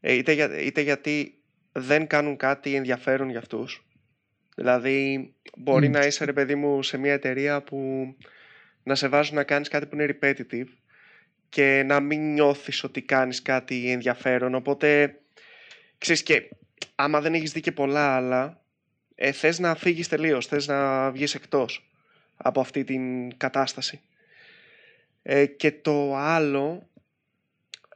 [0.00, 1.42] ε, είτε, για, είτε γιατί
[1.72, 3.86] δεν κάνουν κάτι ενδιαφέρον για αυτούς.
[4.56, 8.06] Δηλαδή μπορεί να είσαι ρε παιδί μου σε μια εταιρεία που
[8.82, 10.66] να σε βάζουν να κάνεις κάτι που είναι repetitive
[11.48, 14.54] και να μην νιώθεις ότι κάνεις κάτι ενδιαφέρον.
[14.54, 15.18] Οπότε
[15.98, 16.48] ξέρεις και
[16.94, 18.60] άμα δεν έχεις δει και πολλά άλλα
[19.14, 21.90] ε, θες να φύγεις τελείως, θες να βγεις εκτός
[22.36, 24.00] από αυτή την κατάσταση.
[25.22, 26.88] Ε, και το άλλο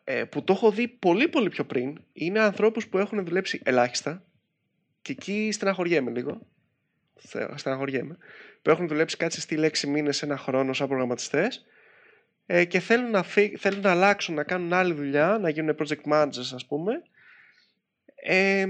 [0.04, 4.22] ε, που το έχω δει πολύ πολύ πιο πριν είναι ανθρώπους που έχουν δουλέψει ελάχιστα
[5.02, 6.40] και εκεί στεναχωριέμαι λίγο
[7.54, 8.16] στεναχωριέμαι
[8.62, 11.64] που έχουν δουλέψει κάτι στη λέξη μήνες ένα χρόνο σαν προγραμματιστές
[12.54, 13.22] ε, και θέλουν να,
[13.58, 17.02] θέλουν να αλλάξουν, να κάνουν άλλη δουλειά, να γίνουν project managers ας πούμε
[18.14, 18.66] ε,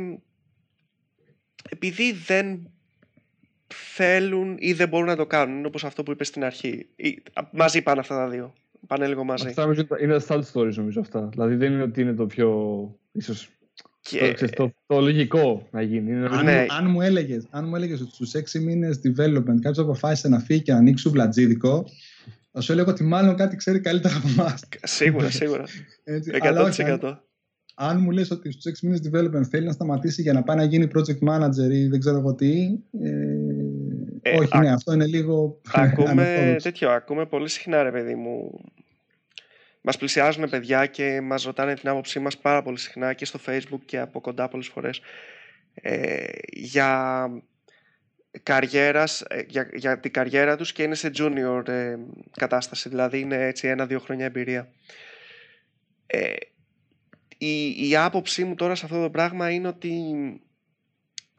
[1.69, 2.71] επειδή δεν
[3.95, 5.59] θέλουν ή δεν μπορούν να το κάνουν.
[5.59, 6.87] Είναι όπως αυτό που είπες στην αρχή.
[7.53, 8.53] Μαζί πάνε αυτά τα δύο.
[8.87, 9.47] Πάνε λίγο μαζί.
[9.47, 11.27] Αυτά είναι τα sad stories νομίζω αυτά.
[11.27, 12.51] Δηλαδή δεν είναι ότι είναι το πιο
[13.13, 13.49] ίσως
[14.01, 14.35] και...
[14.39, 16.13] Το, το, το, λογικό να γίνει.
[16.13, 16.67] αν, ναι.
[16.69, 20.63] αν, μου έλεγες, αν μου έλεγες ότι στους 6 μήνες development κάποιος αποφάσισε να φύγει
[20.63, 21.85] και να ανοίξει σουβλατζίδικο
[22.53, 24.63] θα σου έλεγα ότι μάλλον κάτι ξέρει καλύτερα από εμάς.
[24.83, 25.65] Σίγουρα, σίγουρα.
[26.43, 27.19] 100%.
[27.75, 30.65] αν, μου λες ότι στους 6 μήνες development θέλει να σταματήσει για να πάει να
[30.65, 33.11] γίνει project manager ή δεν ξέρω εγώ τι, ε,
[34.23, 35.61] ε, όχι, α, ναι, αυτό είναι λίγο.
[35.73, 36.91] Ακούμε τέτοιο.
[36.91, 38.61] Ακούμε πολύ συχνά, ρε παιδί μου.
[39.81, 43.81] Μας πλησιάζουν παιδιά και μας ρωτάνε την άποψή μας πάρα πολύ συχνά και στο Facebook
[43.85, 45.01] και από κοντά πολλές φορές
[45.75, 47.29] ε, για
[48.43, 51.97] καριέρας, ε, για, για την καριέρα τους και είναι σε junior ε,
[52.37, 54.69] κατάσταση, δηλαδή είναι έτσι ένα-δύο χρόνια εμπειρία.
[56.07, 56.33] Ε,
[57.39, 59.93] η, η άποψή μου τώρα σε αυτό το πράγμα είναι ότι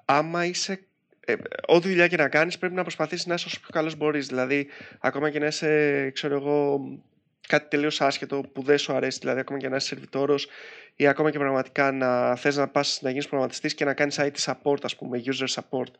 [0.05, 0.87] άμα είσαι
[1.19, 1.33] ε,
[1.67, 4.27] ό,τι δουλειά και να κάνεις πρέπει να προσπαθήσεις να είσαι όσο πιο καλός μπορείς.
[4.27, 4.67] Δηλαδή,
[4.99, 6.81] ακόμα και να είσαι, ξέρω εγώ,
[7.47, 10.47] κάτι τελείως άσχετο που δεν σου αρέσει, δηλαδή ακόμα και να είσαι σερβιτόρος
[10.95, 14.35] ή ακόμα και πραγματικά να θες να πας να γίνεις προγραμματιστής και να κάνεις IT
[14.37, 15.91] support, ας πούμε, user support,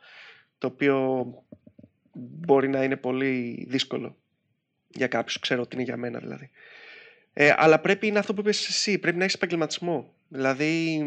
[0.58, 1.26] το οποίο
[2.14, 4.18] μπορεί να είναι πολύ δύσκολο
[4.88, 6.50] για κάποιους, ξέρω ότι είναι για μένα δηλαδή.
[7.34, 10.14] Ε, αλλά πρέπει είναι αυτό που είπες εσύ, πρέπει να έχεις επαγγελματισμό.
[10.28, 11.02] Δηλαδή,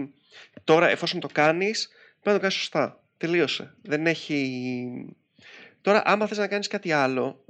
[0.65, 3.03] τώρα εφόσον το κάνεις, πρέπει να το κάνεις σωστά.
[3.17, 3.75] Τελείωσε.
[3.83, 5.17] Δεν έχει...
[5.81, 7.45] Τώρα, άμα θες να κάνεις κάτι άλλο,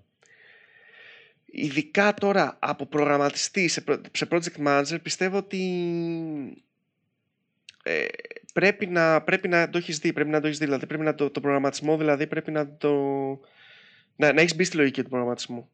[1.44, 3.84] ειδικά τώρα από προγραμματιστή σε,
[4.30, 5.62] project manager, πιστεύω ότι
[7.82, 8.04] ε,
[8.56, 11.14] πρέπει, να, πρέπει να το έχεις δει, πρέπει να το έχεις δει, δηλαδή πρέπει να
[11.14, 12.94] το, το προγραμματισμό δηλαδή πρέπει να το...
[14.16, 15.68] Να, να έχεις μπει στη λογική του προγραμματισμού.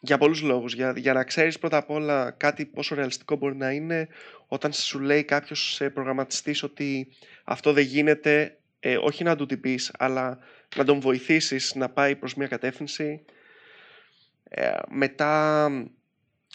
[0.00, 0.74] Για πολλούς λόγους.
[0.74, 4.08] Για, για να ξέρεις πρώτα απ' όλα κάτι πόσο ρεαλιστικό μπορεί να είναι
[4.46, 7.08] όταν σου λέει κάποιος προγραμματιστής ότι
[7.44, 10.38] αυτό δεν γίνεται ε, όχι να του την πεις, αλλά
[10.76, 13.24] να τον βοηθήσεις να πάει προς μια κατεύθυνση.
[14.48, 15.64] Ε, μετά,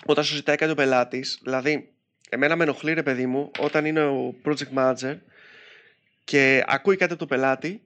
[0.06, 1.94] όταν σου ζητάει κάτι ο πελάτης, δηλαδή,
[2.30, 5.18] εμένα με ενοχλεί ρε παιδί μου, όταν είναι ο project manager
[6.24, 7.82] και ακούει κάτι από τον πελάτη,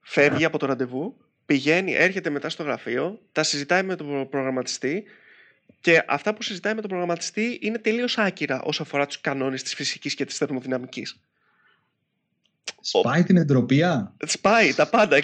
[0.00, 1.16] φεύγει από το ραντεβού,
[1.46, 5.04] πηγαίνει, έρχεται μετά στο γραφείο, τα συζητάει με τον προγραμματιστή
[5.80, 9.74] και αυτά που συζητάει με τον προγραμματιστή είναι τελείως άκυρα όσο αφορά τους κανόνες της
[9.74, 11.20] φυσικής και της θερμοδυναμικής.
[12.80, 15.20] Σπάει την εντροπία; Σπάει τα πάντα.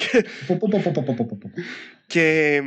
[2.07, 2.63] Και,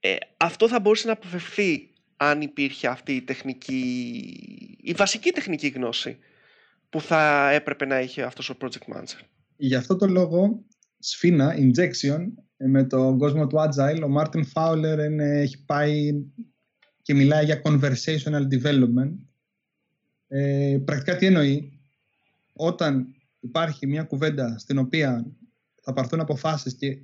[0.00, 3.78] ε, αυτό θα μπορούσε να αποφευθεί αν υπήρχε αυτή η τεχνική,
[4.82, 6.18] η βασική τεχνική γνώση
[6.90, 9.20] που θα έπρεπε να έχει αυτός ο project manager.
[9.56, 10.64] Γι' αυτό το λόγο,
[10.98, 12.26] σφίνα, injection,
[12.56, 16.10] ε, με τον κόσμο του Agile, ο Μάρτιν Φάουλερ έχει πάει
[17.02, 19.12] και μιλάει για conversational development.
[20.28, 21.80] Ε, πρακτικά τι εννοεί,
[22.52, 23.06] όταν
[23.40, 25.26] υπάρχει μια κουβέντα στην οποία
[25.82, 26.98] θα πάρθουν αποφάσεις και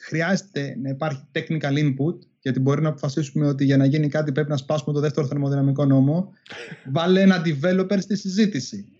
[0.00, 4.50] χρειάζεται να υπάρχει technical input, γιατί μπορεί να αποφασίσουμε ότι για να γίνει κάτι πρέπει
[4.50, 6.32] να σπάσουμε το δεύτερο θερμοδυναμικό νόμο,
[6.94, 8.97] βάλε ένα developer στη συζήτηση.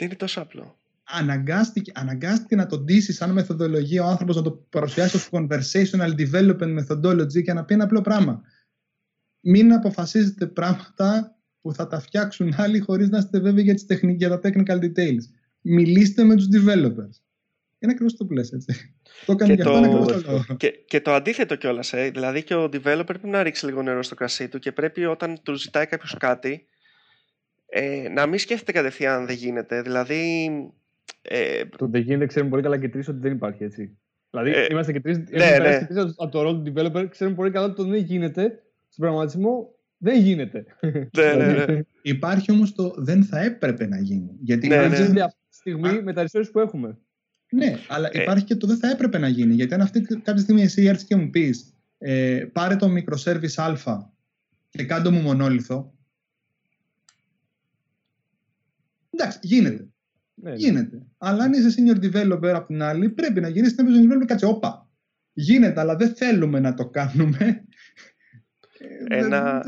[0.00, 0.78] Είναι τόσο απλό.
[1.04, 6.78] Αναγκάστηκε, αναγκάστηκε να τον ντύσει σαν μεθοδολογία ο άνθρωπος να το παρουσιάσει ως conversational development
[6.78, 8.42] methodology και να πει ένα απλό πράγμα.
[9.40, 14.28] Μην αποφασίζετε πράγματα που θα τα φτιάξουν άλλοι χωρίς να είστε βέβαιοι για, τις για
[14.28, 15.22] τα technical details.
[15.60, 17.22] Μιλήστε με τους developers.
[17.78, 18.94] Είναι ακριβώς το που λες, έτσι.
[19.26, 20.44] Το έκανε και, το...
[20.56, 21.92] και, και το αντίθετο κιόλας.
[21.92, 22.10] Ε.
[22.10, 25.42] Δηλαδή και ο developer πρέπει να ρίξει λίγο νερό στο κρασί του και πρέπει όταν
[25.42, 26.66] του ζητάει κάποιος κάτι
[27.76, 29.82] ε, να μην σκέφτεται κατευθείαν αν δεν γίνεται.
[29.82, 30.50] Δηλαδή.
[31.22, 31.64] Ε...
[31.76, 33.96] Το δεν γίνεται ξέρουμε πολύ καλά και τρεις ότι δεν υπάρχει έτσι.
[34.30, 35.86] Δηλαδή ε, είμαστε και τρεις ναι, ναι.
[36.16, 40.20] από το ρόλο του developer, ξέρουμε πολύ καλά ότι το δεν γίνεται στον πραγματισμό δεν
[40.20, 40.64] γίνεται.
[41.16, 41.80] Ναι, ναι, ναι.
[42.02, 44.36] Υπάρχει όμως το δεν θα έπρεπε να γίνει.
[44.40, 44.84] Γιατί ναι, ναι.
[45.22, 46.98] αυτή τη στιγμή με τα resources που έχουμε.
[47.50, 48.22] Ναι, αλλά ε.
[48.22, 49.54] υπάρχει και το δεν θα έπρεπε να γίνει.
[49.54, 54.12] Γιατί αν αυτή κάποια στιγμή εσύ έρθεις και μου πεις ε, πάρε το microservice α
[54.68, 55.93] και κάντο μου μονόλιθο.
[59.16, 59.88] Εντάξει, γίνεται.
[60.34, 60.56] Ναι, ναι.
[60.56, 61.06] γίνεται.
[61.18, 64.26] Αλλά αν είσαι senior developer από την άλλη, πρέπει να γίνεις senior developer.
[64.26, 64.88] Κάτσε, όπα.
[65.32, 67.64] Γίνεται, αλλά δεν θέλουμε να το κάνουμε
[69.08, 69.64] ένα,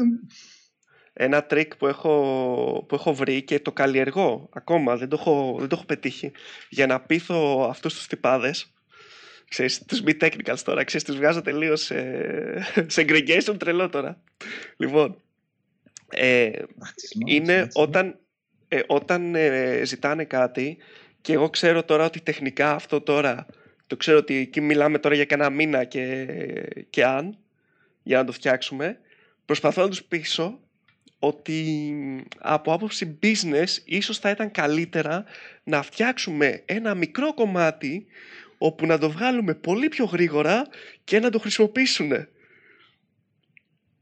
[1.13, 5.69] ένα τρίκ που έχω, που έχω βρει και το καλλιεργώ ακόμα, δεν το έχω, δεν
[5.69, 6.33] το έχω πετύχει,
[6.69, 8.75] για να πείθω αυτούς τους τυπάδες,
[9.49, 12.03] ξέρεις, τους μη technicals τώρα, ξέρεις, τους βγάζω τελείως σε,
[12.87, 14.23] σε aggregation τρελό τώρα.
[14.77, 15.23] Λοιπόν,
[16.09, 16.51] ε,
[17.27, 18.19] είναι όταν,
[18.77, 20.77] ε, όταν ε, ζητάνε κάτι
[21.21, 23.47] και εγώ ξέρω τώρα ότι τεχνικά αυτό τώρα,
[23.87, 26.27] το ξέρω ότι εκεί μιλάμε τώρα για κανένα μήνα και,
[26.91, 27.39] και αν,
[28.03, 28.99] για να το φτιάξουμε,
[29.45, 30.61] προσπαθώ να τους πείσω
[31.19, 31.95] ότι
[32.39, 35.25] από άποψη business ίσως θα ήταν καλύτερα
[35.65, 38.07] να φτιάξουμε ένα μικρό κομμάτι
[38.59, 40.67] όπου να το βγάλουμε πολύ πιο γρήγορα
[41.05, 42.13] και να το χρησιμοποιήσουν.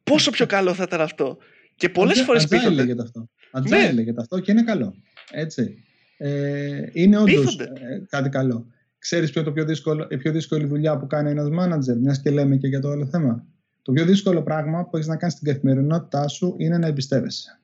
[0.05, 1.39] Πόσο πιο καλό θα ήταν αυτό.
[1.77, 2.75] Και πολλές Αντζά, φορές πείθονται.
[2.75, 3.29] λέγεται αυτό.
[3.57, 3.93] Αντζά ναι.
[3.93, 4.95] λέγεται αυτό και είναι καλό.
[5.31, 5.85] Έτσι.
[6.17, 8.67] Ε, είναι όντως ε, κάτι καλό.
[8.99, 12.31] Ξέρεις ποιο το πιο δύσκολο, η πιο δύσκολη δουλειά που κάνει ένας μάνατζερ, μιας και
[12.31, 13.47] λέμε και για το όλο θέμα;
[13.83, 17.61] Το πιο δύσκολο πράγμα που έχεις να κάνεις στην καθημερινότητά σου είναι να εμπιστεύεσαι.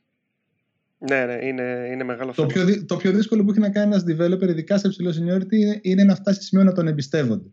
[0.99, 2.65] Ναι, ναι, είναι, είναι μεγάλο το θέμα.
[2.65, 5.79] Πιο, το πιο δύσκολο που έχει να κάνει ένας developer, ειδικά σε υψηλό seniority, είναι,
[5.83, 7.49] είναι να φτάσει σε σημείο να τον εμπιστεύονται.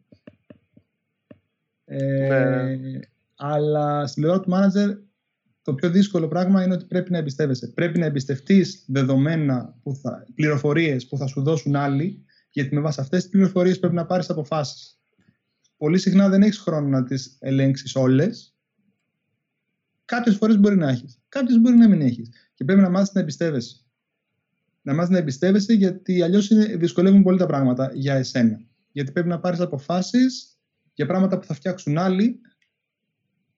[1.86, 3.00] Ε, ναι.
[3.36, 4.98] Αλλά στην πλευρά του manager,
[5.68, 7.68] το πιο δύσκολο πράγμα είναι ότι πρέπει να εμπιστεύεσαι.
[7.68, 9.76] Πρέπει να εμπιστευτείς δεδομένα,
[10.36, 14.30] πληροφορίες που θα σου δώσουν άλλοι, γιατί με βάση αυτές τις πληροφορίες πρέπει να πάρεις
[14.30, 15.00] αποφάσεις.
[15.78, 18.56] Πολύ συχνά δεν έχεις χρόνο να τις ελέγξεις όλες
[20.06, 22.30] Κάποιες φορές μπορεί να έχεις, κάποιες μπορεί να μην έχεις.
[22.54, 23.86] Και πρέπει να μάθεις να εμπιστεύεσαι.
[24.82, 26.48] Να μάθεις να εμπιστεύεσαι, γιατί αλλιώς
[26.78, 28.60] δυσκολεύουν πολύ τα πράγματα για εσένα.
[28.92, 30.58] Γιατί πρέπει να πάρεις αποφάσεις
[30.94, 32.40] για πράγματα που θα φτιάξουν άλλοι,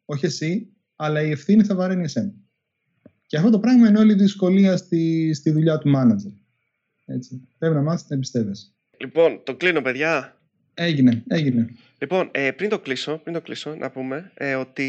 [0.06, 2.34] όχι εσύ, αλλά η ευθύνη θα βαραίνει εσένα.
[3.26, 6.34] Και αυτό το πράγμα είναι όλη η δυσκολία στη, στη δουλειά του manager.
[7.06, 7.48] Έτσι.
[7.58, 8.74] Πρέπει να μάθεις να εμπιστεύεσαι.
[8.98, 10.38] Λοιπόν, το κλείνω, παιδιά.
[10.74, 11.70] Έγινε, έγινε.
[11.98, 14.88] Λοιπόν, ε, πριν, το κλείσω, πριν το κλείσω, να πούμε ε, ότι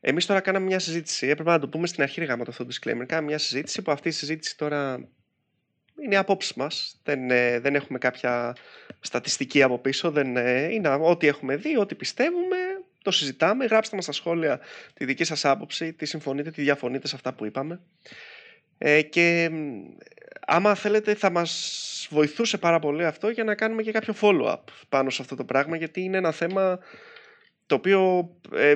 [0.00, 1.26] Εμείς τώρα κάναμε μια συζήτηση.
[1.26, 3.04] Έπρεπε να το πούμε στην αρχή γάμο αυτό το disclaimer.
[3.06, 5.08] Κάναμε μια συζήτηση που αυτή η συζήτηση τώρα
[6.02, 7.00] είναι η απόψη μας.
[7.02, 8.56] Δεν, ε, δεν έχουμε κάποια
[9.00, 10.10] στατιστική από πίσω.
[10.10, 12.56] Δεν, ε, είναι ό,τι έχουμε δει, ό,τι πιστεύουμε.
[13.04, 13.64] Το συζητάμε.
[13.64, 14.60] Γράψτε μας στα σχόλια
[14.94, 17.80] τη δική σας άποψη, τι συμφωνείτε, τι διαφωνείτε σε αυτά που είπαμε.
[18.78, 19.50] Ε, και
[20.46, 25.10] άμα θέλετε θα μας βοηθούσε πάρα πολύ αυτό για να κάνουμε και κάποιο follow-up πάνω
[25.10, 26.78] σε αυτό το πράγμα γιατί είναι ένα θέμα
[27.66, 28.74] το οποίο ε,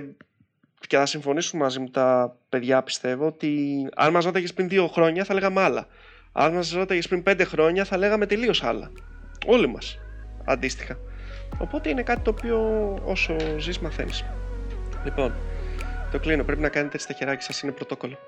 [0.86, 5.24] και θα συμφωνήσουν μαζί μου τα παιδιά, πιστεύω, ότι αν μας ρώταγες πριν δύο χρόνια
[5.24, 5.86] θα λέγαμε άλλα.
[6.32, 8.92] Αν μας ρώταγες πριν πέντε χρόνια θα λέγαμε τελείως άλλα.
[9.46, 9.98] Όλοι μας.
[10.44, 11.07] Αντίστοιχα.
[11.58, 12.58] Οπότε είναι κάτι το οποίο
[13.04, 14.24] όσο ζεις μαθαίνεις.
[15.04, 15.34] Λοιπόν,
[16.10, 16.44] το κλείνω.
[16.44, 18.18] Πρέπει να κάνετε έτσι τα χεράκια σας, είναι πρωτόκολλο.